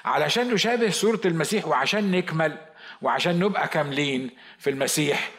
علشان 0.04 0.54
نشابه 0.54 0.90
صورة 0.90 1.20
المسيح 1.24 1.66
وعشان 1.66 2.10
نكمل 2.10 2.56
وعشان 3.02 3.38
نبقى 3.38 3.68
كاملين 3.68 4.30
في 4.58 4.70
المسيح 4.70 5.30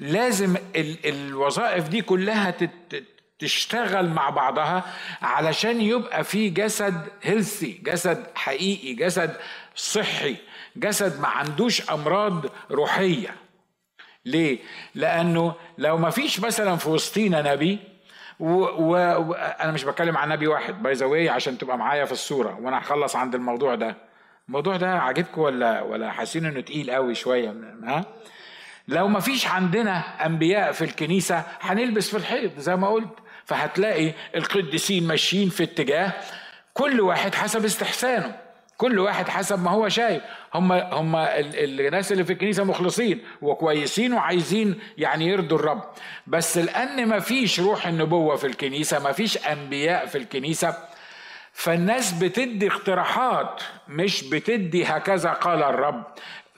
لازم 0.00 0.56
ال 0.76 0.96
الوظائف 1.08 1.88
دي 1.88 2.02
كلها 2.02 2.54
تشتغل 3.38 4.08
مع 4.08 4.30
بعضها 4.30 4.82
علشان 5.22 5.80
يبقى 5.80 6.24
في 6.24 6.50
جسد 6.50 7.08
healthy 7.22 7.80
جسد 7.82 8.26
حقيقي 8.34 8.94
جسد 8.94 9.36
صحي 9.74 10.36
جسد 10.76 11.20
ما 11.20 11.28
عندوش 11.28 11.90
أمراض 11.90 12.46
روحية. 12.70 13.34
ليه؟ 14.24 14.58
لأنه 14.94 15.54
لو 15.78 15.96
ما 15.96 16.10
فيش 16.10 16.40
مثلا 16.40 16.76
في 16.76 16.88
وسطينا 16.88 17.52
نبي 17.52 17.78
وأنا. 18.40 19.72
مش 19.72 19.84
بتكلم 19.84 20.16
عن 20.16 20.28
نبي 20.28 20.46
واحد 20.46 20.82
by 20.82 20.92
the 20.92 21.32
عشان 21.32 21.58
تبقى 21.58 21.78
معايا 21.78 22.04
في 22.04 22.12
الصورة 22.12 22.58
وأنا 22.62 22.78
هخلص 22.78 23.16
عند 23.16 23.34
الموضوع 23.34 23.74
ده. 23.74 23.96
الموضوع 24.48 24.76
ده 24.76 24.98
عاجبكم 24.98 25.40
ولا 25.40 25.82
ولا 25.82 26.10
حاسين 26.10 26.46
إنه 26.46 26.60
تقيل 26.60 26.90
قوي 26.90 27.14
شوية؟ 27.14 27.54
ها؟ 27.84 28.04
لو 28.88 29.08
ما 29.08 29.20
فيش 29.20 29.46
عندنا 29.46 30.26
أنبياء 30.26 30.72
في 30.72 30.84
الكنيسة 30.84 31.42
هنلبس 31.60 32.10
في 32.10 32.16
الحيط 32.16 32.58
زي 32.58 32.76
ما 32.76 32.88
قلت. 32.88 33.18
فهتلاقي 33.48 34.12
القديسين 34.36 35.06
ماشيين 35.06 35.48
في 35.48 35.62
اتجاه 35.62 36.12
كل 36.74 37.00
واحد 37.00 37.34
حسب 37.34 37.64
استحسانه. 37.64 38.36
كل 38.76 38.98
واحد 38.98 39.28
حسب 39.28 39.62
ما 39.62 39.70
هو 39.70 39.88
شايف. 39.88 40.22
هم 40.54 40.72
هم 40.72 41.16
الناس 41.16 42.12
اللي 42.12 42.24
في 42.24 42.32
الكنيسة 42.32 42.64
مخلصين 42.64 43.20
وكويسين 43.42 44.12
وعايزين 44.12 44.80
يعني 44.98 45.26
يرضوا 45.26 45.58
الرب. 45.58 45.82
بس 46.26 46.58
لأن 46.58 47.06
ما 47.08 47.18
فيش 47.18 47.60
روح 47.60 47.86
النبوة 47.86 48.36
في 48.36 48.46
الكنيسة 48.46 48.98
ما 48.98 49.12
فيش 49.12 49.46
أنبياء 49.46 50.06
في 50.06 50.18
الكنيسة 50.18 50.74
فالناس 51.52 52.12
بتدي 52.12 52.68
اقتراحات 52.68 53.62
مش 53.88 54.24
بتدي 54.24 54.84
هكذا 54.84 55.30
قال 55.30 55.62
الرب. 55.62 56.04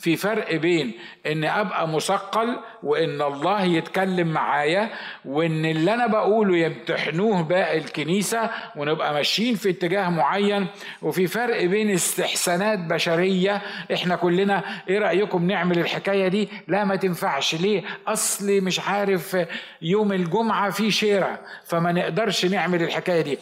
في 0.01 0.17
فرق 0.17 0.55
بين 0.57 0.93
إن 1.27 1.45
أبقى 1.45 1.89
مثقل 1.89 2.57
وإن 2.83 3.23
الله 3.23 3.63
يتكلم 3.65 4.29
معايا 4.29 4.91
وإن 5.25 5.65
اللي 5.65 5.95
أنا 5.95 6.07
بقوله 6.07 6.57
يمتحنوه 6.57 7.43
باقي 7.43 7.79
الكنيسة 7.79 8.51
ونبقى 8.77 9.15
ماشيين 9.15 9.55
في 9.55 9.71
اتجاه 9.71 10.09
معين 10.09 10.67
وفي 11.03 11.27
فرق 11.27 11.65
بين 11.65 11.91
استحسانات 11.91 12.79
بشرية 12.79 13.63
إحنا 13.95 14.17
كلنا 14.17 14.65
إيه 14.89 14.99
رأيكم 14.99 15.47
نعمل 15.47 15.79
الحكاية 15.79 16.29
دي؟ 16.29 16.49
لا 16.69 16.85
ما 16.85 16.97
تنفعش. 16.97 17.55
ليه؟ 17.55 17.83
اصلي 18.07 18.61
مش 18.61 18.81
عارف 18.81 19.37
يوم 19.83 20.13
الجمعة 20.13 20.71
في 20.71 20.91
شيره 20.91 21.39
فما 21.67 21.93
نقدرش 21.93 22.45
نعمل 22.47 22.83
الحكاية 22.83 23.21
دي. 23.21 23.39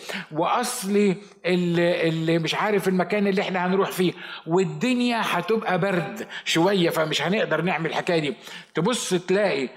اللي, 1.47 2.09
اللي 2.09 2.39
مش 2.39 2.55
عارف 2.55 2.89
المكان 2.89 3.27
اللي 3.27 3.43
إحنا 3.43 3.67
هنروح 3.67 3.91
فيه 3.91 4.13
والدنيا 4.47 5.21
هتبقى 5.25 5.79
برد. 5.79 6.27
شوية 6.49 6.91
فمش 6.91 7.23
هنقدر 7.23 7.61
نعمل 7.63 7.91
الحكاية 7.91 8.19
دي. 8.19 8.35
تبص 8.75 9.11
تلاقي 9.15 9.69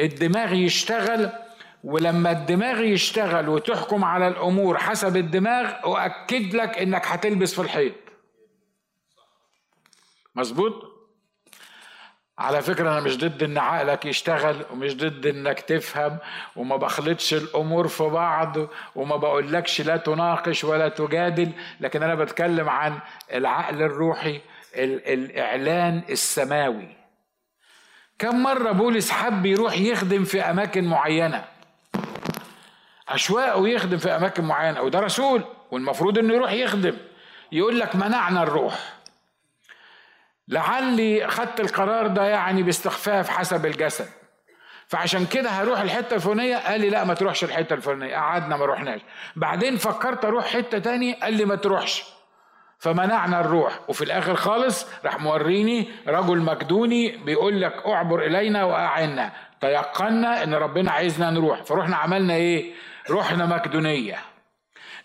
الدماغ 0.00 0.52
يشتغل 0.52 1.30
ولما 1.84 2.30
الدماغ 2.30 2.80
يشتغل 2.82 3.48
وتحكم 3.48 4.04
على 4.04 4.28
الأمور 4.28 4.78
حسب 4.78 5.16
الدماغ 5.16 5.72
أؤكد 5.84 6.54
لك 6.54 6.78
إنك 6.78 7.06
هتلبس 7.06 7.54
في 7.54 7.60
الحيط. 7.60 7.94
مظبوط؟ 10.34 10.96
على 12.38 12.62
فكرة 12.62 12.90
أنا 12.90 13.00
مش 13.00 13.18
ضد 13.18 13.42
إن 13.42 13.58
عقلك 13.58 14.04
يشتغل 14.06 14.56
ومش 14.72 14.96
ضد 14.96 15.26
إنك 15.26 15.60
تفهم 15.60 16.18
وما 16.56 16.76
بخلطش 16.76 17.34
الأمور 17.34 17.88
في 17.88 18.02
بعض 18.04 18.56
وما 18.96 19.16
بقولكش 19.16 19.80
لا 19.80 19.96
تناقش 19.96 20.64
ولا 20.64 20.88
تجادل 20.88 21.52
لكن 21.80 22.02
أنا 22.02 22.14
بتكلم 22.14 22.68
عن 22.68 22.98
العقل 23.34 23.82
الروحي 23.82 24.40
الإعلان 24.76 26.02
السماوي. 26.10 26.96
كم 28.18 28.42
مرة 28.42 28.72
بولس 28.72 29.10
حب 29.10 29.46
يروح 29.46 29.78
يخدم 29.78 30.24
في 30.24 30.40
أماكن 30.40 30.84
معينة؟ 30.84 31.44
أشواقه 33.08 33.68
يخدم 33.68 33.98
في 33.98 34.10
أماكن 34.10 34.44
معينة 34.44 34.82
وده 34.82 35.00
رسول 35.00 35.44
والمفروض 35.70 36.18
إنه 36.18 36.34
يروح 36.34 36.52
يخدم. 36.52 36.96
يقول 37.52 37.80
لك 37.80 37.96
منعنا 37.96 38.42
الروح 38.42 38.94
لعلي 40.48 41.28
خدت 41.28 41.60
القرار 41.60 42.06
ده 42.06 42.22
يعني 42.24 42.62
باستخفاف 42.62 43.28
حسب 43.28 43.66
الجسد. 43.66 44.08
فعشان 44.88 45.26
كده 45.26 45.50
هروح 45.50 45.80
الحتة 45.80 46.14
الفلانية؟ 46.14 46.56
قال 46.56 46.80
لي 46.80 46.90
لا 46.90 47.04
ما 47.04 47.14
تروحش 47.14 47.44
الحتة 47.44 47.74
الفلانية. 47.74 48.16
قعدنا 48.16 48.56
ما 48.56 48.64
روحناش. 48.64 49.00
بعدين 49.36 49.76
فكرت 49.76 50.24
أروح 50.24 50.46
حتة 50.46 50.78
تاني 50.78 51.12
قال 51.12 51.34
لي 51.34 51.44
ما 51.44 51.56
تروحش. 51.56 52.04
فمنعنا 52.78 53.40
الروح. 53.40 53.80
وفي 53.88 54.04
الآخر 54.04 54.34
خالص 54.34 54.86
راح 55.04 55.20
موريني 55.20 55.88
رجل 56.08 56.38
مكدوني 56.38 57.16
بيقول 57.16 57.60
لك 57.60 57.72
اعبر 57.86 58.26
إلينا 58.26 58.64
وأعنا. 58.64 59.32
تيقنا 59.60 60.42
إن 60.42 60.54
ربنا 60.54 60.90
عايزنا 60.90 61.30
نروح. 61.30 61.62
فروحنا 61.62 61.96
عملنا 61.96 62.34
إيه؟ 62.34 62.72
رحنا 63.10 63.46
مكدونيه 63.46 64.16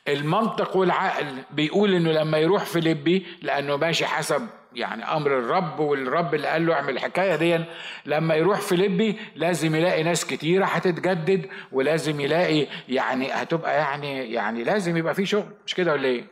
المنطق 0.07 0.77
والعقل 0.77 1.25
بيقول 1.51 1.93
إنه 1.93 2.11
لما 2.11 2.37
يروح 2.37 2.63
فيليبي 2.65 3.25
لأنه 3.41 3.75
ماشي 3.77 4.05
حسب 4.05 4.47
يعني 4.73 5.03
أمر 5.03 5.39
الرب 5.39 5.79
والرب 5.79 6.35
اللي 6.35 6.47
قال 6.47 6.65
له 6.65 6.73
اعمل 6.73 6.93
الحكاية 6.93 7.35
دي 7.35 7.59
لما 8.05 8.35
يروح 8.35 8.59
فيليبي 8.61 9.17
لازم 9.35 9.75
يلاقي 9.75 10.03
ناس 10.03 10.25
كتيرة 10.25 10.65
هتتجدد 10.65 11.47
ولازم 11.71 12.19
يلاقي 12.19 12.67
يعني 12.89 13.31
هتبقى 13.31 13.77
يعني 13.77 14.33
يعني 14.33 14.63
لازم 14.63 14.97
يبقى 14.97 15.13
في 15.13 15.25
شغل. 15.25 15.45
مش 15.65 15.75
كده 15.75 15.91
ولا 15.91 16.07
إيه؟ 16.07 16.23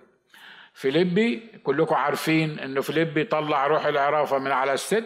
فيليبي 0.79 1.59
كلكم 1.63 1.95
عارفين 1.95 2.59
إنه 2.59 2.81
فيليبي 2.81 3.23
طلع 3.23 3.67
روح 3.67 3.85
العرافة 3.85 4.37
من 4.37 4.51
على 4.51 4.73
الست. 4.73 5.03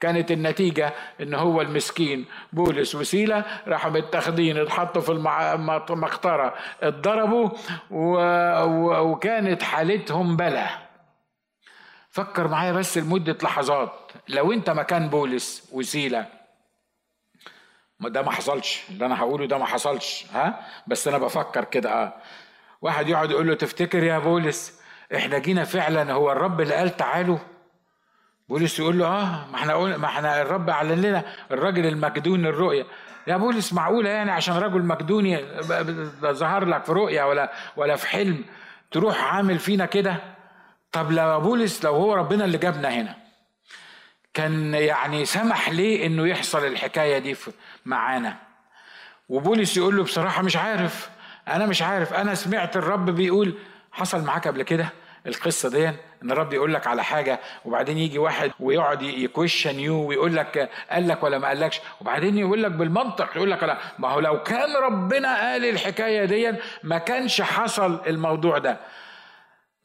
كانت 0.00 0.30
النتيجة 0.30 0.92
إن 1.20 1.34
هو 1.34 1.60
المسكين 1.60 2.24
بولس 2.52 2.94
وسيلة 2.94 3.44
راحوا 3.66 3.90
متاخدين 3.90 4.58
اتحطوا 4.58 5.02
في 5.02 5.12
المقطرة 5.90 6.54
اتضربوا 6.82 7.50
وكانت 9.00 9.62
حالتهم 9.62 10.36
بلا. 10.36 10.68
فكر 12.10 12.48
معايا 12.48 12.72
بس 12.72 12.98
لمدة 12.98 13.38
لحظات. 13.42 14.12
لو 14.28 14.52
أنت 14.52 14.70
مكان 14.70 15.08
بولس 15.08 15.68
وسيلة 15.72 16.26
ده 18.00 18.22
ما 18.22 18.30
حصلش. 18.30 18.82
اللي 18.90 19.06
أنا 19.06 19.20
هقوله 19.20 19.46
ده 19.46 19.58
ما 19.58 19.66
حصلش 19.66 20.26
ها؟ 20.34 20.66
بس 20.86 21.08
أنا 21.08 21.18
بفكر 21.18 21.64
كده 21.64 21.90
آه. 22.02 22.12
واحد 22.82 23.08
يقعد 23.08 23.30
يقول 23.30 23.46
له 23.48 23.54
تفتكر 23.54 24.02
يا 24.02 24.18
بولس 24.18 24.85
إحنا 25.14 25.38
جينا 25.38 25.64
فعلا 25.64 26.12
هو 26.12 26.32
الرب 26.32 26.60
اللي 26.60 26.74
قال 26.74 26.96
تعالوا؟ 26.96 27.38
بولس 28.48 28.78
يقول 28.78 28.98
له 28.98 29.06
آه 29.06 29.46
ما 29.52 29.56
إحنا 29.56 29.96
ما 29.96 30.06
إحنا 30.06 30.42
الرب 30.42 30.70
أعلن 30.70 31.00
لنا 31.02 31.22
الراجل 31.50 31.86
المكدون 31.86 32.46
الرؤيه 32.46 32.86
يا 33.26 33.36
بولس 33.36 33.72
معقولة 33.72 34.10
يعني 34.10 34.30
عشان 34.30 34.56
رجل 34.56 34.82
مكدوني 34.82 35.44
ظهر 36.22 36.64
لك 36.64 36.84
في 36.84 36.92
رؤيه 36.92 37.22
ولا 37.22 37.52
ولا 37.76 37.96
في 37.96 38.06
حلم 38.08 38.44
تروح 38.90 39.34
عامل 39.34 39.58
فينا 39.58 39.86
كده؟ 39.86 40.16
طب 40.92 41.12
لو 41.12 41.40
بولس 41.40 41.84
لو 41.84 41.94
هو 41.94 42.14
ربنا 42.14 42.44
اللي 42.44 42.58
جابنا 42.58 42.88
هنا 42.88 43.14
كان 44.34 44.74
يعني 44.74 45.24
سمح 45.24 45.68
ليه 45.70 46.06
إنه 46.06 46.28
يحصل 46.28 46.66
الحكاية 46.66 47.18
دي 47.18 47.36
معانا؟ 47.84 48.36
وبولس 49.28 49.76
يقول 49.76 49.96
له 49.96 50.02
بصراحة 50.02 50.42
مش 50.42 50.56
عارف 50.56 51.10
أنا 51.48 51.66
مش 51.66 51.82
عارف 51.82 52.12
أنا 52.14 52.34
سمعت 52.34 52.76
الرب 52.76 53.10
بيقول 53.10 53.58
حصل 53.96 54.24
معاك 54.24 54.48
قبل 54.48 54.62
كده 54.62 54.88
القصة 55.26 55.68
دي 55.70 55.88
إن 56.22 56.30
الرب 56.30 56.52
يقول 56.52 56.74
لك 56.74 56.86
على 56.86 57.04
حاجة 57.04 57.40
وبعدين 57.64 57.98
يجي 57.98 58.18
واحد 58.18 58.50
ويقعد 58.60 59.02
يكويشن 59.02 59.80
يو 59.80 59.94
ويقول 60.06 60.36
لك 60.36 60.70
قال 60.90 61.08
لك 61.08 61.22
ولا 61.22 61.38
ما 61.38 61.48
قالكش 61.48 61.80
وبعدين 62.00 62.38
يقول 62.38 62.62
لك 62.62 62.70
بالمنطق 62.70 63.36
يقول 63.36 63.50
لك 63.50 63.62
لا. 63.62 63.78
ما 63.98 64.08
هو 64.08 64.20
لو 64.20 64.42
كان 64.42 64.76
ربنا 64.76 65.40
قال 65.40 65.64
الحكاية 65.64 66.24
دي 66.24 66.52
ما 66.82 66.98
كانش 66.98 67.40
حصل 67.42 68.00
الموضوع 68.06 68.58
ده. 68.58 68.76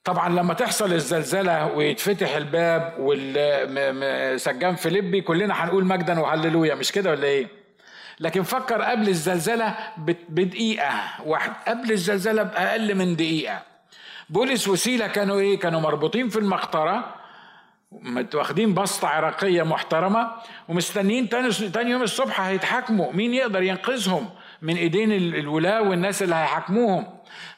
طبعا 0.03 0.30
لما 0.30 0.53
تحصل 0.53 0.93
الزلزلة 0.93 1.68
ويتفتح 1.68 2.36
الباب 2.36 2.95
والسجان 2.99 4.76
فيليبي 4.76 5.22
كلنا 5.22 5.64
هنقول 5.64 5.86
مجدا 5.86 6.20
وهللويا 6.20 6.76
مش 6.76 6.91
كده 6.91 7.09
ولا 7.12 7.28
إيه؟ 7.28 7.47
لكن 8.20 8.43
فكر 8.43 8.82
قبل 8.82 9.09
الزلزلة 9.09 9.76
بدقيقة 10.30 10.91
واحد 11.26 11.51
قبل 11.68 11.91
الزلزلة 11.91 12.43
بأقل 12.43 12.95
من 12.95 13.16
دقيقة. 13.16 13.70
بولس 14.32 14.67
وسيلة 14.67 15.07
كانوا 15.07 15.39
إيه؟ 15.39 15.59
كانوا 15.59 15.79
مربوطين 15.79 16.29
في 16.29 16.39
المقطرة 16.39 17.15
واخدين 18.34 18.73
بسطة 18.73 19.07
عراقية 19.07 19.63
محترمة 19.63 20.32
ومستنيين 20.67 21.29
تاني, 21.29 21.91
يوم 21.91 22.01
الصبح 22.01 22.41
هيتحاكموا. 22.41 23.13
مين 23.13 23.34
يقدر 23.34 23.61
ينقذهم؟ 23.63 24.29
من 24.61 24.75
إيدين 24.75 25.11
الولاة 25.11 25.82
والناس 25.82 26.23
اللي 26.23 26.36
هيحاكموهم. 26.36 27.05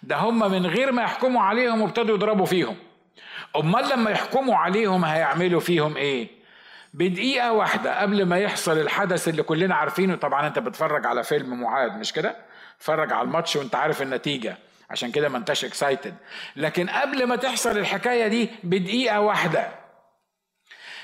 ده 0.04 0.16
هم 0.16 0.52
من 0.52 0.66
غير 0.66 0.92
ما 0.92 1.02
يحكموا 1.04 1.42
عليهم 1.42 1.82
وابتدوا 1.82 2.16
يضربوا 2.16 2.46
فيهم. 2.46 2.76
أمال 3.56 3.90
لما 3.90 4.12
يحكموا 4.12 4.56
عليهم 4.56 5.06
هيعملوا 5.06 5.60
فيهم 5.60 5.98
إيه؟ 5.98 6.28
بدقيقة 6.94 7.52
واحدة 7.52 8.02
قبل 8.02 8.26
ما 8.26 8.38
يحصل 8.38 8.78
الحدث 8.78 9.28
اللي 9.28 9.44
كلنا 9.44 9.76
عارفينه. 9.76 10.16
طبعا 10.16 10.48
أنت 10.48 10.60
بتفرج 10.60 11.06
على 11.06 11.24
فيلم 11.24 11.62
معاد 11.62 11.98
مش 11.98 12.14
كده؟ 12.14 12.36
تفرج 12.80 13.14
على 13.14 13.22
الماتش 13.28 13.56
وأنت 13.56 13.76
عارف 13.76 14.02
النتيجة. 14.02 14.58
عشان 14.94 15.12
كده 15.12 15.30
ما 15.30 15.38
انتش 15.38 15.66
اكسايتد 15.66 16.16
لكن 16.56 16.90
قبل 16.90 17.26
ما 17.28 17.36
تحصل 17.36 17.78
الحكاية 17.78 18.28
دي 18.28 18.50
بدقيقة 18.64 19.20
واحدة. 19.20 19.72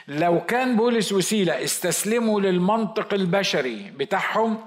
لو 0.07 0.45
كان 0.45 0.75
بولس 0.75 1.11
وسيلة 1.11 1.63
استسلموا 1.63 2.41
للمنطق 2.41 3.13
البشري 3.13 3.91
بتاعهم 3.95 4.61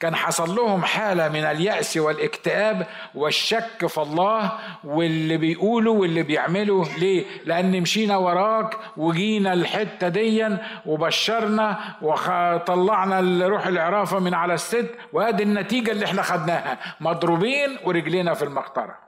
كان 0.00 0.16
حصل 0.16 0.54
لهم 0.56 0.82
حالة 0.84 1.28
من 1.28 1.44
اليأس 1.44 1.96
والإكتئاب 1.96 2.86
والشك 3.14 3.86
في 3.86 3.98
الله 3.98 4.52
واللي 4.84 5.36
بيقولوا 5.36 5.98
واللي 5.98 6.22
بيعملوا 6.22 6.84
ليه؟ 6.98 7.24
لأن 7.44 7.80
مشينا 7.80 8.16
وراك 8.16 8.76
وجينا 8.96 9.52
الحتة 9.52 10.08
ديا 10.08 10.58
وبشرنا 10.86 11.78
وطلعنا 12.02 13.46
روح 13.46 13.66
العرافة 13.66 14.18
من 14.18 14.34
على 14.34 14.54
الست 14.54 14.90
وأدي 15.12 15.42
النتيجة 15.42 15.90
اللي 15.90 16.04
إحنا 16.04 16.22
خدناها 16.22 16.78
مضروبين 17.00 17.78
ورجلينا 17.84 18.34
في 18.34 18.44
المقطرة. 18.44 18.98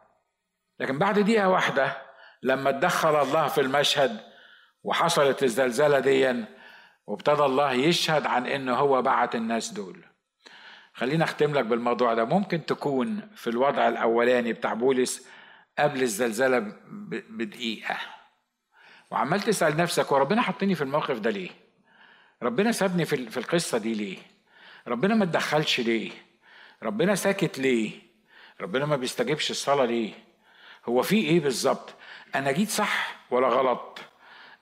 لكن 0.81 0.99
بعد 0.99 1.19
دقيقة 1.19 1.49
واحدة 1.49 1.97
لما 2.43 2.71
اتدخل 2.71 3.23
الله 3.23 3.47
في 3.47 3.61
المشهد 3.61 4.21
وحصلت 4.85 5.43
الزلزلة 5.43 5.99
ديا 5.99 6.45
وابتدى 7.07 7.43
الله 7.45 7.73
يشهد 7.73 8.27
عن 8.27 8.47
إنه 8.47 8.75
هو 8.75 9.03
بعت 9.03 9.35
الناس 9.35 9.71
دول. 9.73 10.06
خلينا 10.97 11.25
أختم 11.25 11.55
لك 11.55 11.65
بالموضوع 11.65 12.15
ده. 12.15 12.25
ممكن 12.25 12.67
تكون 12.67 13.29
في 13.37 13.51
الوضع 13.51 13.89
الأولاني 13.89 14.53
بتاع 14.53 14.75
بولس 14.75 15.29
قبل 15.79 16.03
الزلزلة 16.03 16.59
بدقيقة. 17.31 17.97
وعمال 19.11 19.41
تسأل 19.41 19.77
نفسك 19.77 20.13
وربنا 20.13 20.43
حطني 20.43 20.75
في 20.75 20.83
الموقف 20.83 21.19
ده 21.19 21.31
ليه؟ 21.31 21.51
ربنا 22.43 22.73
سابني 22.73 23.05
في 23.05 23.31
في 23.31 23.37
القصة 23.37 23.79
دي 23.79 23.95
ليه؟ 23.95 24.19
ربنا 24.89 25.15
ما 25.15 25.25
تدخلش 25.25 25.81
ليه؟ 25.81 26.11
ربنا 26.83 27.15
ساكت 27.15 27.59
ليه؟ 27.59 27.91
ربنا 28.61 28.87
ما 28.87 28.97
بيستجيبش 28.97 29.51
الصلاة 29.51 29.85
ليه؟ 29.85 30.13
هو 30.89 31.03
في 31.03 31.17
إيه 31.17 31.41
بالظبط؟ 31.41 31.95
أنا 32.35 32.53
جيت 32.53 32.69
صح 32.69 33.17
ولا 33.31 33.49
غلط؟ 33.49 33.99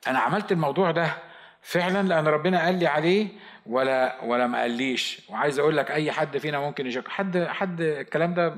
أنا 0.07 0.18
عملت 0.18 0.53
الموضوع 0.53 0.91
ده 0.91 1.16
فعلا 1.62 2.09
لأن 2.09 2.26
ربنا 2.26 2.64
قال 2.64 2.78
لي 2.78 2.87
عليه 2.87 3.28
ولا 3.67 4.19
ولا 4.23 4.47
ما 4.47 4.61
قاليش. 4.61 5.21
وعايز 5.29 5.59
أقول 5.59 5.77
لك 5.77 5.91
أي 5.91 6.12
حد 6.12 6.39
فينا 6.39 6.59
ممكن 6.61 6.87
يشك. 6.87 7.09
حد 7.09 7.47
حد 7.49 7.81
الكلام 7.81 8.35
ده 8.35 8.57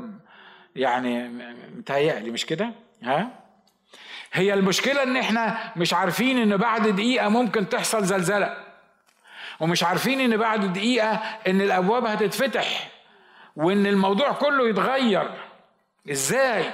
يعني 0.77 1.29
متهيألي 1.77 2.31
مش 2.31 2.47
كده؟ 2.47 2.71
ها؟ 3.03 3.29
هي 4.33 4.55
المشكلة 4.55 5.03
إن 5.03 5.17
إحنا 5.17 5.73
مش 5.77 5.95
عارفين 5.95 6.39
إن 6.39 6.57
بعد 6.57 6.89
دقيقة 6.89 7.29
ممكن 7.29 7.69
تحصل 7.69 8.05
زلزلة. 8.05 8.57
ومش 9.61 9.85
عارفين 9.85 10.21
إن 10.21 10.37
بعد 10.37 10.73
دقيقة 10.73 11.15
إن 11.47 11.61
الأبواب 11.61 12.05
هتتفتح 12.05 12.89
وإن 13.57 13.87
الموضوع 13.87 14.33
كله 14.33 14.69
يتغير. 14.69 15.31
إزاي؟ 16.11 16.65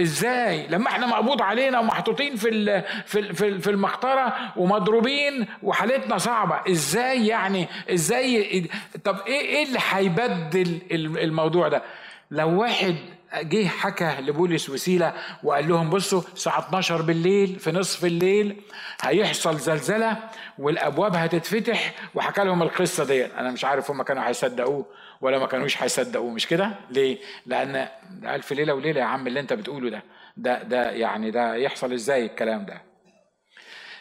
إزاي؟ 0.00 0.66
لما 0.66 0.86
إحنا 0.88 1.06
مقبوض 1.06 1.42
علينا 1.42 1.78
ومحطوطين 1.80 2.36
في 2.36 2.82
في 3.06 3.32
في 3.60 3.70
المقطرة 3.70 4.34
ومضروبين 4.56 5.46
وحالتنا 5.62 6.18
صعبة 6.18 6.60
إزاي 6.70 7.26
يعني؟ 7.26 7.68
إزاي؟ 7.90 8.64
طب 9.04 9.16
إيه 9.26 9.40
إيه 9.40 9.66
اللي 9.66 9.78
هيبدل 9.90 10.78
الموضوع 10.92 11.68
ده؟ 11.68 11.82
لو 12.30 12.60
واحد 12.60 12.96
جه 13.34 13.68
حكى 13.68 14.16
لبولس 14.20 14.70
وسيلة 14.70 15.14
وقال 15.42 15.68
لهم 15.68 15.90
بصوا 15.90 16.22
الساعة 16.34 16.58
12 16.58 17.02
بالليل 17.02 17.58
في 17.58 17.72
نصف 17.72 18.04
الليل 18.04 18.62
هيحصل 19.02 19.58
زلزلة 19.58 20.16
والأبواب 20.58 21.16
هتتفتح 21.16 21.94
وحكى 22.14 22.44
لهم 22.44 22.62
القصة 22.62 23.04
دي 23.04 23.26
أنا 23.26 23.50
مش 23.50 23.64
عارف 23.64 23.90
هم 23.90 24.02
كانوا 24.02 24.28
هيصدقوه 24.28 24.86
ولا 25.20 25.38
ما 25.38 25.46
كانوش 25.46 25.82
هيصدقوه 25.82 26.30
مش 26.30 26.46
كده؟ 26.46 26.70
ليه؟ 26.90 27.18
لأن 27.46 27.88
ألف 28.24 28.52
ليلة 28.52 28.74
وليلة 28.74 29.00
يا 29.00 29.04
عم 29.04 29.26
اللي 29.26 29.40
أنت 29.40 29.52
بتقوله 29.52 29.90
ده. 29.90 30.02
ده 30.36 30.62
ده 30.62 30.90
يعني 30.90 31.30
ده 31.30 31.54
يحصل 31.54 31.92
إزاي 31.92 32.26
الكلام 32.26 32.64
ده؟ 32.64 32.82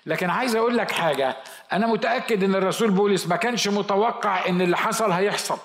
لكن 0.06 0.30
عايز 0.30 0.56
أقول 0.56 0.78
لك 0.78 0.92
حاجة 0.92 1.38
أنا 1.74 1.88
متأكد 1.88 2.44
إن 2.44 2.56
الرسول 2.56 2.92
بولس 2.92 3.28
ما 3.28 3.36
كانش 3.36 3.68
متوقع 3.68 4.48
إن 4.48 4.62
اللي 4.62 4.78
حصل 4.78 5.12
هيحصل. 5.12 5.58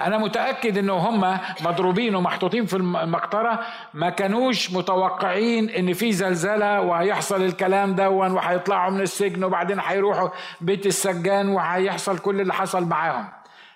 أنا 0.00 0.18
متأكد 0.18 0.78
ان 0.78 0.90
هم 0.90 1.38
مضروبين 1.60 2.14
ومحطوطين 2.14 2.66
في 2.66 2.76
المقطرة. 2.76 3.60
ما 3.94 4.10
كانوش 4.10 4.72
متوقعين 4.72 5.70
إن 5.70 5.92
في 5.92 6.12
زلزلة 6.12 6.80
وهيحصل 6.80 7.42
الكلام 7.42 7.94
ده 7.94 8.10
وهيطلعوا 8.10 8.90
من 8.90 9.00
السجن 9.00 9.44
وبعدين 9.44 9.80
هيروحوا 9.80 10.28
بيت 10.60 10.86
السجان 10.86 11.48
وهيحصل 11.48 12.18
كل 12.18 12.40
اللي 12.40 12.54
حصل 12.54 12.84
معاهم. 12.84 13.28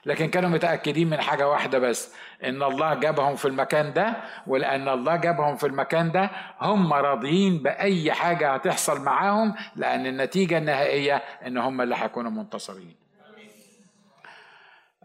لكن 0.06 0.28
كانوا 0.28 0.50
متأكدين 0.50 1.10
من 1.10 1.20
حاجة 1.20 1.48
واحدة 1.48 1.78
بس 1.78 2.14
إن 2.44 2.62
الله 2.62 2.94
جابهم 2.94 3.36
في 3.36 3.48
المكان 3.48 3.92
ده. 3.92 4.16
ولأن 4.46 4.88
الله 4.88 5.16
جابهم 5.16 5.56
في 5.56 5.66
المكان 5.66 6.12
ده 6.12 6.30
هم 6.60 6.92
راضيين 6.92 7.58
بأي 7.58 8.12
حاجة 8.12 8.54
هتحصل 8.54 9.00
معاهم 9.02 9.54
لأن 9.76 10.06
النتيجة 10.06 10.58
النهائية 10.58 11.22
إن 11.46 11.58
هم 11.58 11.80
اللي 11.80 11.96
هيكونوا 11.98 12.30
منتصرين. 12.30 12.94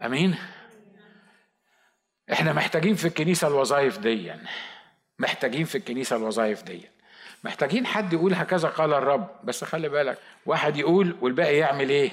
أمين؟ 0.04 0.36
إحنا 2.32 2.52
محتاجين 2.52 2.94
في 2.94 3.04
الكنيسة 3.08 3.48
الوظائف 3.48 3.98
دي 3.98 4.32
محتاجين 5.18 5.64
في 5.64 5.78
الكنيسة 5.78 6.16
الوظائف 6.16 6.62
دي 6.62 6.82
محتاجين 7.44 7.86
حد 7.86 8.12
يقول 8.12 8.34
هكذا 8.34 8.68
قال 8.68 8.92
الرب. 8.92 9.28
بس 9.44 9.64
خلي 9.64 9.88
بالك 9.88 10.18
واحد 10.46 10.76
يقول 10.76 11.16
والباقي 11.20 11.56
يعمل 11.56 11.90
إيه؟ 11.90 12.10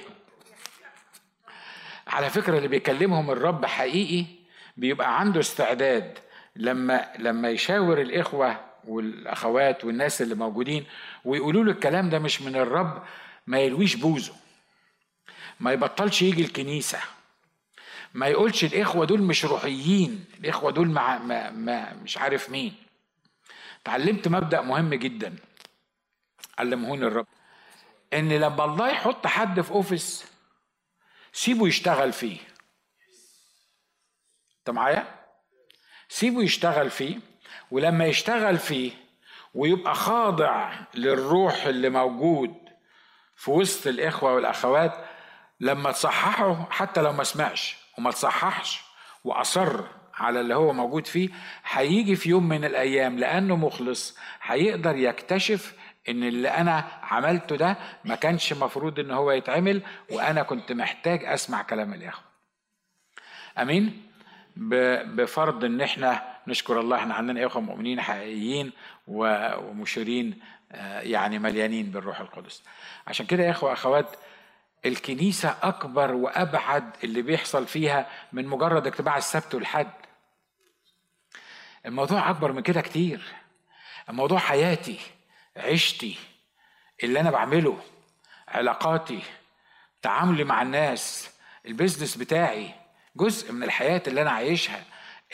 على 2.08 2.30
فكرة 2.30 2.58
اللي 2.58 2.68
بيكلمهم 2.68 3.32
الرب 3.32 3.66
حقيقي 3.66 4.26
بيبقى 4.78 5.20
عنده 5.20 5.40
استعداد. 5.40 6.18
لما 6.56 7.12
لما 7.20 7.50
يشاور 7.50 8.02
الإخوة 8.02 8.60
والأخوات 8.88 9.86
والناس 9.86 10.22
اللي 10.22 10.36
موجودين 10.36 10.86
ويقولوا 11.26 11.64
له 11.64 11.72
الكلام 11.72 12.10
ده 12.10 12.20
مش 12.20 12.42
من 12.42 12.56
الرب 12.56 13.04
ما 13.48 13.60
يلويش 13.60 13.96
بوزه. 13.96 14.34
ما 15.60 15.72
يبطلش 15.74 16.22
يجي 16.22 16.42
الكنيسة. 16.42 17.00
ما 18.14 18.28
يقولش 18.28 18.64
الإخوة 18.64 19.06
دول 19.06 19.22
مش 19.22 19.46
روحيين 19.46 20.26
الإخوة 20.40 20.72
دول 20.72 20.90
مع 20.90 21.18
ما 21.18 21.50
ما 21.50 21.94
مش 21.94 22.18
عارف 22.18 22.50
مين. 22.50 22.76
تعلمت 23.84 24.28
مبدأ 24.28 24.62
مهم 24.62 24.94
جدا. 24.94 25.36
علمهوني 26.60 27.06
الرب. 27.06 27.28
إن 28.14 28.30
لما 28.34 28.66
الله 28.66 28.90
يحط 28.90 29.28
حد 29.28 29.62
في 29.62 29.72
أوفيس 29.72 30.26
سيبه 31.34 31.68
يشتغل 31.68 32.14
فيه. 32.14 32.38
أنت 34.60 34.70
معايا؟ 34.70 35.16
سيبه 36.10 36.44
يشتغل 36.44 36.90
فيه 36.90 37.20
ولما 37.72 38.06
يشتغل 38.06 38.58
فيه 38.58 38.92
ويبقى 39.54 39.96
خاضع 39.96 40.74
للروح 40.94 41.64
اللي 41.66 41.90
موجود 41.90 42.56
في 43.36 43.52
وسط 43.52 43.88
الإخوة 43.88 44.34
والأخوات 44.34 45.06
لما 45.60 45.92
تصححه 45.92 46.68
حتى 46.70 47.02
لو 47.02 47.14
ما 47.14 47.24
سمعش. 47.24 47.78
وما 48.02 48.12
تصححش 48.12 48.82
وأصر 49.24 49.84
على 50.16 50.42
اللي 50.42 50.56
هو 50.56 50.74
موجود 50.74 51.08
فيه 51.08 51.30
هيجي 51.66 52.16
في 52.16 52.30
يوم 52.30 52.50
من 52.50 52.66
الأيام 52.66 53.20
لأنه 53.20 53.56
مخلص 53.56 54.18
هيقدر 54.44 54.96
يكتشف 54.96 55.74
إن 56.10 56.24
اللي 56.24 56.48
أنا 56.50 56.84
عملته 57.04 57.56
ده 57.56 57.78
ما 58.06 58.16
كانش 58.16 58.54
مفروض 58.54 59.00
إن 59.00 59.12
هو 59.12 59.32
يتعمل 59.32 59.82
وأنا 60.12 60.44
كنت 60.44 60.72
محتاج 60.72 61.26
أسمع 61.26 61.62
كلام 61.62 61.94
الإخوة. 61.94 62.24
أمين؟ 63.58 64.02
بفرض 64.56 65.64
إن 65.66 65.82
إحنا 65.82 66.24
نشكر 66.48 66.80
الله 66.80 66.98
إحنا 66.98 67.14
عندنا 67.14 67.46
إخوة 67.46 67.62
مؤمنين 67.62 68.02
حقيقيين 68.02 68.72
ومشيرين 69.08 70.40
آه، 70.72 71.02
يعني 71.02 71.40
مليانين 71.40 71.92
بالروح 71.92 72.20
القدس. 72.20 72.64
عشان 73.08 73.26
كده 73.26 73.44
يا 73.44 73.52
إخوة 73.52 73.74
أخوات 73.74 74.16
الكنيسة 74.86 75.56
أكبر 75.64 76.12
وأبعد 76.14 76.90
اللي 77.04 77.22
بيحصل 77.22 77.68
فيها 77.68 78.10
من 78.34 78.48
مجرد 78.48 78.88
اجتماع 78.88 79.18
السبت 79.18 79.56
والحد. 79.56 79.92
الموضوع 81.86 82.30
أكبر 82.30 82.52
من 82.52 82.62
كده 82.62 82.82
كتير. 82.82 83.22
الموضوع 84.10 84.40
حياتي 84.40 85.00
عيشتي 85.58 86.18
اللي 87.04 87.20
أنا 87.20 87.32
بعمله 87.32 87.78
علاقاتي 88.48 89.22
تعاملي 90.02 90.44
مع 90.44 90.62
الناس 90.62 91.30
البيزنس 91.66 92.18
بتاعي 92.18 92.72
جزء 93.16 93.52
من 93.52 93.64
الحياة 93.64 94.02
اللي 94.08 94.22
أنا 94.22 94.32
عايشها 94.32 94.84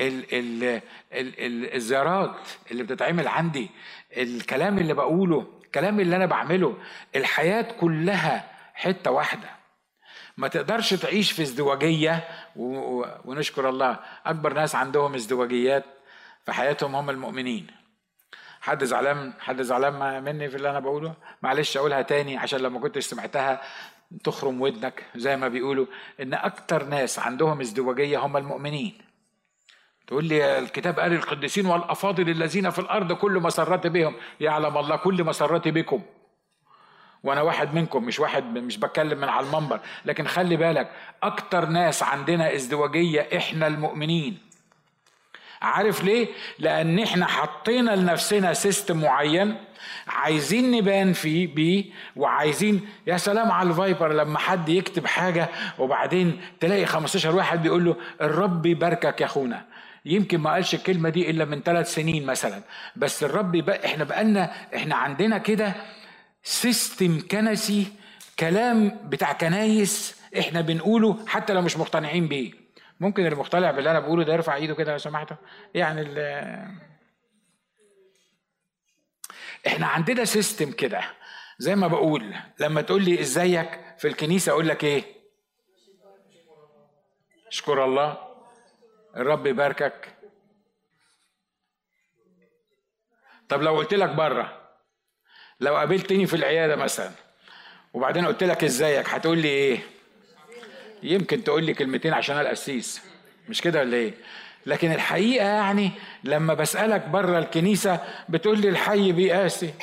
ال 0.02 0.34
ال 0.34 0.82
ال 1.14 1.74
الزيارات 1.76 2.38
اللي 2.72 2.84
بتتعمل 2.84 3.28
عندي 3.28 3.70
الكلام 4.18 4.78
اللي 4.78 4.94
بقوله 4.94 5.48
الكلام 5.66 6.00
اللي 6.00 6.16
أنا 6.16 6.26
بعمله 6.26 6.78
الحياة 7.16 7.62
كلها 7.62 8.57
حتة 8.78 9.12
واحدة. 9.12 9.50
ما 10.38 10.48
تقدرش 10.48 10.94
تعيش 10.94 11.32
في 11.32 11.42
ازدواجية 11.42 12.28
ونشكر 13.26 13.70
الله 13.70 14.00
أكبر 14.26 14.54
ناس 14.54 14.76
عندهم 14.76 15.16
ازدواجيات 15.16 15.86
في 16.46 16.52
حياتهم 16.54 16.96
هم 16.96 17.10
المؤمنين. 17.10 17.68
حد 18.62 18.84
زعلان 18.84 19.34
حد 19.40 19.62
زعلان 19.62 20.24
مني 20.24 20.50
في 20.50 20.56
اللي 20.56 20.70
أنا 20.70 20.80
بقوله؟ 20.80 21.14
معلش 21.42 21.78
أقولها 21.78 22.02
تاني 22.02 22.38
عشان 22.38 22.60
لما 22.60 22.80
كنتش 22.80 23.06
سمعتها 23.06 23.62
تخرم 24.24 24.62
ودنك 24.62 25.04
زي 25.16 25.38
ما 25.38 25.48
بيقولوا 25.48 25.86
إن 26.22 26.34
أكتر 26.34 26.84
ناس 26.84 27.20
عندهم 27.20 27.62
ازدواجية 27.62 28.20
هم 28.20 28.38
المؤمنين. 28.38 28.98
تقول 30.08 30.26
لي 30.26 30.60
الكتاب 30.60 31.00
قال 31.00 31.14
القديسين 31.14 31.66
والأفاضل 31.66 32.30
الذين 32.30 32.70
في 32.70 32.80
الأرض 32.80 33.14
كل 33.14 33.40
مسرتي 33.40 33.90
بهم 33.90 34.16
يعلم 34.40 34.78
الله 34.78 34.96
كل 34.96 35.24
مسرتي 35.24 35.72
بكم. 35.72 36.02
وأنا 37.28 37.42
واحد 37.42 37.74
منكم 37.76 38.04
مش 38.04 38.20
واحد 38.20 38.44
مش 38.58 38.78
بتكلم 38.78 39.18
من 39.18 39.30
على 39.30 39.46
المنبر. 39.46 39.80
لكن 40.06 40.28
خلي 40.28 40.56
بالك 40.56 40.92
أكتر 41.24 41.66
ناس 41.66 42.04
عندنا 42.04 42.56
ازدواجية 42.56 43.28
إحنا 43.38 43.68
المؤمنين. 43.68 44.38
عارف 45.62 46.04
ليه؟ 46.04 46.28
لأن 46.60 47.00
إحنا 47.00 47.26
حطينا 47.26 47.92
لنفسنا 47.96 48.54
system 48.54 49.02
معين 49.02 49.56
عايزين 50.08 50.72
نبان 50.72 51.14
فيه 51.14 51.56
بيه 51.56 51.86
وعايزين 52.16 52.88
يا 53.08 53.18
سلام 53.18 53.52
على 53.52 53.70
ال 53.70 53.77
Viber 53.77 54.14
لما 54.14 54.40
حد 54.40 54.70
يكتب 54.70 55.06
حاجة 55.08 55.50
وبعدين 55.80 56.42
تلاقي 56.60 56.86
15 56.86 57.36
واحد 57.36 57.62
بيقول 57.64 57.86
له 57.86 57.96
الرب 58.22 58.66
يباركك 58.66 59.22
يا 59.22 59.26
أخونا. 59.26 59.66
يمكن 60.06 60.38
ما 60.38 60.52
قالش 60.54 60.74
الكلمة 60.74 61.10
دي 61.10 61.30
إلا 61.30 61.46
من 61.46 61.62
ثلاث 61.62 61.94
سنين 61.94 62.26
مثلا. 62.26 62.62
بس 62.96 63.24
الرب 63.24 63.52
بقى 63.58 63.86
إحنا 63.86 64.04
بقالنا 64.04 64.52
إحنا 64.76 64.96
عندنا 64.96 65.38
كده 65.38 65.74
system 66.44 67.28
كنسي 67.32 67.88
كلام 68.40 69.10
بتاع 69.10 69.34
كنايس 69.34 70.22
إحنا 70.40 70.62
بنقوله 70.62 71.26
حتى 71.28 71.54
لو 71.54 71.62
مش 71.62 71.78
مقتنعين 71.78 72.28
بيه. 72.28 72.52
ممكن 73.00 73.26
المقتنع 73.26 73.72
باللي 73.72 73.92
أنا 73.92 74.00
بقوله 74.00 74.24
ده 74.24 74.34
يرفع 74.34 74.56
ايده 74.56 74.76
كده 74.76 74.92
لو 74.92 74.98
سمحتوا؟ 74.98 75.38
يعني 75.74 76.02
إحنا 79.68 79.88
عندنا 79.88 80.26
system 80.26 80.72
كده. 80.72 81.02
زي 81.60 81.76
ما 81.76 81.88
بقول 81.88 82.36
لما 82.60 82.82
تقول 82.82 83.04
لي 83.04 83.22
ازيك 83.22 83.80
في 83.98 84.08
الكنيسة 84.08 84.52
أقول 84.52 84.68
لك 84.68 84.84
إيه؟ 84.84 85.04
اشكر 87.48 87.86
الله. 87.86 88.18
الرب 89.16 89.48
يباركك. 89.48 90.14
طب 93.50 93.62
لو 93.62 93.76
قلت 93.76 93.94
لك 93.94 94.10
بره 94.10 94.67
لو 95.60 95.76
قابلتني 95.78 96.26
في 96.26 96.34
العيادة 96.36 96.76
مثلا 96.76 97.12
وبعدين 97.94 98.26
قلت 98.26 98.44
لك 98.44 98.64
إزيك 98.64 99.10
هتقول 99.10 99.38
لي 99.38 99.48
إيه؟ 99.48 99.80
يمكن 101.04 101.44
تقول 101.44 101.64
لي 101.64 101.74
كلمتين 101.74 102.14
عشان 102.14 102.36
أنا 102.38 102.46
القسيس 102.46 103.02
مش 103.50 103.62
كده 103.62 103.80
ولا 103.80 103.98
إيه؟ 103.98 104.14
لكن 104.66 104.92
الحقيقة 104.92 105.46
يعني 105.46 105.92
لما 106.24 106.54
بسألك 106.54 107.08
بره 107.08 107.40
الكنيسة 107.40 108.00
بتقول 108.30 108.60
لي 108.62 108.70
الحي 108.70 109.12
بيقاسي 109.12 109.74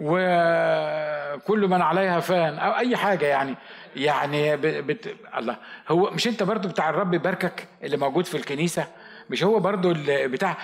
وكل 0.00 1.68
من 1.68 1.82
عليها 1.82 2.20
فان 2.20 2.58
أو 2.58 2.76
أي 2.76 2.96
حاجة 2.96 3.26
يعني. 3.26 3.54
يعني 3.96 4.56
بت... 4.56 5.14
الله. 5.36 5.56
هو 5.88 6.10
مش 6.10 6.28
أنت 6.28 6.42
برضو 6.42 6.68
بتاع 6.68 6.90
الرب 6.90 7.14
يباركك 7.14 7.68
اللي 7.82 7.96
موجود 7.96 8.26
في 8.26 8.36
الكنيسة؟ 8.36 8.86
مش 9.30 9.44
هو 9.44 9.58
برضو 9.58 9.90
اللي 9.90 10.28
بتاع 10.28 10.56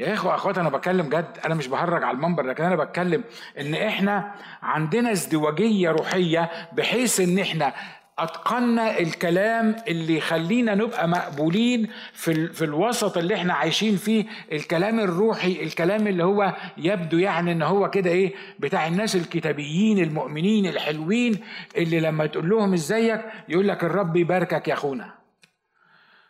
يا 0.00 0.14
إخوة 0.14 0.34
اخوات 0.34 0.58
أنا 0.58 0.68
بتكلم 0.68 1.08
جد 1.08 1.38
أنا 1.44 1.54
مش 1.54 1.66
بهرج 1.68 2.02
على 2.02 2.14
المنبر 2.16 2.42
لكن 2.42 2.64
أنا 2.64 2.76
بتكلم 2.76 3.24
إن 3.60 3.74
إحنا 3.74 4.34
عندنا 4.62 5.12
ازدواجية 5.12 5.90
روحية 5.90 6.50
بحيث 6.72 7.20
إن 7.20 7.38
إحنا 7.38 7.72
اتقنا 8.18 8.98
الكلام 8.98 9.76
اللي 9.88 10.16
يخلينا 10.16 10.74
نبقى 10.74 11.08
مقبولين 11.08 11.88
في 12.12 12.48
في 12.48 12.64
الوسط 12.64 13.18
اللي 13.18 13.34
إحنا 13.34 13.54
عايشين 13.54 13.96
فيه 13.96 14.24
الكلام 14.52 15.00
الروحي 15.00 15.62
الكلام 15.62 16.06
اللي 16.06 16.24
هو 16.24 16.54
يبدو 16.76 17.18
يعني 17.18 17.52
إن 17.52 17.62
هو 17.62 17.90
كده 17.90 18.10
إيه 18.10 18.34
بتاع 18.58 18.86
الناس 18.86 19.16
الكتابيين 19.16 19.98
المؤمنين 19.98 20.66
الحلوين 20.66 21.38
اللي 21.76 22.00
لما 22.00 22.26
تقول 22.26 22.48
لهم 22.48 22.72
إزيك 22.72 23.20
يقول 23.48 23.68
لك 23.68 23.84
الرب 23.84 24.16
يباركك 24.16 24.68
يا 24.68 24.74
أخونا. 24.74 25.14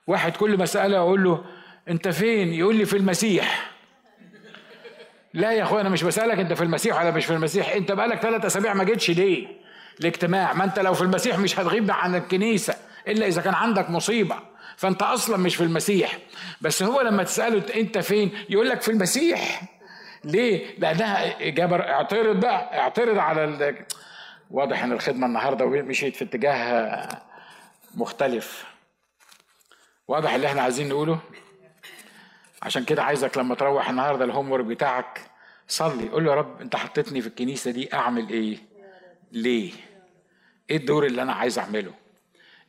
واحد 0.07 0.37
كل 0.37 0.59
مسألة 0.59 0.99
أقول 0.99 1.25
له 1.25 1.45
انت 1.89 2.09
فين؟ 2.09 2.53
يقول 2.53 2.76
لي 2.76 2.84
في 2.84 2.97
المسيح. 2.97 3.70
لا 5.34 5.53
يا 5.53 5.62
اخويا 5.62 5.80
أنا 5.80 5.89
مش 5.89 6.03
بسألك 6.03 6.39
انت 6.39 6.53
في 6.53 6.62
المسيح 6.64 7.01
ولا 7.01 7.11
مش 7.11 7.26
في 7.26 7.32
المسيح. 7.32 7.68
انت 7.72 7.93
بقالك 7.93 8.18
ثلاث 8.22 8.45
اسابيع 8.45 8.74
ما 8.74 8.84
جيتش 8.84 9.11
ليه؟ 9.11 9.47
الاجتماع 10.01 10.53
ما 10.53 10.64
انت 10.64 10.78
لو 10.78 10.95
في 10.95 11.03
المسيح 11.03 11.39
مش 11.39 11.59
هتغيب 11.61 11.91
عن 11.91 12.14
الكنيسة 12.14 12.74
إلا 13.09 13.26
إذا 13.26 13.43
كان 13.43 13.55
عندك 13.55 13.91
مصيبة. 13.91 14.37
فأنت 14.76 15.03
أصلا 15.03 15.37
مش 15.37 15.57
في 15.57 15.62
المسيح. 15.62 16.18
بس 16.61 16.82
هو 16.82 17.01
لما 17.01 17.22
تسأله 17.22 17.62
أنت 17.76 17.99
فين؟ 17.99 18.32
يقول 18.49 18.68
لك 18.68 18.82
في 18.82 18.91
المسيح. 18.91 19.62
ليه؟ 20.24 20.78
لأنها 20.78 21.47
إجابة 21.49 21.76
اعترض 21.76 22.41
بقى. 22.41 22.78
اعترض 22.78 23.18
على 23.18 23.45
ال... 23.45 23.76
واضح 24.51 24.82
إن 24.82 24.93
الخدمة 24.93 25.26
النهارده 25.26 25.66
مشيت 25.66 26.16
في 26.16 26.24
اتجاه 26.24 27.09
مختلف. 27.95 28.64
واضح 30.09 30.34
اللي 30.34 30.47
إحنا 30.47 30.62
عايزين 30.62 30.89
نقوله؟ 30.89 31.18
عشان 32.63 32.85
كده 32.85 33.03
عايزك 33.03 33.39
لما 33.39 33.55
تروح 33.55 33.89
النهارده 33.91 34.25
ال 34.25 34.51
homework 34.53 34.64
بتاعك 34.65 35.21
صلي 35.69 36.09
قول 36.09 36.25
له 36.25 36.31
يا 36.31 36.37
رب 36.37 36.61
انت 36.61 36.77
حطيتني 36.77 37.21
في 37.21 37.27
الكنيسة 37.27 37.71
دي 37.71 37.95
اعمل 37.95 38.29
إيه؟ 38.29 38.59
ليه؟ 39.33 39.73
إيه 40.71 40.77
الدور 40.77 41.07
اللي 41.07 41.23
أنا 41.23 41.33
عايز 41.33 41.59
اعمله؟ 41.59 41.93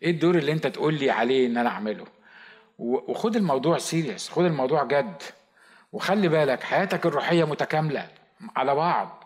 إيه 0.03 0.11
الدور 0.11 0.35
اللي 0.35 0.51
انت 0.51 0.67
تقول 0.67 0.93
لي 0.93 1.11
عليه 1.11 1.47
ان 1.47 1.57
أنا 1.57 1.69
اعمله؟ 1.69 2.05
وخد 2.79 3.35
الموضوع 3.35 3.77
serious 3.77 4.29
خد 4.29 4.45
الموضوع 4.45 4.83
جد 4.83 5.21
وخلي 5.93 6.27
بالك 6.27 6.63
حياتك 6.63 7.05
الروحية 7.05 7.43
متكاملة 7.43 8.07
على 8.55 8.75
بعض. 8.75 9.23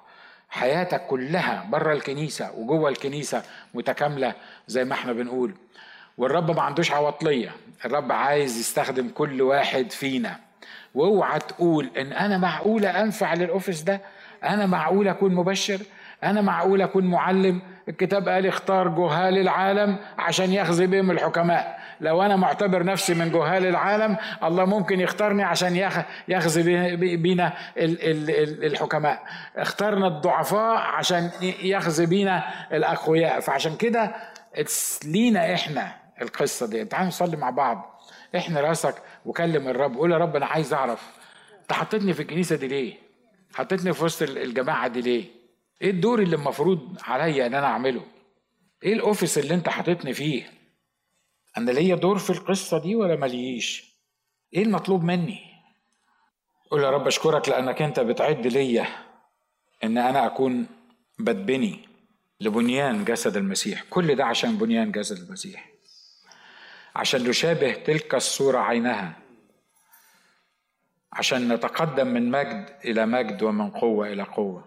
حياتك 0.49 1.07
كلها 1.07 1.67
بره 1.69 1.93
الكنيسة 1.93 2.51
وجوه 2.51 2.89
الكنيسة 2.89 3.43
متكاملة 3.73 4.33
زي 4.67 4.83
ما 4.85 4.93
إحنا 4.93 5.13
بنقول. 5.13 5.53
والرب 6.17 6.51
ما 6.51 6.61
عندوش 6.61 6.91
عواطلية 6.91 7.51
الرب 7.85 8.11
عايز 8.11 8.59
يستخدم 8.59 9.09
كل 9.09 9.41
واحد 9.41 9.91
فينا. 9.91 10.39
واوعى 10.95 11.39
تقول 11.39 11.89
إن 11.97 12.13
أنا 12.13 12.37
معقوله 12.37 13.01
أنفع 13.01 13.33
للأوفيس 13.33 13.81
ده؟ 13.81 14.01
أنا 14.43 14.65
معقول 14.65 15.07
أكون 15.07 15.35
مبشر؟ 15.35 15.79
أنا 16.23 16.41
معقول 16.41 16.81
أكون 16.81 17.05
معلم؟ 17.05 17.61
الكتاب 17.89 18.29
قال 18.29 18.45
اختار 18.47 18.87
جهال 18.87 19.37
العالم 19.37 19.97
عشان 20.17 20.53
يخزي 20.53 20.87
بهم 20.87 21.11
الحكماء. 21.11 21.79
لو 22.01 22.21
أنا 22.21 22.35
معتبر 22.35 22.83
نفسي 22.83 23.13
من 23.13 23.31
جهال 23.31 23.65
العالم 23.65 24.17
الله 24.43 24.65
ممكن 24.65 24.99
يختارني 24.99 25.43
عشان 25.43 25.89
يخزي 26.27 26.95
بينا 27.17 27.53
الحكماء. 27.77 29.23
اختارنا 29.57 30.07
الضعفاء 30.07 30.77
عشان 30.77 31.29
يخزي 31.63 32.05
بينا 32.05 32.43
الأقوياء. 32.71 33.39
فعشان 33.39 33.75
كده 33.75 34.15
لينا 35.05 35.53
إحنا 35.53 35.91
القصة 36.21 36.67
دي. 36.67 36.85
تعالوا 36.85 37.07
نصلي 37.07 37.37
مع 37.37 37.49
بعض. 37.49 37.90
إحنا 38.35 38.61
راسك 38.61 38.95
وكلم 39.25 39.67
الرب. 39.67 39.95
قول 39.97 40.11
يا 40.11 40.17
رب 40.17 40.35
أنا 40.35 40.45
عايز 40.45 40.73
أعرف 40.73 41.11
أنت 41.61 41.73
حطيتني 41.73 42.13
في 42.13 42.21
الكنيسة 42.21 42.55
دي 42.55 42.67
ليه؟ 42.67 42.93
حطيتني 43.53 43.93
في 43.93 44.03
وسط 44.03 44.21
الجماعة 44.21 44.87
دي 44.87 45.01
ليه؟ 45.01 45.25
إيه 45.81 45.89
الدور 45.89 46.21
اللي 46.21 46.35
المفروض 46.35 46.97
عليا 47.03 47.45
إن 47.45 47.53
أنا 47.55 47.67
أعمله؟ 47.67 48.05
إيه 48.83 48.93
الأوفيس 48.93 49.37
اللي 49.37 49.53
أنت 49.53 49.69
حاططني 49.69 50.13
فيه؟ 50.13 50.51
أنا 51.57 51.71
ليا 51.71 51.95
دور 51.95 52.17
في 52.17 52.29
القصة 52.29 52.81
دي 52.81 52.95
ولا 52.95 53.15
ماليش؟ 53.15 53.95
إيه 54.53 54.63
المطلوب 54.63 55.03
مني؟ 55.03 55.39
قول 56.71 56.83
يا 56.83 56.89
رب 56.89 57.07
أشكرك 57.07 57.49
لأنك 57.49 57.81
أنت 57.81 57.99
بتعد 57.99 58.47
ليا 58.47 58.87
إن 59.83 59.97
أنا 59.97 60.25
أكون 60.25 60.67
بتبني 61.19 61.79
لبنيان 62.41 63.05
جسد 63.05 63.37
المسيح. 63.37 63.83
كل 63.89 64.15
ده 64.15 64.25
عشان 64.25 64.57
بنيان 64.57 64.91
جسد 64.91 65.17
المسيح. 65.17 65.70
عشان 66.95 67.29
نشابه 67.29 67.73
تلك 67.73 68.15
الصورة 68.15 68.59
عينها. 68.59 69.17
عشان 71.13 71.53
نتقدم 71.53 72.07
من 72.07 72.31
مجد 72.31 72.75
إلى 72.85 73.05
مجد 73.05 73.43
ومن 73.43 73.69
قوة 73.69 74.07
إلى 74.07 74.23
قوة. 74.23 74.65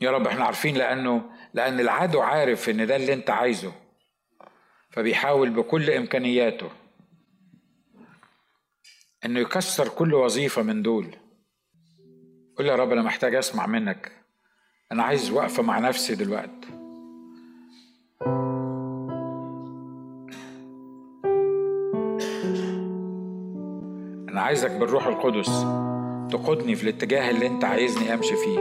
يا 0.00 0.10
رب 0.10 0.26
إحنا 0.26 0.44
عارفين 0.44 0.76
لأنه 0.76 1.30
لأن 1.54 1.80
العدو 1.80 2.20
عارف 2.20 2.68
إن 2.68 2.86
ده 2.86 2.96
اللي 2.96 3.12
أنت 3.12 3.30
عايزه. 3.30 3.72
فبيحاول 4.90 5.50
بكل 5.50 5.90
إمكانياته 5.90 6.70
إنه 9.24 9.40
يكسر 9.40 9.88
كل 9.88 10.14
وظيفة 10.14 10.62
من 10.62 10.82
دول. 10.82 11.16
قول 12.56 12.66
يا 12.66 12.76
رب 12.76 12.92
أنا 12.92 13.02
محتاج 13.02 13.34
أسمع 13.34 13.66
منك. 13.66 14.12
أنا 14.92 15.02
عايز 15.02 15.30
وقفة 15.30 15.62
مع 15.62 15.78
نفسي 15.78 16.14
دلوقتي. 16.14 16.75
عايزك 24.56 24.80
بالروح 24.80 25.06
القدس. 25.06 25.66
تقودني 26.30 26.74
في 26.74 26.82
الاتجاه 26.82 27.30
اللي 27.30 27.46
أنت 27.46 27.64
عايزني 27.64 28.14
أمشي 28.14 28.34
فيه. 28.36 28.58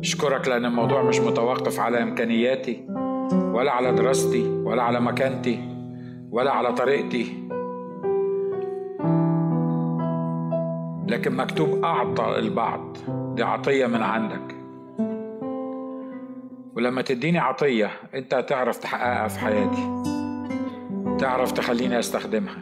أشكرك 0.00 0.48
لأن 0.48 0.64
الموضوع 0.64 1.02
مش 1.02 1.20
متوقف 1.20 1.80
على 1.80 2.02
إمكانياتي 2.02 2.86
ولا 3.32 3.72
على 3.72 3.92
دراستي 3.92 4.48
ولا 4.48 4.82
على 4.82 5.00
مكانتي 5.00 5.60
ولا 6.30 6.50
على 6.50 6.72
طريقتي. 6.72 7.48
لكن 11.08 11.36
مكتوب 11.36 11.84
أعطى 11.84 12.38
البعض 12.38 12.96
دي 13.34 13.42
عطية 13.42 13.86
من 13.86 14.02
عندك. 14.02 14.55
ولما 16.76 17.02
تديني 17.02 17.38
عطية 17.38 17.90
أنت 18.14 18.34
هتعرف 18.34 18.78
تحققها 18.78 19.28
في 19.28 19.38
حياتي. 19.38 20.02
تعرف 21.18 21.52
تخليني 21.52 21.98
أستخدمها. 21.98 22.56